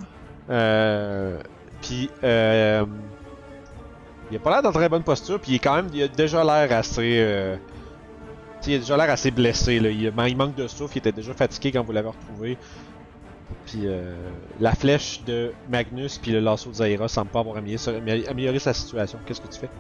Euh, 0.50 1.40
puis, 1.82 2.10
il 2.22 2.28
a 2.28 2.86
pas 4.42 4.50
l'air 4.50 4.62
dans 4.62 4.72
très 4.72 4.88
bonne 4.88 5.02
posture, 5.02 5.40
puis 5.40 5.52
il 5.52 5.54
est 5.56 5.60
quand 5.60 5.76
même... 5.76 5.88
Il 5.92 6.02
a 6.02 6.08
déjà 6.08 6.44
l'air 6.44 6.76
assez... 6.76 7.56
Il 8.66 8.74
a 8.74 8.78
déjà 8.78 8.96
l'air 8.96 9.10
assez 9.10 9.30
blessé, 9.30 9.80
là. 9.80 9.88
Il, 9.88 10.12
il 10.28 10.36
manque 10.36 10.54
de 10.54 10.66
souffle, 10.66 10.96
il 10.96 10.98
était 10.98 11.12
déjà 11.12 11.32
fatigué 11.32 11.72
quand 11.72 11.82
vous 11.82 11.92
l'avez 11.92 12.08
retrouvé. 12.08 12.58
Puis 13.66 13.82
euh, 13.84 14.14
la 14.60 14.74
flèche 14.74 15.22
de 15.24 15.52
Magnus 15.68 16.18
puis 16.18 16.32
le 16.32 16.40
lasso 16.40 16.70
de 16.70 16.74
Zaira 16.76 17.08
semblent 17.08 17.30
pas 17.30 17.40
avoir 17.40 17.56
amélioré, 17.56 18.26
amélioré 18.28 18.58
sa 18.58 18.72
situation. 18.72 19.18
Qu'est-ce 19.26 19.40
que 19.40 19.48
tu 19.48 19.58
fais? 19.60 19.70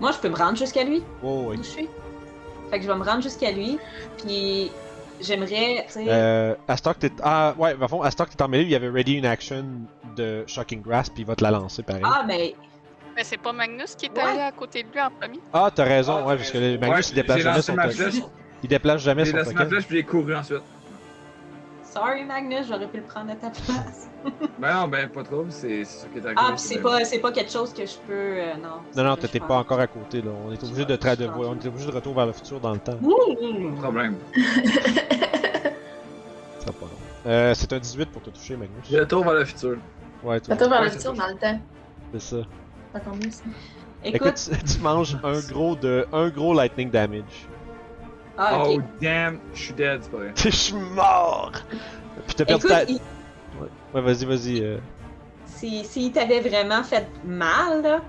Moi, 0.00 0.10
je 0.12 0.18
peux 0.18 0.28
me 0.28 0.36
rendre 0.36 0.56
jusqu'à 0.56 0.84
lui, 0.84 1.02
Oh 1.22 1.46
oui. 1.48 1.56
où 1.58 1.62
je 1.62 1.68
suis? 1.68 1.88
Fait 2.70 2.78
que 2.78 2.84
je 2.84 2.90
vais 2.90 2.98
me 2.98 3.04
rendre 3.04 3.22
jusqu'à 3.22 3.52
lui, 3.52 3.78
puis 4.18 4.70
j'aimerais, 5.20 5.84
tu 5.86 5.92
sais... 5.92 6.04
Euh, 6.08 6.54
à 6.66 6.76
Stock, 6.76 6.98
t'es. 6.98 7.12
Ah, 7.22 7.54
ouais, 7.58 7.76
à 7.80 7.88
fond, 7.88 8.02
à 8.02 8.10
Stock, 8.10 8.28
t'es 8.30 8.42
en 8.42 8.48
mêlée, 8.48 8.64
il 8.64 8.70
y 8.70 8.74
avait 8.74 8.88
Ready 8.88 9.20
in 9.20 9.24
Action 9.24 9.64
de 10.16 10.44
Shocking 10.46 10.82
Grass, 10.82 11.08
puis 11.10 11.22
il 11.22 11.26
va 11.26 11.36
te 11.36 11.42
la 11.44 11.52
lancer 11.52 11.82
pareil. 11.82 12.02
Ah, 12.04 12.18
Ah, 12.20 12.24
mais 12.26 12.54
Mais 13.16 13.22
c'est 13.22 13.36
pas 13.36 13.52
Magnus 13.52 13.94
qui 13.94 14.06
est 14.06 14.10
Ouais. 14.16 14.22
allé 14.24 14.40
à 14.40 14.50
côté 14.50 14.82
de 14.82 14.88
lui 14.92 15.00
en 15.00 15.10
premier? 15.10 15.38
t'as 15.52 15.84
raison, 15.84 16.26
ouais, 16.26 16.36
parce 16.36 16.50
que 16.50 16.58
le 16.58 16.78
Magnus 16.78 16.96
Ouais, 16.96 17.12
il 17.12 17.14
déplace 17.14 17.36
j'ai 17.36 17.42
jamais 17.44 17.62
son. 17.62 17.76
Il 18.64 18.68
déplace 18.68 19.02
jamais 19.02 19.24
J'ai 19.24 19.30
son 19.30 19.36
lancé 19.36 19.54
ma 19.54 19.66
flèche 19.66 19.86
puis 19.86 19.96
j'ai 19.98 20.02
couru 20.02 20.34
ensuite. 20.34 20.62
Sorry 21.94 22.24
Magnus, 22.24 22.66
j'aurais 22.68 22.88
pu 22.88 22.98
le 22.98 23.02
prendre 23.04 23.30
à 23.32 23.36
ta 23.36 23.50
place. 23.50 24.08
Ben 24.58 24.72
non, 24.72 24.88
ben 24.88 25.08
pas 25.10 25.22
trop, 25.22 25.44
c'est 25.50 25.84
ça 25.84 26.06
qui 26.10 26.18
est 26.18 26.24
arrivé. 26.24 26.40
Ah, 26.42 26.50
puis 26.52 26.58
c'est 26.58 26.80
pas, 26.80 27.04
c'est 27.04 27.18
pas 27.18 27.30
quelque 27.32 27.50
chose 27.52 27.74
que 27.74 27.84
je 27.84 27.96
peux, 28.06 28.12
euh, 28.12 28.54
non. 28.54 28.76
Non, 28.96 29.04
non, 29.04 29.14
Je 29.16 29.20
t'étais 29.22 29.38
pense. 29.40 29.48
pas 29.48 29.56
encore 29.58 29.80
à 29.80 29.86
côté, 29.86 30.22
là. 30.22 30.30
On 30.46 30.52
est 30.52 30.62
obligé 30.64 30.84
de, 30.86 30.96
tra- 30.96 31.16
de... 31.16 31.26
on 31.26 31.54
est 31.60 31.66
obligé 31.66 31.86
de 31.86 31.92
retour 31.94 32.14
vers 32.14 32.24
le 32.26 32.32
futur 32.32 32.58
dans 32.60 32.72
le 32.72 32.78
temps. 32.78 32.92
Pas 32.92 32.98
de 32.98 33.80
problème. 33.80 34.16
Ça 36.58 36.60
sera 36.60 36.72
pas 36.72 36.86
long. 36.86 36.98
Euh, 37.26 37.52
c'est 37.54 37.72
un 37.72 37.78
18 37.78 38.10
pour 38.10 38.22
te 38.22 38.30
toucher, 38.30 38.56
Magnus. 38.56 38.74
J'ai 38.88 38.96
le 38.96 39.06
tour 39.06 39.24
vers 39.24 39.34
le 39.34 39.44
futur. 39.44 39.76
Ouais, 40.22 40.40
tu 40.40 40.50
Retour 40.50 40.68
vers 40.70 40.78
Ouais, 40.80 40.86
le 40.86 40.90
futur 40.92 41.12
dans 41.12 41.26
le 41.26 41.34
temps. 41.34 41.60
c'est 42.12 42.20
ça. 42.22 42.36
Ça 42.94 43.00
tombe 43.00 43.22
mieux, 43.22 43.30
ça. 43.30 43.42
Écoute, 44.04 44.20
Écoute, 44.28 44.50
tu, 44.66 44.74
tu 44.74 44.80
manges 44.80 45.16
un 45.22 45.40
gros 45.40 45.74
de 45.76 46.06
un 46.12 46.28
gros 46.30 46.54
lightning 46.54 46.90
damage. 46.90 47.48
Ah, 48.38 48.64
Oh 48.66 48.78
damn, 49.00 49.38
je 49.54 49.60
suis 49.62 49.74
dead, 49.74 50.00
c'est 50.02 50.10
pas 50.10 50.16
vrai. 50.18 50.32
Je 50.44 50.50
suis 50.50 50.74
mort. 50.74 51.52
Puis 52.26 52.34
t'as 52.36 52.44
perdu 52.44 52.66
ta. 52.66 52.82
il- 52.84 53.00
Ouais, 53.94 54.00
vas-y, 54.00 54.24
vas-y. 54.24 54.60
euh. 54.62 54.78
si, 55.46 55.84
s'il 55.84 56.10
t'avait 56.12 56.40
vraiment 56.40 56.82
fait 56.82 57.06
mal, 57.24 57.82
là, 57.82 58.00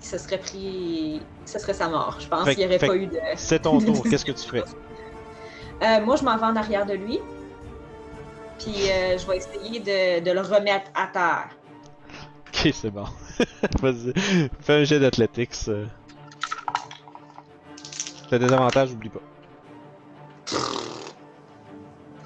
ce 0.00 0.18
serait 0.18 0.38
pris. 0.38 1.20
Ce 1.44 1.58
serait 1.58 1.74
sa 1.74 1.88
mort. 1.88 2.16
Je 2.20 2.26
pense 2.28 2.44
Fait- 2.44 2.54
qu'il 2.54 2.64
n'y 2.64 2.70
aurait 2.70 2.78
fait- 2.78 2.86
pas 2.88 2.96
eu 2.96 3.06
de. 3.06 3.18
C'est 3.36 3.60
ton 3.60 3.78
tour. 3.80 4.02
Qu'est-ce 4.08 4.24
que 4.24 4.32
tu 4.32 4.46
ferais 4.46 4.64
Euh, 5.82 6.04
moi, 6.04 6.16
je 6.16 6.24
m'en 6.24 6.36
vais 6.36 6.44
en 6.46 6.56
arrière 6.56 6.86
de 6.86 6.94
lui. 6.94 7.20
Puis 8.58 8.90
euh, 8.90 9.16
je 9.16 9.26
vais 9.28 9.36
essayer 9.36 9.78
de, 9.78 10.24
de 10.24 10.30
le 10.32 10.40
remettre 10.40 10.90
à 10.94 11.06
terre. 11.06 11.48
Ok, 12.48 12.72
c'est 12.74 12.90
bon. 12.90 13.04
vas-y. 13.80 14.12
Fais 14.60 14.72
un 14.80 14.84
jet 14.84 14.98
d'athlétics. 14.98 15.54
T'as 18.30 18.38
des 18.38 18.52
avantages, 18.52 18.92
oublie 18.92 19.08
pas. 19.08 19.20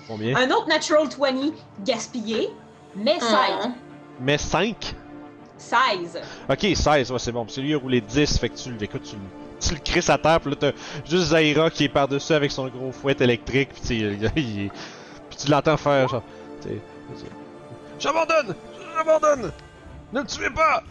Combien 0.09 0.36
Un 0.36 0.50
autre 0.50 0.68
Natural 0.68 1.07
20 1.09 1.53
gaspillé, 1.84 2.50
mais 2.96 3.18
16. 3.20 3.24
Ah. 3.30 3.68
Mais 4.20 4.38
5 4.38 4.94
16. 5.57 6.20
Ok, 6.50 6.66
16, 6.74 7.12
ouais, 7.12 7.18
c'est 7.18 7.30
bon. 7.32 7.44
Parce 7.44 7.55
que 7.57 7.61
lui, 7.61 7.70
il 7.70 7.74
a 7.74 7.78
roulé 7.78 8.00
10, 8.00 8.38
fait 8.38 8.48
que 8.48 8.57
tu, 8.57 8.70
le- 8.72 8.82
écoute, 8.82 9.03
tu, 9.05 9.14
le- 9.14 9.22
tu 9.61 9.74
le 9.74 9.80
crisses 9.80 10.11
à 10.11 10.18
terre, 10.18 10.40
pis 10.40 10.50
là, 10.50 10.57
t'as 10.59 10.72
juste 11.09 11.26
Zaira 11.30 11.70
qui 11.70 11.84
est 11.84 11.88
par-dessus 11.88 12.32
avec 12.32 12.50
son 12.50 12.66
gros 12.66 12.90
fouet 12.90 13.16
électrique, 13.20 13.70
pis 13.74 13.80
tu 13.80 13.94
il- 13.94 14.32
il- 14.36 14.70
pis 15.30 15.36
tu 15.36 15.50
l'entends 15.50 15.76
faire, 15.76 16.09
genre, 16.09 16.22
J'abandonne! 17.98 18.55
J'abandonne! 18.96 19.53
Ne 20.12 20.20
me 20.22 20.26
tuez 20.26 20.50
pas! 20.50 20.82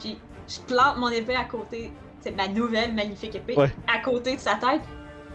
Puis 0.00 0.18
je 0.48 0.58
plante 0.60 0.96
mon 0.96 1.08
épée 1.08 1.36
à 1.36 1.44
côté, 1.44 1.92
ma 2.36 2.48
nouvelle 2.48 2.94
magnifique 2.94 3.34
épée, 3.34 3.54
Ouais. 3.56 3.70
à 3.92 3.98
côté 4.00 4.36
de 4.36 4.40
sa 4.40 4.54
tête, 4.54 4.82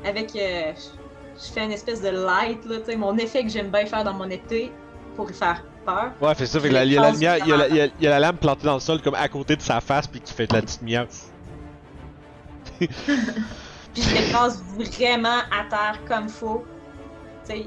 avec. 0.06 0.36
euh, 0.36 0.72
je- 0.76 1.52
fais 1.54 1.64
une 1.64 1.72
espèce 1.72 2.02
de 2.02 2.10
light, 2.10 2.64
là, 2.66 2.80
tu 2.80 2.86
sais, 2.92 2.96
mon 2.96 3.18
effet 3.18 3.44
que 3.44 3.50
j'aime 3.50 3.70
bien 3.70 3.86
faire 3.86 4.04
dans 4.04 4.14
mon 4.14 4.30
épée 4.30 4.72
pour 5.16 5.26
lui 5.28 5.34
faire 5.34 5.64
peur. 5.86 6.12
Ouais, 6.22 6.36
fait 6.36 6.46
ça, 6.46 6.60
fait 6.60 6.70
que 6.70 6.74
la- 6.74 6.84
il 6.86 6.92
y 6.92 6.98
a 6.98 7.02
la 7.02 7.12
lumière, 7.12 7.38
il 7.40 7.48
y 7.48 7.54
a 7.54 7.58
la, 7.58 7.68
il 7.68 7.76
y 7.76 7.82
a- 7.82 7.86
il 7.86 8.04
y 8.04 8.08
a 8.08 8.10
la 8.12 8.20
lame 8.20 8.38
plantée 8.38 8.66
dans 8.66 8.76
le 8.76 8.80
sol, 8.80 9.02
comme 9.02 9.16
à 9.16 9.28
côté 9.30 9.56
de 9.56 9.62
sa 9.62 9.80
face, 9.82 10.06
pis 10.08 10.20
qui 10.20 10.34
fait 10.34 10.46
de 10.48 10.54
la 10.54 10.62
petite 10.62 10.82
lumière. 10.82 11.08
Puis 12.80 12.90
je 14.04 14.14
l'écrase 14.16 14.62
vraiment 14.78 15.40
à 15.52 15.66
terre 15.70 16.00
comme 16.08 16.30
faut. 16.30 16.64
Tu 17.48 17.54
sais, 17.56 17.66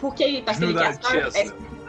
pour 0.00 0.14
qu'il. 0.14 0.42
Parce 0.44 0.58
que 0.58 0.64
les 0.64 0.74
casteurs 0.74 1.30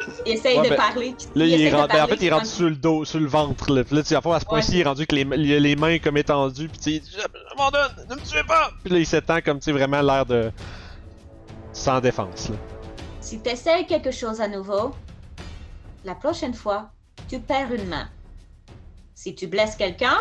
chest, 0.05 0.21
es- 0.25 0.31
essayent 0.33 0.57
Ouais, 0.59 0.65
de 0.65 0.69
ben, 0.69 0.75
parler. 0.77 1.15
Là, 1.35 1.45
il, 1.45 1.61
est 1.61 1.71
rendu, 1.73 1.93
ben, 1.93 2.03
en 2.03 2.07
fait, 2.07 2.15
il 2.15 2.25
est 2.27 2.31
rendu 2.31 2.45
sur 2.45 2.69
le 2.69 2.75
dos, 2.75 3.05
sur 3.05 3.19
le 3.19 3.27
ventre, 3.27 3.71
là. 3.73 3.83
Puis 3.83 3.95
là, 3.95 4.03
tu 4.03 4.15
à 4.15 4.21
ce 4.39 4.45
point-ci, 4.45 4.71
Ouais. 4.71 4.77
il 4.77 4.81
est 4.81 4.83
rendu 4.85 5.07
que 5.07 5.15
les, 5.15 5.21
il 5.21 5.53
a 5.53 5.59
les 5.59 5.75
mains 5.75 5.99
comme 5.99 6.17
étendues, 6.17 6.69
sais, 6.79 6.91
il 6.93 7.01
dit, 7.01 7.11
J'abandonne! 7.15 8.05
Ne 8.09 8.15
me 8.15 8.21
tuez 8.21 8.43
pas! 8.43 8.71
Puis 8.83 8.93
là, 8.93 8.99
il 8.99 9.05
s'étend 9.05 9.39
comme, 9.41 9.59
tu 9.59 9.65
sais, 9.65 9.71
vraiment 9.71 10.01
l'air 10.01 10.25
de. 10.25 10.51
sans 11.73 11.99
défense, 12.01 12.49
là. 12.49 12.55
Si 13.21 13.41
tu 13.41 13.49
essayes 13.49 13.85
quelque 13.85 14.11
chose 14.11 14.39
à 14.39 14.47
nouveau, 14.47 14.95
la 16.05 16.15
prochaine 16.15 16.53
fois, 16.53 16.89
tu 17.27 17.39
perds 17.39 17.73
une 17.73 17.87
main. 17.87 18.07
Si 19.13 19.35
tu 19.35 19.47
blesses 19.47 19.75
quelqu'un, 19.75 20.19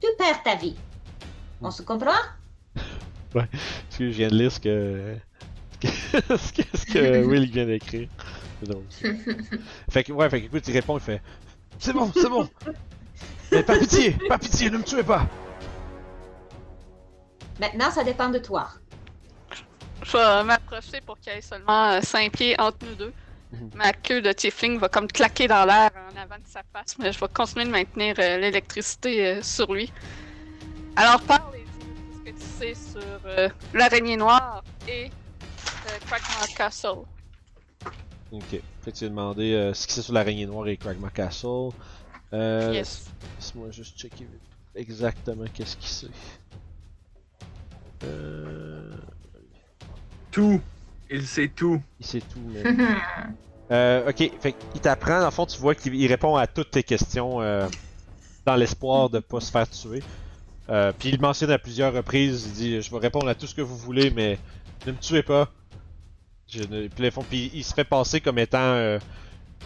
tu 0.00 0.06
perds 0.16 0.42
ta 0.44 0.54
vie. 0.54 0.76
On 1.60 1.70
se 1.70 1.82
comprend? 1.82 2.12
Parce 3.32 3.46
que 3.98 4.10
je 4.10 4.16
viens 4.16 4.28
de 4.28 4.34
lire 4.36 4.52
ce 4.52 4.60
que. 4.60 5.16
ce 5.82 6.52
que, 6.52 6.62
ce 6.76 6.84
que 6.86 7.24
Will 7.24 7.50
vient 7.50 7.66
d'écrire. 7.66 8.08
C'est 8.60 8.68
drôle. 8.68 8.84
fait 9.90 10.04
que, 10.04 10.12
ouais, 10.12 10.30
fait 10.30 10.42
que, 10.42 10.46
écoute, 10.46 10.68
il 10.68 10.72
répond, 10.72 10.98
il 10.98 11.02
fait 11.02 11.22
C'est 11.78 11.92
bon, 11.92 12.10
c'est 12.14 12.28
bon! 12.28 12.48
Mais 13.52 13.62
pas 13.62 13.78
pitié, 13.78 14.16
pas 14.28 14.38
pitié, 14.38 14.70
ne 14.70 14.78
me 14.78 14.84
tuez 14.84 15.02
pas! 15.02 15.26
Maintenant, 17.58 17.90
ça 17.90 18.04
dépend 18.04 18.28
de 18.28 18.38
toi. 18.38 18.68
Je 20.02 20.16
vais 20.16 20.44
m'approcher 20.44 21.00
pour 21.04 21.18
qu'il 21.18 21.32
y 21.32 21.36
ait 21.36 21.42
seulement 21.42 22.00
5 22.00 22.32
pieds 22.32 22.58
entre 22.60 22.78
nous 22.86 22.94
deux. 22.94 23.12
Mhm. 23.52 23.70
Ma 23.74 23.92
queue 23.92 24.22
de 24.22 24.32
tiefling 24.32 24.78
va 24.78 24.88
comme 24.88 25.08
claquer 25.08 25.48
dans 25.48 25.64
l'air 25.64 25.90
en 25.94 26.20
avant 26.20 26.36
de 26.36 26.46
sa 26.46 26.62
face, 26.72 26.96
mais 26.98 27.12
je 27.12 27.18
vais 27.18 27.28
continuer 27.28 27.66
de 27.66 27.70
maintenir 27.70 28.14
euh, 28.18 28.38
l'électricité 28.38 29.26
euh, 29.26 29.42
sur 29.42 29.74
lui. 29.74 29.92
Alors 30.96 31.20
parle 31.22 31.54
ce 32.12 32.30
que 32.30 32.36
tu 32.36 32.46
sais 32.58 32.74
sur 32.74 33.20
euh, 33.26 33.48
l'araignée 33.74 34.16
noire 34.16 34.62
et 34.86 35.06
euh, 35.06 35.98
Crackmore 36.06 36.48
Castle? 36.56 37.04
Ok. 38.32 38.60
Fait 38.82 38.92
que 38.92 38.96
tu 38.96 39.04
as 39.04 39.08
demandé 39.08 39.52
euh, 39.54 39.74
ce 39.74 39.86
qui 39.86 39.94
c'est 39.94 40.02
sur 40.02 40.12
l'araignée 40.12 40.46
noire 40.46 40.68
et 40.68 40.76
Cragma 40.76 41.10
Castle. 41.10 41.70
Euh, 42.32 42.70
Yes. 42.72 43.06
Laisse-moi 43.38 43.70
juste 43.70 43.98
checker 43.98 44.26
exactement 44.74 45.44
qu'est-ce 45.52 45.76
qu'il 45.76 45.88
sait. 45.88 46.06
Euh. 48.04 48.92
Tout. 50.30 50.60
Il 51.10 51.26
sait 51.26 51.48
tout. 51.48 51.82
Il 51.98 52.06
sait 52.06 52.20
tout, 52.20 52.40
mais. 52.52 52.62
Euh, 53.72 54.10
ok, 54.10 54.32
fait 54.40 54.52
qu'il 54.72 54.80
t'apprend, 54.80 55.20
dans 55.20 55.26
le 55.26 55.30
fond, 55.30 55.46
tu 55.46 55.56
vois 55.60 55.76
qu'il 55.76 55.94
il 55.94 56.08
répond 56.08 56.34
à 56.34 56.48
toutes 56.48 56.72
tes 56.72 56.82
questions 56.82 57.40
euh, 57.40 57.68
dans 58.44 58.56
l'espoir 58.56 59.08
de 59.10 59.20
pas 59.20 59.38
se 59.38 59.48
faire 59.52 59.70
tuer. 59.70 60.02
Euh, 60.68 60.92
puis 60.98 61.10
il 61.10 61.20
mentionne 61.20 61.52
à 61.52 61.58
plusieurs 61.60 61.92
reprises, 61.92 62.46
il 62.46 62.52
dit 62.52 62.82
Je 62.82 62.90
vais 62.90 62.98
répondre 62.98 63.28
à 63.28 63.36
tout 63.36 63.46
ce 63.46 63.54
que 63.54 63.62
vous 63.62 63.76
voulez, 63.76 64.10
mais 64.10 64.40
ne 64.86 64.90
me 64.90 64.96
tuez 64.98 65.22
pas. 65.22 65.52
Je 66.52 66.62
ne... 66.64 66.88
Puis, 66.88 67.04
le 67.04 67.10
fond- 67.10 67.24
puis 67.28 67.50
il 67.54 67.64
se 67.64 67.72
fait 67.74 67.84
passer 67.84 68.20
comme 68.20 68.38
étant. 68.38 68.58
euh, 68.58 68.98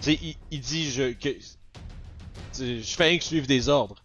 tu 0.00 0.02
sais, 0.12 0.18
il, 0.22 0.36
il 0.50 0.60
dit 0.60 0.90
je, 0.90 1.12
que, 1.12 1.28
tu 1.30 1.40
sais, 2.52 2.80
je 2.80 2.94
fais 2.96 3.04
rien 3.04 3.18
que 3.18 3.24
suivre 3.24 3.46
des 3.46 3.68
ordres. 3.68 3.96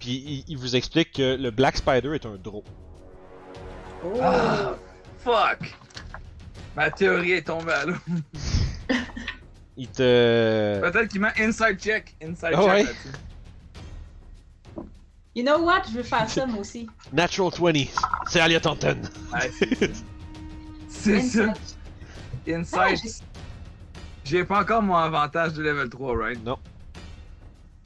Puis 0.00 0.12
il, 0.12 0.44
il 0.48 0.56
vous 0.58 0.74
explique 0.76 1.12
que 1.12 1.36
le 1.36 1.50
Black 1.50 1.76
Spider 1.76 2.14
est 2.14 2.26
un 2.26 2.36
draw. 2.36 2.64
Ah, 4.22 4.74
fuck. 5.18 5.74
Ma 6.76 6.90
théorie 6.90 7.32
est 7.32 7.42
tombée 7.46 7.72
à 7.72 7.84
l'eau. 7.86 7.94
Il 9.76 9.88
te. 9.88 10.80
Peut-être 10.80 11.08
qu'il 11.10 11.20
m'a 11.20 11.32
inside 11.38 11.78
check. 11.80 12.14
Inside 12.22 12.52
Ah 12.54 12.62
check 12.76 12.86
ouais? 12.86 12.86
You 15.34 15.42
know 15.42 15.64
what? 15.64 15.82
Je 15.90 15.96
veux 15.96 16.02
faire 16.04 16.28
ça, 16.30 16.46
moi 16.46 16.60
aussi. 16.60 16.88
Natural 17.12 17.50
20, 17.58 17.72
c'est 18.28 18.38
Alia 18.40 18.60
Taunton. 18.60 18.96
Ouais, 19.32 19.50
c'est- 20.94 21.20
ça. 21.20 21.52
Ah, 21.52 22.50
Inside. 22.50 22.96
j'ai- 23.02 23.10
J'ai 24.24 24.44
pas 24.44 24.60
encore 24.62 24.80
mon 24.82 24.96
avantage 24.96 25.52
de 25.52 25.62
level 25.62 25.88
3, 25.90 26.16
right? 26.16 26.42
Non. 26.44 26.56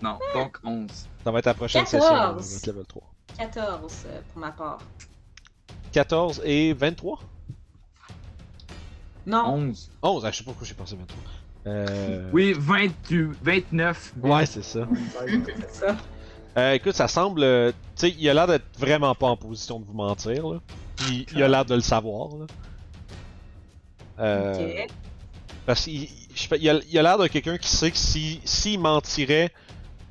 Non, 0.00 0.18
donc 0.34 0.58
11. 0.62 1.08
Ça 1.24 1.30
va 1.32 1.40
être 1.40 1.46
la 1.46 1.54
prochaine 1.54 1.84
14. 1.84 2.44
session, 2.44 2.54
mettre 2.54 2.68
level 2.68 2.86
3. 2.86 3.02
14 3.38 4.04
euh, 4.06 4.20
pour 4.32 4.40
ma 4.40 4.50
part. 4.52 4.78
14 5.92 6.40
et 6.44 6.72
23? 6.74 7.18
Non. 9.26 9.46
11. 9.54 9.90
11, 10.02 10.24
ah, 10.24 10.30
je 10.30 10.36
sais 10.38 10.44
pas 10.44 10.50
pourquoi 10.52 10.66
j'ai 10.66 10.74
pensé 10.74 10.96
23. 10.96 11.18
Euh... 11.66 12.30
Oui, 12.32 12.54
28, 12.56 13.32
29. 13.42 14.12
Ouais, 14.22 14.46
c'est 14.46 14.62
ça. 14.62 14.86
C'est 15.26 15.74
ça. 15.74 15.96
Euh, 16.56 16.72
écoute, 16.74 16.94
ça 16.94 17.08
semble. 17.08 17.40
Tu 17.40 17.74
sais, 17.96 18.10
il 18.16 18.28
a 18.28 18.34
l'air 18.34 18.46
d'être 18.46 18.66
vraiment 18.78 19.14
pas 19.14 19.26
en 19.26 19.36
position 19.36 19.80
de 19.80 19.84
vous 19.84 19.92
mentir, 19.92 20.46
là. 20.48 20.60
Puis 20.96 21.26
il 21.32 21.42
a 21.42 21.48
l'air 21.48 21.64
de 21.64 21.74
le 21.74 21.80
savoir, 21.80 22.28
là. 22.36 22.46
Euh. 24.18 24.86
Parce 25.66 25.84
qu'il 25.84 26.08
il 26.60 26.68
a 26.98 27.02
l'air 27.02 27.18
de 27.18 27.26
quelqu'un 27.26 27.58
qui 27.58 27.68
sait 27.68 27.90
que 27.90 27.96
si 27.98 28.40
s'il 28.44 28.80
mentirait, 28.80 29.50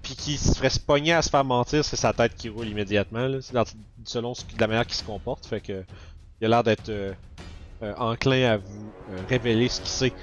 puis 0.04 0.16
qu'il 0.16 0.38
se 0.38 0.54
ferait 0.54 0.70
se 0.70 0.80
pogner 0.80 1.14
à 1.14 1.22
se 1.22 1.30
faire 1.30 1.44
mentir, 1.44 1.84
c'est 1.84 1.96
sa 1.96 2.14
tête 2.14 2.36
qui 2.36 2.50
roule 2.50 2.68
immédiatement, 2.68 3.28
là. 3.28 3.40
Dans- 3.54 3.64
selon 4.06 4.34
ce, 4.36 4.44
la 4.60 4.68
manière 4.68 4.86
qu'il 4.86 4.96
se 4.96 5.04
comporte. 5.04 5.46
Fait 5.46 5.62
que. 5.62 5.84
Il 6.40 6.46
a 6.46 6.50
l'air 6.50 6.64
d'être 6.64 6.90
euh, 6.90 7.14
euh, 7.82 7.96
enclin 7.98 8.44
à 8.52 8.58
vous 8.58 8.94
euh, 9.12 9.18
révéler 9.28 9.70
ce 9.70 9.80
qu'il 9.80 9.90
sait. 9.90 10.14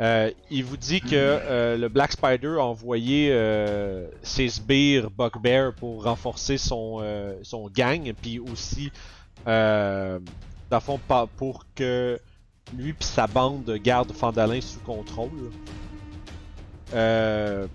Euh, 0.00 0.32
il 0.50 0.64
vous 0.64 0.76
dit 0.76 1.00
que 1.00 1.06
euh, 1.14 1.76
le 1.76 1.88
Black 1.88 2.10
Spider 2.10 2.56
a 2.58 2.64
envoyé 2.64 3.28
euh, 3.30 4.08
ses 4.22 4.48
sbires 4.48 5.08
Bugbear 5.10 5.72
pour 5.72 6.02
renforcer 6.02 6.58
son, 6.58 6.98
euh, 7.00 7.38
son 7.44 7.68
gang, 7.68 8.12
puis 8.20 8.40
aussi, 8.40 8.90
euh, 9.46 10.18
dans 10.68 10.78
le 10.78 10.82
fond, 10.82 11.00
pour 11.36 11.64
que 11.76 12.18
lui 12.74 12.92
puis 12.92 13.06
sa 13.06 13.26
bande 13.26 13.70
garde 13.82 14.12
Fandalin 14.12 14.60
sous 14.60 14.80
contrôle. 14.80 15.50
Euh, 16.94 17.66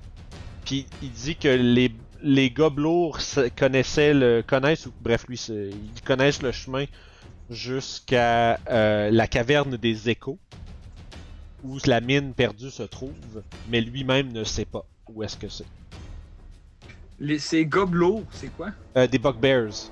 puis 0.66 0.86
il 1.02 1.12
dit 1.12 1.36
que 1.36 1.48
les, 1.48 1.92
les 2.22 2.50
gobelours 2.50 3.22
se- 3.22 3.50
connaissaient 3.50 4.14
le, 4.14 4.44
connaissent, 4.46 4.86
ou 4.86 4.94
bref, 5.02 5.26
lui, 5.28 5.40
ils 5.50 6.02
connaissent 6.06 6.42
le 6.42 6.52
chemin 6.52 6.86
jusqu'à 7.50 8.60
euh, 8.70 9.10
la 9.12 9.28
caverne 9.28 9.76
des 9.78 10.10
échos 10.10 10.38
où 11.64 11.78
la 11.86 12.02
mine 12.02 12.34
perdue 12.34 12.72
se 12.72 12.84
trouve, 12.84 13.14
mais 13.70 13.82
lui-même 13.82 14.32
ne 14.32 14.44
sait 14.44 14.66
pas 14.66 14.84
où 15.08 15.22
est-ce 15.24 15.38
que 15.38 15.48
c'est. 15.50 15.66
Les, 17.20 17.38
ces 17.38 17.66
gobelots, 17.66 18.24
c'est 18.32 18.48
quoi? 18.56 18.70
Euh, 18.98 19.06
des 19.06 19.20
bugbears. 19.20 19.92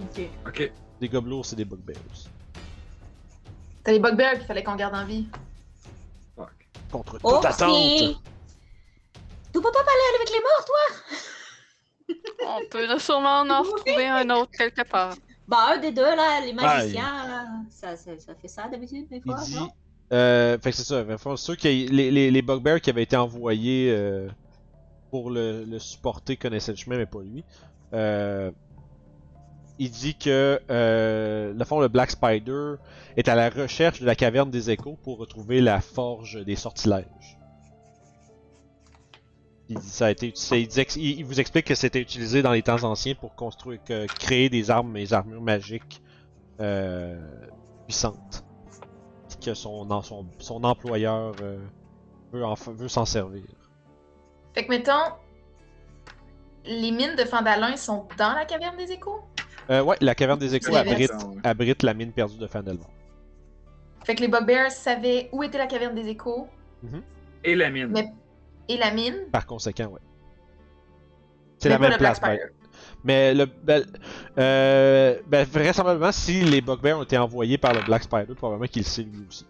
Ok. 0.00 0.22
Ok. 0.46 0.72
Des 1.00 1.08
gobelours, 1.08 1.44
c'est 1.44 1.56
des 1.56 1.64
bugbears. 1.66 1.98
T'as 3.84 3.92
les 3.92 3.98
bugbears 4.00 4.34
qu'il 4.38 4.46
fallait 4.46 4.64
qu'on 4.64 4.76
garde 4.76 4.94
en 4.94 5.04
vie. 5.04 5.26
Fuck. 6.36 6.48
Contre 6.90 7.12
toute 7.12 7.20
Oh, 7.24 7.40
attente. 7.44 8.18
Tu 9.52 9.60
peux 9.60 9.70
pas 9.70 9.84
parler 9.84 10.00
avec 10.16 10.30
les 10.30 10.40
morts, 10.40 10.64
toi? 10.66 12.16
On 12.46 12.68
peut 12.70 12.98
sûrement 12.98 13.40
en 13.40 13.62
retrouver 13.62 14.06
un 14.06 14.28
autre 14.30 14.50
quelque 14.56 14.82
part. 14.88 15.14
Bah, 15.46 15.66
un 15.74 15.78
des 15.78 15.92
deux, 15.92 16.02
là, 16.02 16.40
les 16.40 16.52
magiciens, 16.52 17.26
là, 17.28 17.46
ça, 17.70 17.96
ça, 17.96 18.12
ça 18.18 18.34
fait 18.34 18.48
ça 18.48 18.66
d'habitude, 18.68 19.08
des 19.08 19.16
Il 19.16 19.22
fois, 19.22 19.40
dit. 19.44 19.54
non? 19.54 19.70
Euh, 20.12 20.58
fait 20.58 20.70
que 20.70 20.76
c'est 20.76 20.84
ça. 20.84 21.04
fond, 21.18 21.36
ceux 21.36 21.54
qui, 21.56 21.86
les, 21.86 22.10
les, 22.10 22.30
les 22.30 22.42
bugbears 22.42 22.80
qui 22.80 22.90
avaient 22.90 23.02
été 23.02 23.16
envoyés 23.16 23.90
euh, 23.90 24.28
pour 25.10 25.30
le, 25.30 25.64
le 25.64 25.78
supporter 25.78 26.36
connaissaient 26.36 26.72
le 26.72 26.76
chemin, 26.78 26.96
mais 26.96 27.06
pas 27.06 27.20
lui. 27.22 27.44
Euh, 27.92 28.50
il 29.78 29.90
dit 29.90 30.16
que 30.16 30.60
euh, 30.70 31.52
le 31.52 31.64
fond, 31.64 31.80
le 31.80 31.88
Black 31.88 32.12
Spider 32.12 32.74
est 33.16 33.28
à 33.28 33.34
la 33.34 33.50
recherche 33.50 34.00
de 34.00 34.06
la 34.06 34.14
caverne 34.14 34.50
des 34.50 34.70
échos 34.70 34.96
pour 35.02 35.18
retrouver 35.18 35.60
la 35.60 35.80
forge 35.80 36.44
des 36.44 36.56
sortilèges. 36.56 37.38
Il, 39.68 39.80
ça 39.80 40.06
a 40.06 40.10
été, 40.10 40.32
il, 40.96 41.24
vous 41.24 41.40
explique 41.40 41.66
que 41.66 41.74
c'était 41.74 42.00
utilisé 42.00 42.42
dans 42.42 42.52
les 42.52 42.62
temps 42.62 42.84
anciens 42.84 43.14
pour 43.14 43.34
construire, 43.34 43.80
créer 44.20 44.50
des 44.50 44.70
armes 44.70 44.96
et 44.96 45.12
armures 45.12 45.40
magiques 45.40 46.02
euh, 46.60 47.18
puissante. 47.84 48.44
Puis 49.28 49.38
que 49.38 49.54
son, 49.54 49.90
employeur 49.90 51.34
euh, 51.40 51.58
veut 52.32 52.88
s'en 52.88 53.06
servir. 53.06 53.42
Fait 54.54 54.66
que, 54.66 54.70
mettons, 54.70 55.14
les 56.64 56.92
mines 56.92 57.16
de 57.16 57.24
Fandalin 57.24 57.76
sont 57.76 58.06
dans 58.18 58.34
la 58.34 58.44
caverne 58.44 58.76
des 58.76 58.92
échos? 58.92 59.22
Euh, 59.70 59.82
ouais, 59.82 59.96
la 60.00 60.14
caverne 60.14 60.38
des 60.38 60.54
échos 60.54 60.74
abrite, 60.74 61.12
abrite 61.42 61.82
la 61.82 61.94
mine 61.94 62.12
perdue 62.12 62.38
de 62.38 62.46
Fandelmont. 62.46 62.86
Fait 64.04 64.14
que 64.14 64.20
les 64.20 64.28
Bugbears 64.28 64.70
savaient 64.70 65.28
où 65.32 65.42
était 65.42 65.58
la 65.58 65.66
caverne 65.66 65.94
des 65.94 66.08
échos 66.08 66.46
Et 67.42 67.54
la 67.54 67.70
mine. 67.70 67.88
Mais- 67.88 68.12
et 68.68 68.76
la 68.76 68.90
mine. 68.90 69.16
Par 69.32 69.46
conséquent, 69.46 69.86
ouais. 69.86 70.00
C'est 71.58 71.68
la 71.70 71.78
même 71.78 71.96
place. 71.96 72.20
Black 72.20 72.40
ben-. 72.40 72.50
Mais 73.04 73.34
le, 73.34 73.46
ben, 73.46 73.84
euh, 74.38 75.18
ben, 75.26 75.46
vraisemblablement, 75.46 76.12
si 76.12 76.42
les 76.42 76.60
Bugbears 76.60 76.98
ont 76.98 77.02
été 77.02 77.16
envoyés 77.18 77.58
par 77.58 77.72
le 77.74 77.82
Black 77.82 78.02
Spider, 78.02 78.34
probablement 78.34 78.66
qu'il 78.66 78.82
le 78.82 78.86
sait 78.86 79.02
lui 79.02 79.24
aussi. 79.28 79.46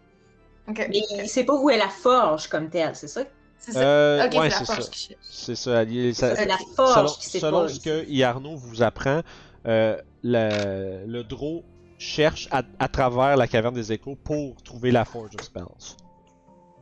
Ok. 0.68 0.86
Mais 0.88 1.00
il 1.22 1.28
sait 1.28 1.44
pas 1.44 1.54
où 1.54 1.70
est 1.70 1.78
la 1.78 1.88
forge 1.88 2.48
comme 2.48 2.68
telle, 2.68 2.94
c'est 2.94 3.08
ça? 3.08 3.22
C'est 3.58 3.72
ça. 3.72 3.80
Euh, 3.80 4.30
ouais, 4.30 4.50
c'est 4.50 4.56
c'est 4.56 4.60
la 4.60 4.66
forge 4.66 4.84
ça. 4.84 5.14
C'est 5.22 5.54
ça. 5.54 5.84
ça- 6.14 6.36
C'est 6.36 6.46
la 6.46 6.58
forge 6.76 6.94
selon 6.94 7.08
qui 7.14 7.26
sait 7.30 7.38
selon 7.40 7.60
pas. 7.62 7.68
ce 7.68 7.80
que 7.80 8.04
Yarno 8.08 8.56
vous 8.56 8.82
apprend, 8.82 9.20
euh, 9.66 9.96
le, 10.22 11.06
le 11.06 11.24
Draw 11.24 11.64
cherche 11.98 12.48
à, 12.50 12.62
à 12.78 12.88
travers 12.88 13.36
la 13.36 13.46
caverne 13.46 13.74
des 13.74 13.92
échos 13.92 14.16
pour 14.16 14.62
trouver 14.62 14.90
la 14.90 15.04
Forge 15.04 15.34
of 15.38 15.42
Spells. 15.42 15.96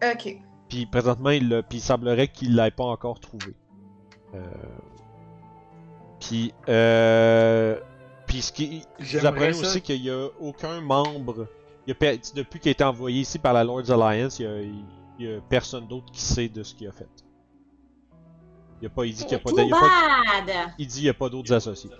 Ok. 0.03 0.37
Puis 0.69 0.87
présentement, 0.87 1.31
il, 1.31 1.63
puis 1.69 1.79
il 1.79 1.83
semblerait 1.83 2.29
qu'il 2.29 2.57
l'ait 2.57 2.71
pas 2.71 2.85
encore 2.85 3.21
trouvé. 3.21 3.55
Euh... 4.35 4.41
Puis, 6.21 6.55
euh... 6.69 7.79
puis 8.27 8.43
ce 8.43 8.53
qui, 8.53 8.79
vous 8.99 9.05
J'aimerais 9.05 9.29
apprenez 9.29 9.53
ça. 9.53 9.61
aussi 9.67 9.83
qu'il 9.83 10.03
y 10.03 10.11
a 10.11 10.29
aucun 10.41 10.81
membre, 10.81 11.49
il 11.87 11.91
y 11.91 11.93
a 11.93 11.95
pe- 11.95 12.19
depuis 12.35 12.61
qu'il 12.61 12.69
a 12.69 12.73
été 12.73 12.85
envoyé 12.85 13.21
ici 13.21 13.39
par 13.39 13.53
la 13.53 13.65
Lords 13.65 13.91
Alliance, 13.91 14.39
il 14.39 14.43
y 14.45 14.49
a, 14.49 14.61
il 14.61 14.85
y 15.27 15.35
a 15.35 15.41
personne 15.49 15.87
d'autre 15.89 16.11
qui 16.13 16.21
sait 16.21 16.49
de 16.49 16.63
ce 16.63 16.75
qu'il 16.75 16.87
a 16.89 16.93
fait. 16.93 17.09
Il, 18.81 18.85
y 18.85 18.87
a 18.87 18.91
pas, 18.91 19.05
il 19.05 19.15
dit 19.15 19.25
qu'il 19.25 19.33
y 19.33 19.35
a 19.35 19.39
pas, 19.41 19.51
Too 19.51 19.57
de- 19.57 19.63
il 19.63 19.69
y 19.69 19.73
a 19.73 19.77
pas- 19.77 20.47
bad! 20.47 20.55
il 20.79 20.87
dit 20.87 20.95
qu'il 20.95 21.05
y 21.05 21.09
a 21.09 21.15
pas 21.15 21.29
d'autres 21.29 21.53
associés. 21.53 21.91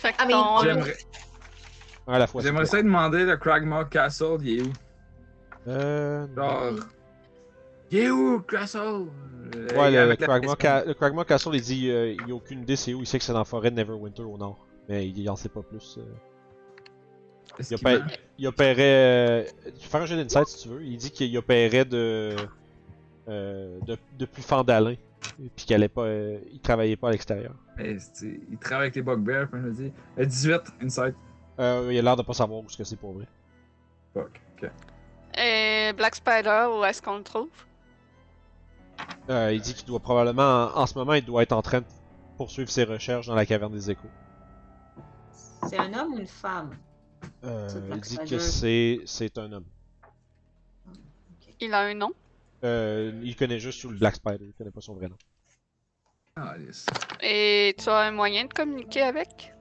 Fait 0.00 0.12
que 0.12 0.16
Ah, 0.18 0.26
ton- 0.28 0.62
J'aimerais 0.64 0.96
À 2.06 2.18
la 2.18 2.26
fois. 2.26 2.42
j'aimerais 2.42 2.66
ça 2.66 2.82
demander 2.82 3.24
le 3.24 3.36
Cragmaw 3.36 3.84
Castle, 3.86 4.38
il 4.42 4.58
est 4.58 4.62
où? 4.62 4.72
Euh... 5.68 6.26
Genre. 6.34 6.72
Il 7.90 7.98
est 7.98 8.10
où, 8.10 8.40
Castle? 8.40 8.78
Euh, 9.56 9.68
Ouais, 9.76 9.90
le, 9.90 9.96
le 9.96 9.98
avec 10.02 10.20
la 10.20 10.26
Cragmaw 10.26 10.54
question. 10.54 10.70
Ca- 10.78 10.84
le 10.84 10.94
Cragmaw 10.94 11.24
Castle, 11.24 11.54
il 11.54 11.60
dit 11.60 11.90
euh, 11.90 12.14
il 12.26 12.32
a 12.32 12.34
aucune 12.34 12.62
idée 12.62 12.76
c'est 12.76 12.94
où, 12.94 13.00
il 13.00 13.06
sait 13.06 13.18
que 13.18 13.24
c'est 13.24 13.32
dans 13.32 13.40
la 13.40 13.44
forêt 13.44 13.70
de 13.70 13.76
Neverwinter 13.76 14.22
au 14.22 14.38
nord. 14.38 14.58
Mais 14.88 15.06
il 15.08 15.28
en 15.28 15.36
sait 15.36 15.48
pas 15.48 15.62
plus. 15.62 15.98
euh. 15.98 16.02
Est-ce 17.58 17.74
Il, 17.74 17.78
qu'il 17.78 17.88
meurt? 17.88 18.20
il 18.38 18.46
opérait. 18.46 18.76
Euh... 18.80 19.44
Tu 19.66 19.72
peux 19.72 19.78
faire 19.90 20.02
un 20.02 20.06
jeu 20.06 20.16
d'insight 20.16 20.46
si 20.48 20.62
tu 20.62 20.68
veux. 20.68 20.82
Il 20.82 20.96
dit 20.96 21.10
qu'il 21.10 21.36
opérait 21.36 21.84
de. 21.84 22.34
Euh, 23.28 23.78
de, 23.86 23.96
depuis 24.18 24.42
Fandalin. 24.42 24.94
Puis 25.56 25.66
qu'il 25.66 25.74
allait 25.74 25.88
pas. 25.88 26.02
euh, 26.02 26.38
il 26.52 26.60
travaillait 26.60 26.96
pas 26.96 27.08
à 27.08 27.12
l'extérieur. 27.12 27.54
Eh, 27.78 27.96
Il 28.50 28.58
travaille 28.58 28.86
avec 28.86 28.96
les 28.96 29.02
Bugbears, 29.02 29.48
il 29.52 29.58
me. 29.58 29.90
Euh, 30.18 30.24
18, 30.24 30.60
inside. 30.82 31.14
Euh, 31.58 31.88
il 31.90 31.98
a 31.98 32.02
l'air 32.02 32.16
de 32.16 32.22
pas 32.22 32.32
savoir 32.32 32.60
où 32.60 32.68
ce 32.68 32.76
que 32.76 32.84
c'est 32.84 32.96
pour 32.96 33.12
vrai. 33.12 33.26
Fuck. 34.14 34.40
Ok. 34.62 34.70
Et 35.38 35.92
Black 35.96 36.14
Spider, 36.16 36.66
où 36.74 36.84
est-ce 36.84 37.00
qu'on 37.02 37.18
le 37.18 37.22
trouve? 37.22 37.48
Euh, 39.28 39.52
il 39.52 39.60
dit 39.60 39.74
qu'il 39.74 39.86
doit 39.86 40.00
probablement. 40.00 40.70
En, 40.74 40.86
ce 40.86 40.96
moment, 40.98 41.14
il 41.14 41.24
doit 41.24 41.42
être 41.42 41.52
en 41.52 41.62
train 41.62 41.80
de 41.80 41.86
poursuivre 42.36 42.70
ses 42.70 42.84
recherches 42.84 43.26
dans 43.26 43.34
la 43.34 43.46
caverne 43.46 43.72
des 43.72 43.90
échos. 43.90 44.08
C'est 45.68 45.78
un 45.78 45.92
homme 45.94 46.14
ou 46.14 46.18
une 46.18 46.26
femme? 46.26 46.70
Euh, 47.44 47.68
il 47.94 48.00
dit 48.00 48.16
que 48.16 48.24
Spider. 48.24 48.40
c'est 48.40 49.00
c'est 49.04 49.38
un 49.38 49.52
homme. 49.52 49.64
Il 51.60 51.72
a 51.74 51.80
un 51.80 51.94
nom? 51.94 52.12
Euh, 52.64 53.12
il 53.22 53.36
connaît 53.36 53.58
juste 53.58 53.80
sous 53.80 53.90
le 53.90 53.96
Black 53.96 54.16
Spider, 54.16 54.44
il 54.44 54.52
connaît 54.52 54.70
pas 54.70 54.80
son 54.80 54.94
vrai 54.94 55.08
nom. 55.08 55.16
Ah, 56.36 56.54
yes. 56.58 56.86
Et 57.22 57.74
tu 57.78 57.88
as 57.88 57.98
un 57.98 58.12
moyen 58.12 58.44
de 58.44 58.52
communiquer 58.52 59.02
avec? 59.02 59.54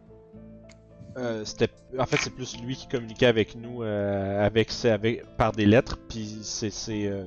Euh, 1.17 1.43
c'était 1.43 1.69
en 1.97 2.05
fait 2.05 2.17
c'est 2.17 2.29
plus 2.29 2.61
lui 2.61 2.75
qui 2.75 2.87
communiquait 2.87 3.25
avec 3.25 3.55
nous 3.55 3.81
euh, 3.83 4.45
avec, 4.45 4.69
ses- 4.71 4.91
avec 4.91 5.25
par 5.37 5.51
des 5.51 5.65
lettres 5.65 5.97
puis 6.07 6.39
c'est 6.43 6.69
c'est 6.69 7.07
euh, 7.07 7.25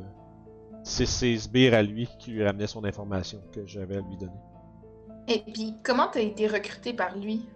c'est 0.84 1.04
ses 1.04 1.36
sbires 1.36 1.74
à 1.74 1.82
lui 1.82 2.08
qui 2.20 2.30
lui 2.30 2.44
ramenaient 2.44 2.68
son 2.68 2.84
information 2.84 3.42
que 3.52 3.66
j'avais 3.66 3.96
à 3.96 4.00
lui 4.00 4.16
donner. 4.16 4.32
Et 5.28 5.40
puis, 5.52 5.74
comment 5.84 6.08
t'as 6.08 6.20
été 6.20 6.46
recruté 6.46 6.92
par 6.92 7.16
lui? 7.16 7.46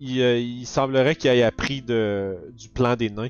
Il, 0.00 0.20
euh, 0.20 0.38
il 0.38 0.66
semblerait 0.66 1.16
qu'il 1.16 1.30
ait 1.30 1.42
appris 1.42 1.82
de 1.82 2.52
du 2.52 2.68
plan 2.68 2.96
des 2.96 3.10
nains. 3.10 3.28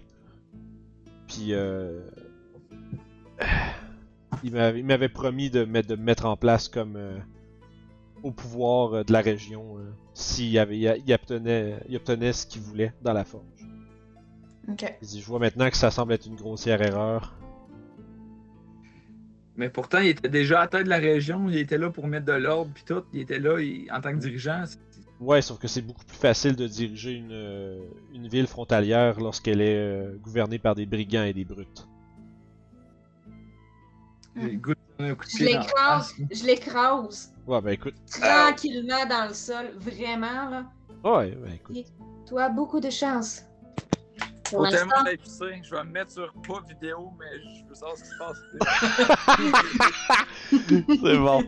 Puis 1.28 1.52
euh, 1.52 2.00
il 4.42 4.52
m'avait 4.52 4.80
il 4.80 4.84
m'avait 4.86 5.08
promis 5.08 5.50
de 5.50 5.64
mettre 5.64 5.88
de 5.88 5.96
me 5.96 6.02
mettre 6.02 6.24
en 6.26 6.36
place 6.36 6.68
comme 6.68 6.96
euh, 6.96 7.18
au 8.22 8.32
pouvoir 8.32 8.94
euh, 8.94 9.04
de 9.04 9.12
la 9.12 9.20
région 9.20 9.78
euh, 9.78 9.82
s'il 10.14 10.58
avait 10.58 10.78
il, 10.78 11.12
obtenait 11.12 11.78
il 11.88 11.96
obtenait 11.96 12.32
ce 12.32 12.46
qu'il 12.46 12.62
voulait 12.62 12.92
dans 13.02 13.12
la 13.12 13.24
forge. 13.24 13.44
Ok. 14.68 14.84
Il 15.02 15.08
dit, 15.08 15.20
je 15.20 15.26
vois 15.26 15.38
maintenant 15.38 15.70
que 15.70 15.76
ça 15.76 15.90
semble 15.90 16.12
être 16.12 16.26
une 16.26 16.36
grossière 16.36 16.82
erreur. 16.82 17.34
Mais 19.56 19.70
pourtant, 19.70 19.98
il 19.98 20.08
était 20.08 20.28
déjà 20.28 20.66
tête 20.68 20.84
de 20.84 20.88
la 20.90 20.98
région, 20.98 21.48
il 21.48 21.56
était 21.56 21.78
là 21.78 21.90
pour 21.90 22.06
mettre 22.06 22.26
de 22.26 22.32
l'ordre, 22.32 22.70
puis 22.72 22.84
tout. 22.84 23.02
Il 23.12 23.20
était 23.20 23.38
là 23.38 23.58
il- 23.60 23.90
en 23.90 24.00
tant 24.00 24.12
que 24.12 24.18
dirigeant. 24.18 24.64
Ouais, 25.20 25.42
sauf 25.42 25.58
que 25.58 25.66
c'est 25.66 25.82
beaucoup 25.82 26.04
plus 26.04 26.16
facile 26.16 26.54
de 26.54 26.66
diriger 26.68 27.12
une, 27.12 27.32
euh, 27.32 27.80
une 28.14 28.28
ville 28.28 28.46
frontalière 28.46 29.18
lorsqu'elle 29.18 29.60
est 29.60 29.76
euh, 29.76 30.16
gouvernée 30.22 30.58
par 30.60 30.74
des 30.76 30.86
brigands 30.86 31.24
et 31.24 31.32
des 31.32 31.44
brutes. 31.44 31.88
De 34.36 34.42
Je 34.98 35.44
l'écrase, 35.44 36.12
face. 36.12 36.14
je 36.30 36.44
l'écrase 36.44 37.32
Ouais, 37.46 37.60
ben 37.60 37.70
écoute. 37.70 37.94
tranquillement 38.08 39.04
dans 39.08 39.26
le 39.28 39.34
sol, 39.34 39.72
vraiment 39.78 40.48
là. 40.50 40.66
Ouais, 41.02 41.30
ben 41.32 41.52
écoute. 41.54 41.76
Tu 42.26 42.38
as 42.38 42.48
beaucoup 42.48 42.78
de 42.78 42.90
chance. 42.90 43.42
Pour 44.44 44.58
Faut 44.58 44.64
l'instant, 44.64 44.78
tellement 44.88 45.10
l'épicer, 45.10 45.60
je 45.62 45.74
vais 45.74 45.84
me 45.84 45.90
mettre 45.90 46.12
sur 46.12 46.32
pas 46.46 46.62
vidéo, 46.68 47.12
mais 47.18 47.26
je 47.42 47.68
veux 47.68 47.74
savoir 47.74 47.96
ce 47.96 48.04
qui 48.04 48.10
se 48.10 48.18
passe. 48.18 48.38
C'est 51.02 51.18
bon. 51.18 51.42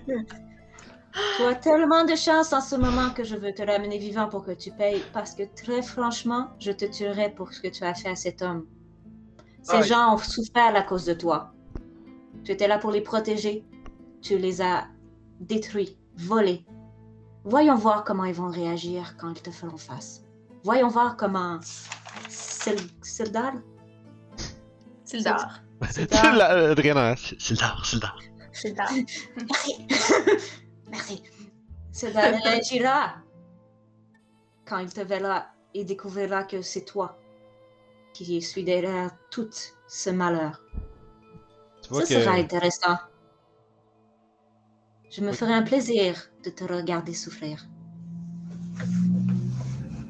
Tu 1.36 1.42
as 1.44 1.54
tellement 1.56 2.04
de 2.04 2.14
chance 2.14 2.52
en 2.52 2.60
ce 2.60 2.76
moment 2.76 3.10
que 3.10 3.24
je 3.24 3.36
veux 3.36 3.52
te 3.52 3.62
ramener 3.62 3.98
vivant 3.98 4.28
pour 4.28 4.44
que 4.44 4.52
tu 4.52 4.70
payes. 4.70 5.02
Parce 5.12 5.34
que 5.34 5.42
très 5.54 5.82
franchement, 5.82 6.48
je 6.60 6.70
te 6.72 6.84
tuerai 6.84 7.30
pour 7.30 7.52
ce 7.52 7.60
que 7.60 7.68
tu 7.68 7.84
as 7.84 7.94
fait 7.94 8.10
à 8.10 8.16
cet 8.16 8.42
homme. 8.42 8.66
Ces 9.62 9.82
gens 9.82 10.14
ont 10.14 10.18
souffert 10.18 10.74
à 10.74 10.82
cause 10.82 11.04
de 11.04 11.14
toi. 11.14 11.52
Tu 12.44 12.52
étais 12.52 12.68
là 12.68 12.78
pour 12.78 12.90
les 12.90 13.00
protéger. 13.02 13.64
Tu 14.22 14.38
les 14.38 14.62
as 14.62 14.86
détruits, 15.40 15.96
volés. 16.16 16.64
Voyons 17.44 17.74
voir 17.74 18.04
comment 18.04 18.24
ils 18.24 18.34
vont 18.34 18.50
réagir 18.50 19.16
quand 19.18 19.30
ils 19.32 19.42
te 19.42 19.50
feront 19.50 19.76
face. 19.78 20.22
Voyons 20.62 20.88
voir 20.88 21.16
comment 21.16 21.58
Sil- 22.28 22.90
Sildar? 23.02 23.54
Sildar. 25.04 25.62
Sildar 25.90 26.50
euh, 26.52 26.74
Sildar, 27.38 27.86
Sildar. 27.86 28.18
Sildar. 28.52 28.88
Merci. 30.90 31.22
Merci. 31.22 31.26
Sildar 31.92 32.32
réagira 32.44 33.14
quand 34.66 34.78
il 34.78 34.92
te 34.92 35.00
verra 35.00 35.46
et 35.74 35.84
découvrira 35.84 36.44
que 36.44 36.62
c'est 36.62 36.84
toi 36.84 37.18
qui 38.12 38.40
suis 38.42 38.64
derrière 38.64 39.10
tout 39.30 39.50
ce 39.88 40.10
malheur. 40.10 40.60
Ça 41.82 42.06
sera 42.06 42.32
intéressant. 42.34 42.98
Je 45.10 45.20
me 45.22 45.32
ferai 45.32 45.54
un 45.54 45.62
plaisir 45.62 46.30
de 46.44 46.50
te 46.50 46.62
regarder 46.64 47.14
souffrir. 47.14 47.66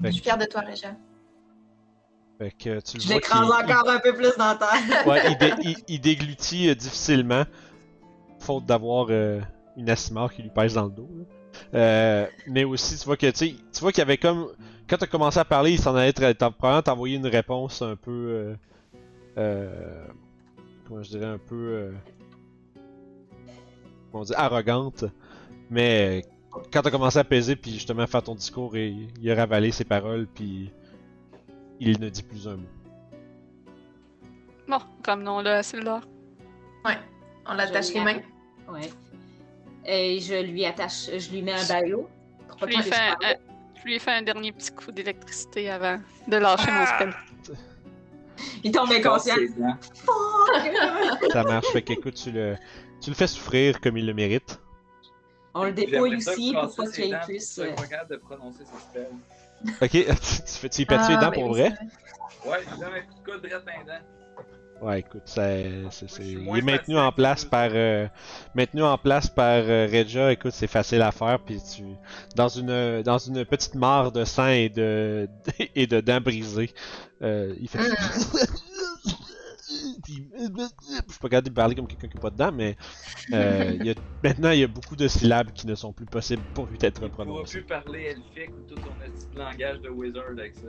Je 0.02 0.10
suis 0.10 0.22
fière 0.22 0.38
de 0.38 0.44
toi, 0.46 0.60
Réja. 0.62 0.94
Fait 2.38 2.50
que 2.52 2.80
tu 2.80 2.96
le 2.96 3.02
Je 3.02 3.06
vois 3.06 3.14
l'écrase 3.16 3.40
qu'il- 3.40 3.74
encore 3.74 3.90
un 3.90 3.98
peu 4.00 4.14
plus 4.14 4.34
dans 4.38 4.46
la 4.46 4.54
terre. 4.56 5.06
Ouais, 5.06 5.32
il, 5.32 5.38
dé- 5.38 5.54
il- 5.62 5.84
il 5.88 6.00
déglutit 6.00 6.68
euh, 6.70 6.74
difficilement, 6.74 7.44
faute 8.38 8.64
d'avoir 8.66 9.06
euh, 9.10 9.40
une 9.76 9.90
asthmare 9.90 10.32
qui 10.32 10.42
lui 10.42 10.50
pèse 10.50 10.74
dans 10.74 10.84
le 10.84 10.90
dos. 10.90 11.08
là. 11.16 11.24
Euh, 11.74 12.26
mais 12.46 12.64
aussi, 12.64 12.96
tu 12.96 13.04
vois 13.04 13.16
que 13.16 13.30
tu 13.30 13.54
vois 13.80 13.92
qu'il 13.92 14.00
y 14.00 14.02
avait 14.02 14.16
comme 14.16 14.48
quand 14.90 14.96
t'as 14.96 15.06
commencé 15.06 15.38
à 15.38 15.44
parler, 15.44 15.72
il 15.72 15.78
s'en 15.78 15.94
allait 15.94 16.12
probablement 16.12 16.82
t'envoyer 16.82 17.16
une 17.16 17.26
réponse 17.26 17.80
un 17.80 17.94
peu, 17.94 18.10
euh, 18.10 18.54
euh, 19.38 20.06
comment 20.86 21.00
je 21.00 21.10
dirais, 21.10 21.26
un 21.26 21.38
peu, 21.38 21.54
euh, 21.54 21.92
comment 24.10 24.24
dire, 24.24 24.36
arrogante. 24.36 25.04
Mais 25.70 26.24
quand 26.72 26.82
t'as 26.82 26.90
commencé 26.90 27.20
à 27.20 27.24
peser 27.24 27.54
puis 27.54 27.70
justement 27.70 28.04
faire 28.08 28.24
ton 28.24 28.34
discours, 28.34 28.76
et, 28.76 28.96
il 29.22 29.30
a 29.30 29.36
ravalé 29.36 29.70
ses 29.70 29.84
paroles 29.84 30.26
puis 30.26 30.72
il 31.78 32.00
ne 32.00 32.08
dit 32.08 32.24
plus 32.24 32.48
un 32.48 32.56
mot. 32.56 32.68
Bon, 34.66 34.78
ramenons-le 35.06 35.50
à 35.50 35.62
Sildar. 35.62 36.02
On 37.46 37.54
l'attache 37.54 37.94
les 37.94 38.00
mains. 38.00 38.20
Ouais. 38.68 38.90
Et 39.86 40.20
je 40.20 40.34
lui 40.34 40.64
attache, 40.64 41.10
je 41.16 41.30
lui 41.30 41.42
mets 41.42 41.52
un 41.52 41.66
baillot. 41.66 42.08
pour 42.48 42.58
Je 42.60 42.66
lui 42.66 42.76
fais 42.76 42.82
puisse 42.82 42.94
un, 42.94 43.16
parler. 43.16 43.36
Je 43.76 43.84
lui 43.84 43.94
ai 43.94 43.98
fait 43.98 44.10
un 44.12 44.22
dernier 44.22 44.52
petit 44.52 44.70
coup 44.72 44.92
d'électricité 44.92 45.70
avant 45.70 45.98
de 46.28 46.36
lâcher 46.36 46.70
mon 46.70 46.86
spell. 46.86 47.14
Il 48.62 48.72
tombe 48.72 48.90
inconscient. 48.92 49.36
Ça 51.32 51.44
marche, 51.44 51.66
fait 51.68 51.82
qu'écoute, 51.82 52.14
tu 52.14 52.30
le, 52.30 52.56
tu 53.00 53.10
le 53.10 53.16
fais 53.16 53.26
souffrir 53.26 53.80
comme 53.80 53.96
il 53.96 54.06
le 54.06 54.14
mérite. 54.14 54.60
On 55.54 55.64
le 55.64 55.72
dépouille 55.72 56.16
aussi 56.16 56.52
pour 56.52 56.74
pas 56.74 56.86
qu'il 56.86 57.14
euh, 57.14 57.18
être 57.18 57.74
pas 57.76 57.86
capable 57.86 58.10
de 58.10 58.16
prononcer 58.16 58.64
ses 58.64 58.80
spells. 58.80 59.08
Ok, 59.82 59.90
tu, 60.46 60.52
fais 60.52 60.68
tu 60.68 60.82
y 60.82 60.86
pètes 60.86 61.00
les 61.08 61.16
Ah, 61.16 61.20
dents 61.20 61.32
pour 61.32 61.50
oui, 61.50 61.60
vrai? 61.60 61.72
Ouais, 62.46 62.58
j'ai 62.62 62.80
jamais 62.80 63.02
coup 63.24 63.32
de 63.32 63.48
dents. 63.48 64.00
Ouais, 64.80 65.00
écoute, 65.00 65.22
c'est, 65.26 65.70
il 66.20 66.48
est 66.56 66.62
maintenu 66.62 66.70
facile 66.70 66.96
en 66.96 67.12
place 67.12 67.44
par, 67.44 67.68
euh, 67.72 68.08
maintenu 68.54 68.82
en 68.82 68.96
place 68.96 69.28
par 69.28 69.62
euh, 69.62 69.86
Regia. 69.86 70.32
Écoute, 70.32 70.52
c'est 70.52 70.66
facile 70.66 71.02
à 71.02 71.12
faire, 71.12 71.38
puis 71.38 71.60
tu, 71.62 71.84
dans 72.34 72.48
une, 72.48 73.02
dans 73.02 73.18
une 73.18 73.44
petite 73.44 73.74
mare 73.74 74.10
de 74.10 74.24
sang 74.24 74.48
et 74.48 74.70
de, 74.70 75.28
et 75.74 75.86
de 75.86 76.00
dents 76.00 76.20
brisées, 76.20 76.70
euh, 77.22 77.54
il 77.60 77.68
fait. 77.68 77.78
Puis, 80.02 80.28
je 80.36 80.42
suis 81.12 81.20
pas 81.20 81.28
capable 81.28 81.48
de 81.48 81.52
parler 81.54 81.74
comme 81.74 81.86
quelqu'un 81.86 82.08
qui 82.08 82.16
n'a 82.16 82.20
pas 82.20 82.30
de 82.30 82.36
dents, 82.36 82.52
mais 82.52 82.76
euh, 83.32 83.76
il 83.78 83.86
y 83.86 83.90
a, 83.90 83.94
maintenant 84.22 84.50
il 84.50 84.60
y 84.60 84.64
a 84.64 84.66
beaucoup 84.66 84.96
de 84.96 85.06
syllabes 85.08 85.52
qui 85.52 85.66
ne 85.66 85.74
sont 85.74 85.92
plus 85.92 86.06
possibles 86.06 86.42
pour 86.54 86.66
lui 86.66 86.76
d'être 86.78 86.94
Tu 86.94 87.00
pourras 87.10 87.24
prononcées. 87.24 87.58
plus 87.58 87.66
parler 87.66 88.02
elfique 88.16 88.50
ou 88.56 88.62
tout 88.68 88.74
ton 88.76 88.90
petit 88.92 89.26
langage 89.36 89.80
de 89.80 89.88
wizard 89.90 90.24
avec 90.36 90.54
ça. 90.54 90.68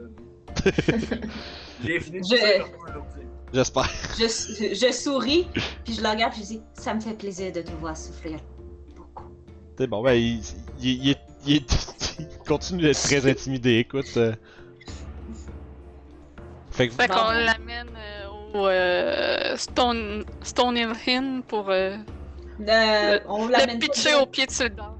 J'ai 1.84 2.00
fini 2.00 2.20
de 2.20 2.26
Je-. 2.26 2.64
J'espère. 3.54 3.90
Je, 4.18 4.24
je 4.76 4.92
souris, 4.94 5.48
puis 5.84 5.94
je 5.96 6.02
le 6.02 6.08
regarde, 6.10 6.34
puis 6.34 6.42
je 6.44 6.48
dis 6.48 6.62
Ça 6.74 6.94
me 6.94 7.00
fait 7.02 7.14
plaisir 7.18 7.52
de 7.52 7.62
te 7.62 7.72
voir 7.72 7.98
souffrir. 7.98 8.40
Beaucoup. 8.96 9.26
C'est 9.78 9.88
bon, 9.88 10.02
ben, 10.04 10.14
il, 10.14 10.42
il, 10.80 11.04
il 11.06 11.10
est- 11.10 11.18
il 11.46 11.56
est- 11.58 12.16
il 12.20 12.28
continue 12.48 12.84
d'être 12.84 13.02
très 13.02 13.28
intimidé, 13.30 13.78
écoute. 13.80 14.06
euh. 14.18 14.34
Fait 16.72 16.88
que 16.88 16.94
Fait 16.94 17.08
Bon. 17.08 17.16
qu'on 17.16 17.32
l'amène 17.32 17.90
euh, 17.98 18.21
euh, 18.56 19.56
Stone, 19.58 20.26
Stone 20.44 20.78
Hill 20.78 21.42
pour 21.48 21.70
euh, 21.70 21.98
Euh, 22.68 23.20
on 23.28 23.48
le 23.48 23.54
pas 23.54 23.68
pitcher 23.68 24.16
au 24.16 24.26
pied 24.26 24.46
de 24.46 24.52
Sildar. 24.52 24.94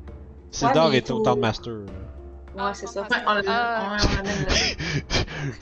Sildar 0.52 0.90
il 0.90 0.96
est 0.98 1.12
au 1.12 1.18
faut- 1.18 1.24
Town 1.24 1.40
Master. 1.40 1.74
Ouais, 2.56 2.64
c'est 2.74 2.88
ça. 2.88 3.02
Ouais, 3.04 3.08
on 3.28 3.34
l'a- 3.36 3.42
Ah. 3.48 3.98
on 4.02 4.26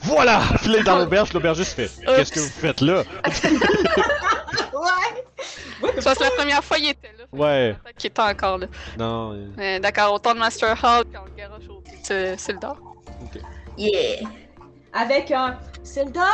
voilà! 0.00 0.40
Il 0.64 0.74
est 0.76 0.82
dans 0.82 0.98
l'auberge, 0.98 1.32
l'aubergiste 1.32 1.74
fait 1.74 1.90
Qu'est-ce 2.04 2.32
que 2.32 2.40
vous 2.40 2.48
faites 2.48 2.80
là? 2.80 3.02
Ouais! 4.72 6.00
Ça, 6.00 6.14
c'est 6.14 6.24
la 6.24 6.30
première 6.30 6.64
fois 6.64 6.76
qu'il 6.78 6.88
était 6.90 7.12
là. 7.18 7.24
Ouais. 7.32 7.76
Qu'il 7.96 8.08
était 8.10 8.20
encore 8.22 8.58
là. 8.58 8.66
Non, 8.98 9.32
euh, 9.58 9.78
D'accord, 9.78 10.14
autant 10.14 10.34
de 10.34 10.38
Master 10.38 10.76
Hall, 10.82 11.04
puis 11.04 11.18
on 11.18 11.24
le 11.24 11.30
garoche 11.36 11.68
au 11.68 11.80
pied 11.80 11.98
de 12.08 12.34
Sildar. 12.36 12.76
Yeah! 13.78 14.26
Avec 14.92 15.30
un 15.30 15.58
Sildar, 15.84 16.26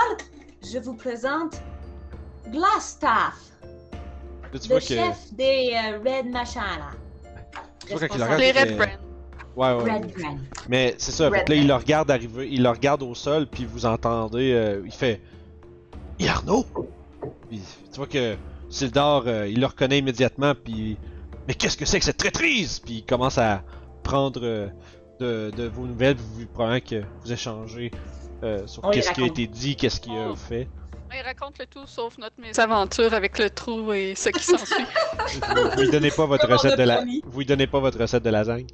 je 0.72 0.78
vous 0.78 0.94
présente 0.94 1.60
tu 4.58 4.68
le 4.68 4.74
vois 4.74 4.80
que. 4.80 4.86
chef 4.86 5.32
des 5.34 5.72
euh, 5.74 5.98
Red 5.98 6.30
regarde- 8.24 8.40
Les 8.40 8.52
Red 8.52 8.76
Brand. 8.76 8.88
Ouais, 9.56 9.72
ouais. 9.84 9.92
Red. 9.94 10.12
Brand. 10.16 10.38
Mais 10.68 10.94
c'est 10.98 11.12
ça, 11.12 11.30
là, 11.48 11.54
il 11.54 11.66
le 11.66 11.74
regarde 11.74 12.10
arriver, 12.10 12.48
il 12.50 12.62
le 12.62 12.68
regarde 12.70 13.02
au 13.02 13.14
sol, 13.14 13.46
puis 13.46 13.64
vous 13.64 13.86
entendez, 13.86 14.52
euh, 14.52 14.82
il 14.84 14.92
fait 14.92 15.20
Yarno! 16.18 16.64
Puis 17.48 17.60
tu 17.92 17.96
vois 17.96 18.06
que 18.06 18.36
Sildar, 18.68 19.24
euh, 19.26 19.48
il 19.48 19.60
le 19.60 19.66
reconnaît 19.66 19.98
immédiatement, 19.98 20.54
puis 20.54 20.96
Mais 21.48 21.54
qu'est-ce 21.54 21.76
que 21.76 21.84
c'est 21.84 21.98
que 22.00 22.04
cette 22.04 22.16
traîtrise? 22.16 22.80
Puis 22.80 22.94
il 22.94 23.04
commence 23.04 23.38
à 23.38 23.62
prendre 24.02 24.40
euh, 24.42 24.68
de, 25.20 25.50
de 25.56 25.64
vos 25.68 25.86
nouvelles, 25.86 26.16
vous 26.16 26.46
probablement 26.46 26.80
que 26.80 27.02
vous 27.22 27.32
échangez 27.32 27.90
euh, 28.42 28.66
sur 28.66 28.82
qu'est-ce 28.90 29.12
qui 29.12 29.22
a 29.22 29.26
été 29.26 29.46
dit, 29.46 29.76
qu'est-ce 29.76 30.00
qu'il 30.00 30.16
a 30.16 30.28
Oh. 30.30 30.36
fait. 30.36 30.68
Il 31.14 31.22
raconte 31.24 31.58
le 31.58 31.66
tout 31.66 31.86
sauf 31.86 32.18
notre 32.18 32.38
mésaventure 32.40 33.14
avec 33.14 33.38
le 33.38 33.48
trou 33.48 33.92
et 33.92 34.14
ce 34.16 34.28
qui 34.30 34.42
s'ensuit. 34.42 34.84
Vous, 35.54 35.70
vous 35.70 35.80
lui 35.82 35.90
donnez 35.90 36.10
pas 36.10 36.26
votre 36.26 36.46
Comme 36.46 36.56
recette 36.56 36.76
de 36.78 36.82
la... 36.82 37.02
Vous 37.24 37.38
lui 37.38 37.46
donnez 37.46 37.66
pas 37.66 37.78
votre 37.80 37.98
recette 37.98 38.22
de 38.24 38.30
lasagne? 38.30 38.66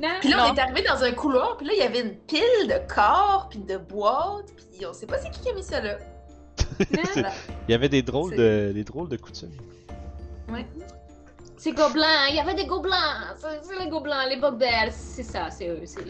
Non? 0.00 0.08
Puis 0.20 0.30
là, 0.30 0.44
on 0.44 0.48
Non. 0.48 0.54
est 0.54 0.60
arrivé 0.60 0.82
dans 0.82 1.02
un 1.02 1.12
couloir, 1.12 1.56
puis 1.56 1.66
là, 1.66 1.72
il 1.74 1.80
y 1.80 1.82
avait 1.82 2.00
une 2.00 2.14
pile 2.14 2.68
de 2.68 2.92
corps, 2.92 3.48
puis 3.50 3.58
de 3.58 3.76
boîtes, 3.76 4.46
puis 4.72 4.86
on 4.86 4.92
sait 4.92 5.06
pas 5.06 5.18
c'est 5.18 5.30
qui 5.30 5.40
qui 5.40 5.50
a 5.50 5.54
mis 5.54 5.62
ça 5.62 5.80
là. 5.80 5.98
Il 7.68 7.72
y 7.72 7.74
avait 7.74 7.88
des 7.88 8.02
drôles 8.02 8.30
C'est- 8.30 8.36
de 8.68 8.72
des 8.72 8.84
drôles 8.84 9.08
de 9.08 9.16
coutumes. 9.16 9.50
C'est 11.56 11.72
gobelins, 11.72 12.26
il 12.30 12.34
y 12.36 12.40
avait 12.40 12.54
des 12.54 12.66
gobelins, 12.66 13.34
c'est 13.36 13.62
c'est 13.62 13.78
les 13.78 13.88
gobelins, 13.88 14.26
les 14.28 14.36
bugbears, 14.36 14.90
c'est 14.90 15.22
ça, 15.22 15.48
c'est 15.50 15.68
eux, 15.68 15.80
c'est... 15.84 16.00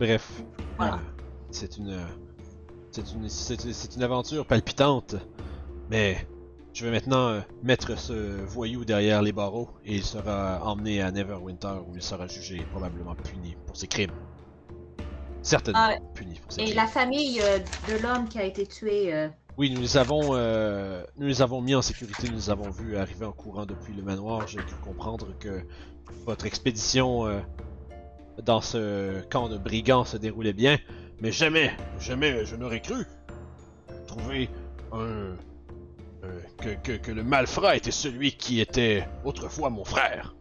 Bref, 0.00 0.26
Voilà. 0.78 0.98
Euh, 1.52 2.06
c'est 2.90 3.12
une, 3.12 3.28
c'est 3.28 3.64
une, 3.64 3.72
c'est 3.72 3.96
une 3.96 4.02
aventure 4.02 4.46
palpitante. 4.46 5.16
Mais 5.90 6.26
je 6.72 6.84
vais 6.86 6.90
maintenant 6.90 7.28
euh, 7.28 7.40
mettre 7.62 7.98
ce 7.98 8.12
voyou 8.44 8.84
derrière 8.84 9.22
les 9.22 9.32
barreaux 9.32 9.70
et 9.84 9.96
il 9.96 10.04
sera 10.04 10.60
emmené 10.64 11.02
à 11.02 11.10
Neverwinter 11.10 11.74
où 11.86 11.94
il 11.94 12.02
sera 12.02 12.26
jugé 12.26 12.56
et 12.56 12.64
probablement 12.64 13.14
puni 13.14 13.56
pour 13.66 13.76
ses 13.76 13.86
crimes. 13.86 14.12
Certainement 15.42 15.80
Ah, 15.80 15.96
puni 16.14 16.38
pour 16.38 16.52
ses 16.52 16.60
Et 16.60 16.64
crimes. 16.64 16.76
la 16.76 16.86
famille 16.86 17.40
euh, 17.42 17.58
de 17.88 17.94
l'homme 17.94 18.28
qui 18.28 18.38
a 18.38 18.44
été 18.44 18.64
tué, 18.66 19.28
Oui, 19.58 19.70
nous 19.70 19.80
les 19.80 19.96
avons, 19.96 20.30
euh, 20.34 21.04
nous 21.16 21.26
les 21.26 21.42
avons 21.42 21.60
mis 21.60 21.74
en 21.74 21.82
sécurité. 21.82 22.28
Nous 22.28 22.36
les 22.36 22.50
avons 22.50 22.70
vus 22.70 22.96
arriver 22.96 23.26
en 23.26 23.32
courant 23.32 23.66
depuis 23.66 23.92
le 23.92 24.02
manoir. 24.02 24.46
J'ai 24.46 24.58
cru 24.58 24.76
comprendre 24.82 25.36
que 25.38 25.62
votre 26.24 26.46
expédition 26.46 27.26
euh, 27.26 27.40
dans 28.42 28.60
ce 28.60 29.20
camp 29.28 29.48
de 29.48 29.58
brigands 29.58 30.04
se 30.04 30.16
déroulait 30.16 30.52
bien, 30.52 30.78
mais 31.22 31.30
jamais, 31.30 31.70
jamais, 32.00 32.44
je 32.44 32.56
n'aurais 32.56 32.80
cru 32.80 33.06
trouver 34.08 34.50
un 34.90 35.36
euh, 36.24 36.40
que, 36.58 36.70
que, 36.82 36.96
que 36.96 37.12
le 37.12 37.22
malfrat 37.22 37.76
était 37.76 37.92
celui 37.92 38.32
qui 38.32 38.60
était 38.60 39.06
autrefois 39.24 39.70
mon 39.70 39.84
frère. 39.84 40.34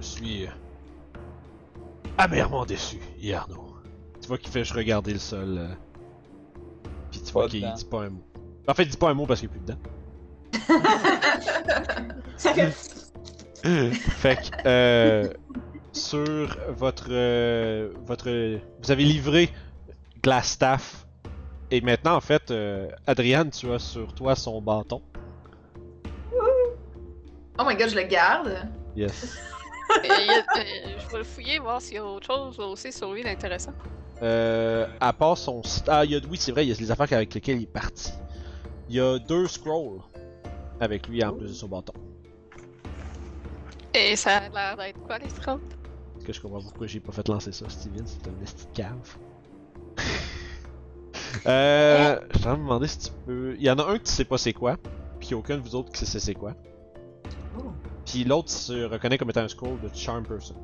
Je 0.00 0.06
suis 0.06 0.46
euh, 0.46 0.50
amèrement 2.18 2.66
déçu, 2.66 2.98
Yarno. 3.18 3.74
Tu 4.20 4.28
vois 4.28 4.36
qu'il 4.36 4.50
fait 4.50 4.64
je 4.64 4.74
regarder 4.74 5.14
le 5.14 5.18
sol. 5.18 5.56
euh, 5.58 5.68
puis 7.10 7.22
tu 7.22 7.32
vois 7.32 7.48
qu'il 7.48 7.72
dit 7.72 7.84
pas 7.86 8.02
un 8.02 8.10
mot. 8.10 8.22
En 8.68 8.74
fait, 8.74 8.82
il 8.82 8.90
dit 8.90 8.98
pas 8.98 9.08
un 9.08 9.14
mot 9.14 9.24
parce 9.24 9.40
qu'il 9.40 9.48
est 9.48 9.52
plus 9.52 9.60
dedans. 9.60 9.78
fait 13.62 14.36
que, 14.36 14.50
euh, 14.66 15.32
sur 15.92 16.56
votre, 16.68 17.08
euh, 17.10 17.90
votre, 18.04 18.28
vous 18.82 18.90
avez 18.90 19.04
livré 19.04 19.50
Glassstaff. 20.22 21.06
Et 21.70 21.80
maintenant, 21.80 22.16
en 22.16 22.20
fait, 22.20 22.50
euh, 22.50 22.88
Adriane, 23.06 23.50
tu 23.50 23.70
as 23.72 23.78
sur 23.78 24.14
toi 24.14 24.34
son 24.34 24.60
bâton. 24.62 25.02
Oh 27.58 27.64
my 27.66 27.76
god, 27.76 27.90
je 27.90 27.96
le 27.96 28.04
garde. 28.04 28.68
Yes. 28.96 29.36
Et 30.04 30.10
euh, 30.10 30.98
je 30.98 31.12
vais 31.12 31.18
le 31.18 31.24
fouiller, 31.24 31.58
voir 31.58 31.80
s'il 31.80 31.94
y 31.94 31.98
a 31.98 32.04
autre 32.04 32.26
chose 32.26 32.58
aussi 32.60 32.92
sur 32.92 33.12
lui 33.12 33.22
d'intéressant. 33.22 33.72
Euh, 34.22 34.86
à 35.00 35.12
part 35.12 35.36
son, 35.36 35.62
ah, 35.88 36.04
il 36.04 36.12
y 36.12 36.16
a, 36.16 36.20
oui, 36.30 36.36
c'est 36.38 36.52
vrai, 36.52 36.66
il 36.66 36.70
y 36.70 36.72
a 36.72 36.76
les 36.78 36.90
affaires 36.90 37.12
avec 37.12 37.34
lesquelles 37.34 37.56
il 37.56 37.62
est 37.64 37.66
parti. 37.66 38.12
Il 38.88 38.96
y 38.96 39.00
a 39.00 39.18
deux 39.18 39.46
scrolls 39.46 40.00
avec 40.80 41.08
lui 41.08 41.24
en 41.24 41.32
plus 41.32 41.48
de 41.48 41.52
son 41.52 41.68
bâton. 41.68 41.92
Et 43.94 44.14
ça 44.16 44.36
a 44.36 44.48
l'air 44.48 44.76
d'être 44.76 45.00
quoi 45.04 45.18
les 45.18 45.28
scrolls? 45.28 45.60
Que 46.28 46.34
je 46.34 46.42
comprends 46.42 46.60
pourquoi 46.60 46.86
j'ai 46.86 47.00
pas 47.00 47.10
fait 47.10 47.26
lancer 47.28 47.52
ça, 47.52 47.66
Steven? 47.70 48.06
C'est 48.06 48.28
un 48.28 48.42
esti 48.44 48.66
de 48.66 48.72
cave. 48.74 49.16
euh, 51.46 52.20
je 52.32 52.36
en 52.36 52.40
train 52.40 52.52
de 52.52 52.58
me 52.58 52.64
demander 52.64 52.86
si 52.86 52.98
tu 52.98 53.10
peux. 53.24 53.54
Il 53.56 53.62
y 53.62 53.70
en 53.70 53.78
a 53.78 53.84
un 53.86 53.96
que 53.96 54.02
tu 54.02 54.12
sais 54.12 54.26
pas 54.26 54.36
c'est 54.36 54.52
quoi, 54.52 54.76
puis 55.20 55.32
aucun 55.32 55.56
de 55.56 55.62
vous 55.62 55.74
autres 55.74 55.90
qui 55.90 56.04
sait 56.04 56.20
c'est 56.20 56.34
quoi. 56.34 56.52
Oh. 57.58 57.62
Puis 58.04 58.24
l'autre 58.24 58.50
se 58.50 58.84
reconnaît 58.84 59.16
comme 59.16 59.30
étant 59.30 59.40
un 59.40 59.48
scroll 59.48 59.80
de 59.80 59.88
Charm 59.94 60.22
Person. 60.22 60.56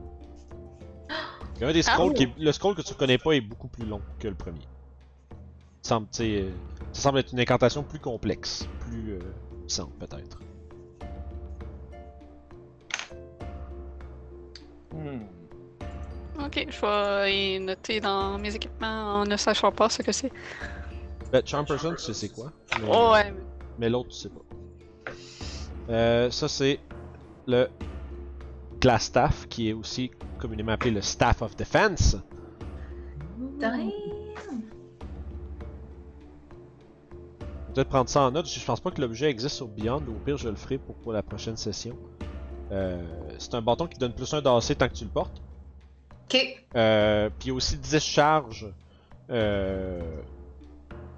Il 1.56 1.62
y 1.62 1.64
a 1.64 1.68
un 1.68 1.72
des 1.72 1.80
scrolls 1.80 2.12
Ah. 2.12 2.14
qui 2.18 2.22
est- 2.24 2.38
Le 2.38 2.52
scroll 2.52 2.74
que 2.74 2.82
tu 2.82 2.92
reconnais 2.92 3.16
pas 3.16 3.32
est 3.32 3.40
beaucoup 3.40 3.68
plus 3.68 3.86
long 3.86 4.02
que 4.18 4.28
le 4.28 4.34
premier. 4.34 4.68
Semble, 5.80 6.08
euh, 6.20 6.50
ça 6.92 7.00
semble 7.00 7.20
être 7.20 7.32
une 7.32 7.40
incantation 7.40 7.82
plus 7.82 8.00
complexe, 8.00 8.68
plus 8.80 9.14
euh, 9.14 9.18
puissante 9.62 9.94
peut-être. 9.98 10.40
Hmm. 14.92 15.22
Ok, 16.44 16.66
je 16.68 16.80
vais 16.86 17.54
y 17.56 17.60
noter 17.60 18.00
dans 18.00 18.38
mes 18.38 18.54
équipements 18.54 19.14
en 19.14 19.24
ne 19.24 19.36
sachant 19.36 19.72
pas 19.72 19.88
ce 19.88 20.02
que 20.02 20.12
c'est. 20.12 20.30
Ben, 21.32 21.42
Charm 21.44 21.64
Person, 21.64 21.92
tu 21.94 22.02
sais 22.02 22.14
c'est 22.14 22.28
quoi. 22.28 22.52
mais- 22.80 22.88
Oh 22.92 23.10
ouais, 23.12 23.34
Mais 23.78 23.88
l'autre, 23.88 24.10
tu 24.10 24.16
sais 24.16 24.28
pas. 24.28 25.12
Euh, 25.90 26.30
ça, 26.30 26.48
c'est 26.48 26.80
le 27.46 27.68
Glass 28.80 29.04
Staff, 29.04 29.46
qui 29.48 29.70
est 29.70 29.72
aussi 29.72 30.10
communément 30.38 30.72
appelé 30.72 30.90
le 30.90 31.00
Staff 31.00 31.42
of 31.42 31.56
Defense. 31.56 32.16
Damn. 33.58 33.90
Peut-être 37.74 37.88
prendre 37.88 38.08
ça 38.08 38.20
en 38.22 38.30
note. 38.30 38.46
Je 38.48 38.64
pense 38.64 38.80
pas 38.80 38.90
que 38.92 39.00
l'objet 39.00 39.28
existe 39.30 39.56
sur 39.56 39.66
Beyond, 39.66 40.00
mais 40.06 40.12
au 40.14 40.18
pire, 40.24 40.36
je 40.36 40.48
le 40.48 40.54
ferai 40.54 40.78
pour, 40.78 40.94
pour 40.96 41.12
la 41.12 41.22
prochaine 41.22 41.56
session. 41.56 41.96
Euh, 42.70 43.02
c'est 43.38 43.54
un 43.54 43.62
bâton 43.62 43.86
qui 43.86 43.98
donne 43.98 44.12
plus 44.14 44.32
un 44.32 44.40
d'AC 44.40 44.78
tant 44.78 44.88
que 44.88 44.94
tu 44.94 45.04
le 45.04 45.10
portes. 45.10 45.42
Ok. 46.32 46.64
Euh, 46.76 47.28
puis 47.38 47.46
il 47.46 47.48
y 47.48 47.50
a 47.52 47.54
aussi 47.54 47.76
10 47.76 47.98
charges 48.00 48.66
euh, 49.30 50.00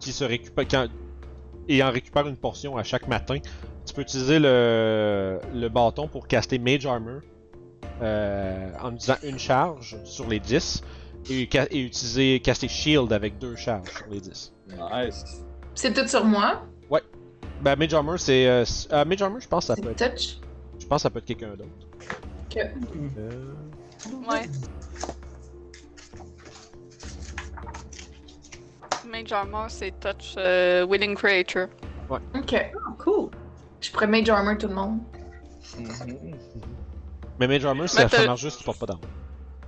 qui 0.00 0.12
se 0.12 0.24
récupèrent 0.24 0.68
quand- 0.68 0.88
et 1.68 1.82
en 1.82 1.90
récupère 1.90 2.26
une 2.28 2.36
portion 2.36 2.76
à 2.76 2.82
chaque 2.84 3.08
matin. 3.08 3.38
Tu 3.86 3.94
peux 3.94 4.02
utiliser 4.02 4.38
le, 4.38 5.38
le 5.54 5.68
bâton 5.68 6.08
pour 6.08 6.26
caster 6.28 6.58
Mage 6.58 6.86
Armor 6.86 7.20
euh, 8.02 8.70
en 8.82 8.92
utilisant 8.94 9.16
une 9.22 9.38
charge 9.38 9.96
sur 10.04 10.28
les 10.28 10.40
10 10.40 10.82
et, 11.30 11.42
utiliser 11.42 12.40
caster 12.40 12.68
Shield 12.68 13.12
avec 13.12 13.38
deux 13.38 13.56
charges 13.56 13.88
sur 13.90 14.06
les 14.10 14.20
10. 14.20 14.52
Nice. 14.92 15.24
C'est 15.74 15.92
tout 15.92 16.06
sur 16.06 16.24
moi? 16.24 16.62
Ben, 17.62 17.74
Mage 17.74 17.94
Armor, 17.94 18.18
c'est. 18.20 18.46
Euh, 18.46 18.64
euh, 18.92 19.04
Mage 19.06 19.22
Armor, 19.22 19.40
je 19.40 19.48
pense 19.48 19.66
que 19.66 19.74
ça 19.74 19.80
peut 19.80 19.94
C'est 19.96 20.04
être. 20.04 20.14
touch? 20.14 20.36
Je 20.78 20.86
pense 20.86 20.98
que 20.98 21.02
ça 21.04 21.10
peut 21.10 21.20
être 21.20 21.24
quelqu'un 21.24 21.48
d'autre. 21.56 21.70
Ok. 22.50 22.58
Euh, 23.18 23.30
Ouais. 24.28 24.42
Mage 29.06 29.32
Armor, 29.32 29.66
c'est 29.68 29.92
touch 30.00 30.34
euh, 30.36 30.86
Willing 30.86 31.14
Creature. 31.14 31.68
Ok. 32.10 32.72
Oh, 32.74 32.92
cool. 32.98 33.30
Je 33.80 33.90
pourrais 33.90 34.06
Mage 34.06 34.28
Armor 34.28 34.58
tout 34.58 34.68
le 34.68 34.74
monde. 34.74 35.00
Mais 37.38 37.46
Mage 37.48 37.64
Armor, 37.64 37.88
ça, 37.88 38.08
ça 38.08 38.26
marche 38.26 38.40
juste, 38.40 38.58
tu 38.58 38.64
portes 38.64 38.78
pas 38.78 38.86
d'arme. 38.86 39.00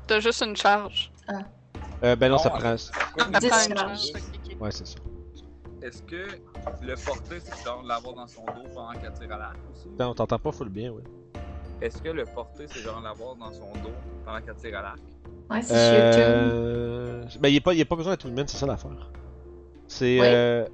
T'as 0.07 0.21
juste 0.21 0.43
une 0.43 0.57
charge. 0.57 1.13
Euh, 2.03 2.17
ben 2.17 2.29
non, 2.29 2.37
Non, 2.37 2.43
ça 2.43 2.53
ouais. 2.55 2.61
prend. 2.61 2.77
Ça 2.77 2.93
Dix 3.41 3.49
prend 3.49 3.65
une 3.69 3.77
charge. 3.77 4.13
Ouais, 4.61 4.71
c'est 4.71 4.87
ça. 4.87 4.99
Est-ce 5.83 6.03
que 6.03 6.27
le 6.83 6.95
porter, 6.97 7.39
c'est 7.41 7.65
genre 7.65 7.83
de 7.83 7.89
l'avoir 7.89 8.15
dans 8.15 8.27
son 8.27 8.45
dos 8.45 8.69
pendant 8.75 8.93
qu'elle 8.93 9.13
tire 9.13 9.33
à 9.33 9.39
l'arc 9.39 9.57
aussi? 9.73 9.89
Attends, 9.95 10.11
on 10.11 10.15
t'entend 10.15 10.39
pas 10.39 10.53
full 10.53 10.69
bien, 10.69 10.91
ouais. 10.91 11.05
Est-ce 11.81 12.03
que 12.03 12.09
le 12.09 12.25
porter, 12.25 12.67
c'est 12.69 12.81
genre 12.81 12.99
de 12.99 13.05
l'avoir 13.05 13.37
dans 13.37 13.53
son 13.53 13.73
dos 13.85 13.93
pendant 14.25 14.41
qu'elle 14.41 14.57
tire 14.57 14.79
à 14.79 14.83
l'arc? 14.83 14.99
Ouais, 15.51 15.63
suis 15.63 15.73
Euh... 15.75 17.23
Ben, 17.41 17.49
il 17.49 17.63
n'y 17.75 17.81
a, 17.81 17.85
pas 17.85 17.97
besoin 17.97 18.15
d'être 18.15 18.27
humain, 18.27 18.45
c'est 18.47 18.57
ça 18.57 18.67
l'affaire. 18.67 19.11
C'est. 19.89 20.21
Oui. 20.21 20.27
Euh... 20.27 20.67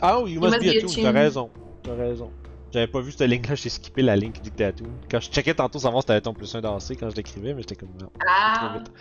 Ah, 0.00 0.20
oui, 0.20 0.32
you 0.32 0.40
must, 0.40 0.54
must 0.54 0.62
be 0.64 0.72
be 0.72 0.76
a 0.76 0.80
toon, 0.80 1.02
t'as 1.02 1.12
raison. 1.12 1.50
T'as 1.82 1.94
raison. 1.94 2.30
J'avais 2.72 2.86
pas 2.86 3.00
vu 3.00 3.12
cette 3.12 3.28
ligne-là, 3.28 3.54
j'ai 3.54 3.68
skippé 3.70 4.02
la 4.02 4.14
ligne 4.14 4.30
qui 4.32 4.40
dit 4.42 4.50
que 4.50 4.56
t'es 4.56 4.64
à 4.64 4.72
toon. 4.72 4.88
Quand 5.10 5.20
je 5.20 5.30
checkais 5.30 5.54
tantôt 5.54 5.78
savoir 5.78 6.02
si 6.02 6.08
t'avais 6.08 6.20
ton 6.20 6.34
plus 6.34 6.54
1 6.54 6.60
d'AC 6.60 6.96
quand 7.00 7.08
je 7.10 7.16
l'écrivais, 7.16 7.54
mais 7.54 7.62
j'étais 7.62 7.76
comme. 7.76 7.88
Non, 7.98 8.06
trop 8.08 8.28
Ah! 8.28 8.74
vite. 8.78 8.92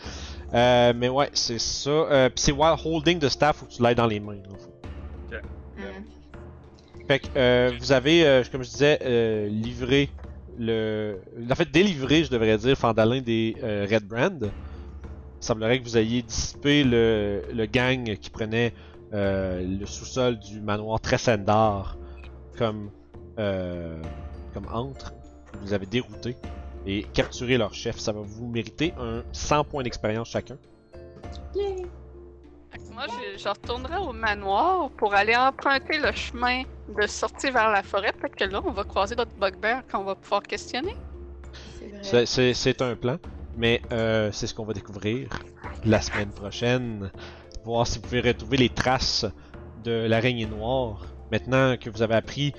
Euh, 0.54 0.94
mais 0.96 1.10
ouais, 1.10 1.30
c'est 1.34 1.60
ça. 1.60 1.90
Euh, 1.90 2.30
Pis 2.30 2.42
c'est 2.44 2.52
while 2.54 2.76
holding 2.86 3.20
de 3.20 3.28
staff, 3.28 3.58
faut 3.58 3.66
que 3.66 3.72
tu 3.74 3.82
l'aies 3.84 3.96
dans 3.96 4.08
les 4.08 4.20
mains. 4.20 4.36
fait. 5.30 5.42
Hmm. 5.78 6.04
Fait 7.08 7.20
que 7.20 7.28
euh, 7.36 7.72
vous 7.80 7.92
avez, 7.92 8.26
euh, 8.26 8.44
comme 8.52 8.64
je 8.64 8.70
disais, 8.70 9.00
euh, 9.04 9.48
livré 9.50 10.10
le. 10.58 11.18
En 11.50 11.56
fait, 11.56 11.70
délivré, 11.72 12.24
je 12.24 12.30
devrais 12.32 12.58
dire, 12.58 12.78
Fandalin 12.78 13.22
des 13.22 13.56
euh, 13.64 13.86
Red 13.90 14.06
Brand. 14.08 14.44
Il 14.44 15.46
semblerait 15.46 15.80
que 15.80 15.84
vous 15.84 15.98
ayez 15.98 16.22
dissipé 16.22 16.84
le, 16.84 17.44
le 17.54 17.66
gang 17.66 18.16
qui 18.18 18.30
prenait 18.30 18.68
euh, 18.68 18.97
le 19.12 19.86
sous-sol 19.86 20.40
du 20.40 20.62
manoir 20.62 21.00
Tressendar 21.00 21.98
comme, 22.58 22.92
euh, 23.40 24.02
comme 24.54 24.68
entre. 24.72 25.14
Vous 25.62 25.74
avez 25.74 25.86
dérouté 25.86 26.36
et 26.86 27.04
capturé 27.14 27.58
leur 27.58 27.74
chef. 27.74 27.98
Ça 27.98 28.12
va 28.12 28.22
vous 28.22 28.48
mériter 28.48 28.94
un 29.00 29.24
100 29.32 29.64
points 29.66 29.84
d'expérience 29.84 30.30
chacun. 30.30 30.58
Que 31.54 31.60
Moi, 32.94 33.06
je, 33.08 33.42
je 33.42 33.50
retournerai 33.50 33.98
au 33.98 34.14
manoir 34.14 34.90
pour 34.92 35.14
aller 35.14 35.36
emprunter 35.36 36.00
le 36.00 36.12
chemin 36.12 36.64
de 36.96 37.08
sortie 37.08 37.52
vers 37.52 37.70
la 37.72 37.84
forêt. 37.84 38.12
Peut-être 38.14 38.36
que 38.36 38.44
là, 38.46 38.62
on 38.64 38.72
va 38.72 38.84
croiser 38.84 39.16
d'autres 39.16 39.36
bugbears 39.40 39.86
qu'on 39.88 40.04
va 40.04 40.16
pouvoir 40.16 40.44
questionner. 40.44 40.96
C'est 42.02 42.82
un 42.82 42.96
plan, 42.96 43.18
mais 43.58 43.82
euh, 43.92 44.32
c'est 44.32 44.48
ce 44.48 44.54
qu'on 44.54 44.66
va 44.66 44.74
découvrir 44.74 45.30
la 45.86 46.02
semaine 46.02 46.30
prochaine. 46.30 47.12
Voir 47.68 47.86
si 47.86 48.00
vous 48.00 48.04
pouvez 48.04 48.22
retrouver 48.22 48.56
les 48.56 48.70
traces 48.70 49.26
de 49.84 49.92
l'araignée 49.92 50.46
noire. 50.46 51.06
Maintenant 51.34 51.76
que 51.76 51.90
vous 51.90 52.02
avez 52.02 52.16
appris 52.16 52.54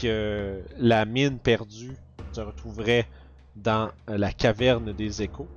que 0.00 0.62
la 0.78 1.04
mine 1.04 1.40
perdue 1.40 1.96
se 2.30 2.42
retrouverait 2.42 3.08
dans 3.56 3.90
la 4.06 4.30
caverne 4.30 4.92
des 4.92 5.20
échos. 5.20 5.48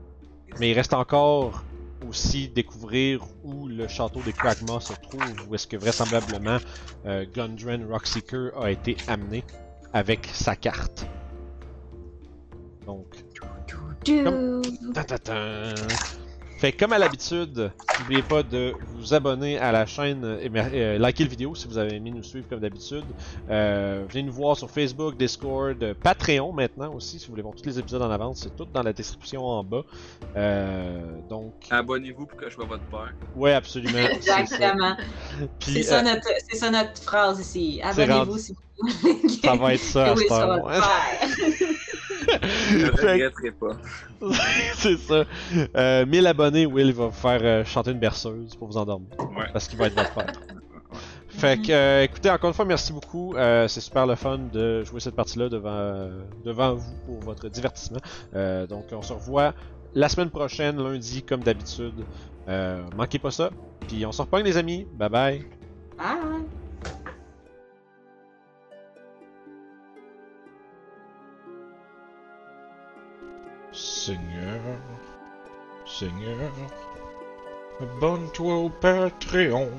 Mais 0.60 0.72
il 0.72 0.74
reste 0.74 0.96
encore 0.96 1.64
aussi 2.10 2.48
découvrir 2.50 3.24
où 3.44 3.68
le 3.68 3.88
château 3.88 4.22
des 4.24 4.34
Kragma 4.34 4.80
se 4.80 4.94
trouve, 4.94 5.22
où 5.48 5.54
est-ce 5.54 5.68
que 5.68 5.78
vraisemblablement 5.78 6.58
euh, 7.06 7.28
Gundren 7.32 7.86
Rockseeker 7.88 8.60
a 8.60 8.72
été 8.72 8.98
amené 9.08 9.44
avec 9.94 10.26
sa 10.34 10.56
carte. 10.56 11.06
Donc. 12.88 13.06
Fait 16.66 16.72
que 16.72 16.80
comme 16.80 16.94
à 16.94 16.98
l'habitude, 16.98 17.72
n'oubliez 18.00 18.24
pas 18.24 18.42
de 18.42 18.74
vous 18.96 19.14
abonner 19.14 19.60
à 19.60 19.72
la 19.72 19.86
chaîne 19.86 20.40
et 20.42 20.50
euh, 20.56 20.98
liker 20.98 21.24
le 21.24 21.30
vidéo 21.30 21.54
si 21.54 21.68
vous 21.68 21.78
avez 21.78 21.98
aimé 21.98 22.10
nous 22.10 22.24
suivre 22.24 22.48
comme 22.50 22.60
d'habitude. 22.60 23.04
Euh, 23.52 24.04
venez 24.10 24.24
nous 24.24 24.34
voir 24.34 24.58
sur 24.58 24.72
Facebook, 24.72 25.16
Discord, 25.16 25.94
Patreon 26.02 26.52
maintenant 26.54 26.92
aussi 26.96 27.20
si 27.20 27.28
vous 27.28 27.34
voulez 27.34 27.44
voir 27.44 27.54
tous 27.54 27.68
les 27.68 27.78
épisodes 27.78 28.02
en 28.02 28.10
avance, 28.10 28.40
c'est 28.42 28.56
tout 28.56 28.66
dans 28.74 28.82
la 28.82 28.94
description 28.94 29.46
en 29.46 29.64
bas. 29.64 29.84
Euh, 30.36 31.00
donc, 31.30 31.54
Abonnez-vous 31.70 32.26
pour 32.26 32.40
que 32.40 32.50
je 32.50 32.56
vois 32.56 32.66
votre 32.66 32.86
père. 32.86 33.14
ouais 33.36 33.54
absolument. 33.54 33.94
c'est 34.14 34.24
ça. 34.24 34.40
Exactement. 34.40 34.98
C'est 35.60 35.84
ça, 35.84 36.00
euh, 36.00 36.02
notre, 36.02 36.30
c'est 36.50 36.58
ça 36.58 36.72
notre 36.72 37.00
phrase 37.00 37.40
ici. 37.42 37.80
Abonnez-vous 37.84 38.40
si 38.40 38.56
vous 38.82 38.88
voulez. 39.04 39.30
ça 39.30 39.56
va 39.56 39.74
être 39.76 39.82
ça 39.82 40.06
à 40.06 40.14
Oui, 40.16 40.22
cette 40.22 40.30
ça 40.30 40.48
va. 40.48 40.64
Je 42.42 42.86
regretterai 42.92 43.52
pas. 43.52 43.78
c'est 44.76 44.98
ça. 44.98 45.26
Euh, 45.76 46.06
1000 46.06 46.28
abonnés, 46.28 46.66
Will 46.66 46.94
va 46.94 47.08
vous 47.08 47.12
faire 47.12 47.40
euh, 47.44 47.66
chanter 47.66 47.92
une 47.92 48.00
berceuse 48.00 48.56
pour 48.56 48.68
vous 48.68 48.78
endormir. 48.78 49.10
Ouais. 49.20 49.46
Parce 49.54 49.68
qu'il 49.68 49.78
va 49.78 49.88
être 49.88 49.96
votre 49.96 50.14
père. 50.14 50.34
Fait 51.30 51.62
que, 51.62 51.72
euh, 51.72 52.04
écoutez, 52.04 52.30
encore 52.30 52.50
une 52.50 52.54
fois, 52.54 52.66
merci 52.66 52.94
beaucoup. 52.94 53.36
Euh, 53.36 53.68
c'est 53.68 53.82
super 53.82 54.08
le 54.08 54.16
fun 54.16 54.40
de 54.54 54.84
jouer 54.84 55.02
cette 55.02 55.16
partie-là 55.16 55.50
devant, 55.50 55.70
euh, 55.70 56.22
devant 56.46 56.76
vous 56.76 56.96
pour 57.06 57.20
votre 57.20 57.50
divertissement. 57.50 58.00
Euh, 58.36 58.66
donc, 58.68 58.86
on 58.94 59.02
se 59.02 59.12
revoit 59.12 59.54
la 59.94 60.08
semaine 60.08 60.30
prochaine, 60.30 60.82
lundi, 60.82 61.24
comme 61.24 61.44
d'habitude. 61.44 62.06
Euh, 62.48 62.82
manquez 62.96 63.20
pas 63.20 63.32
ça. 63.32 63.50
Puis, 63.88 64.06
on 64.06 64.12
se 64.14 64.22
reprend, 64.22 64.38
les 64.38 64.56
amis. 64.56 64.88
Bye 64.94 65.10
bye. 65.10 65.46
Bye. 65.98 66.65
Seigneur, 73.76 74.62
Seigneur, 75.86 76.50
abonne-toi 77.82 78.56
au 78.56 78.70
Patreon. 78.70 79.70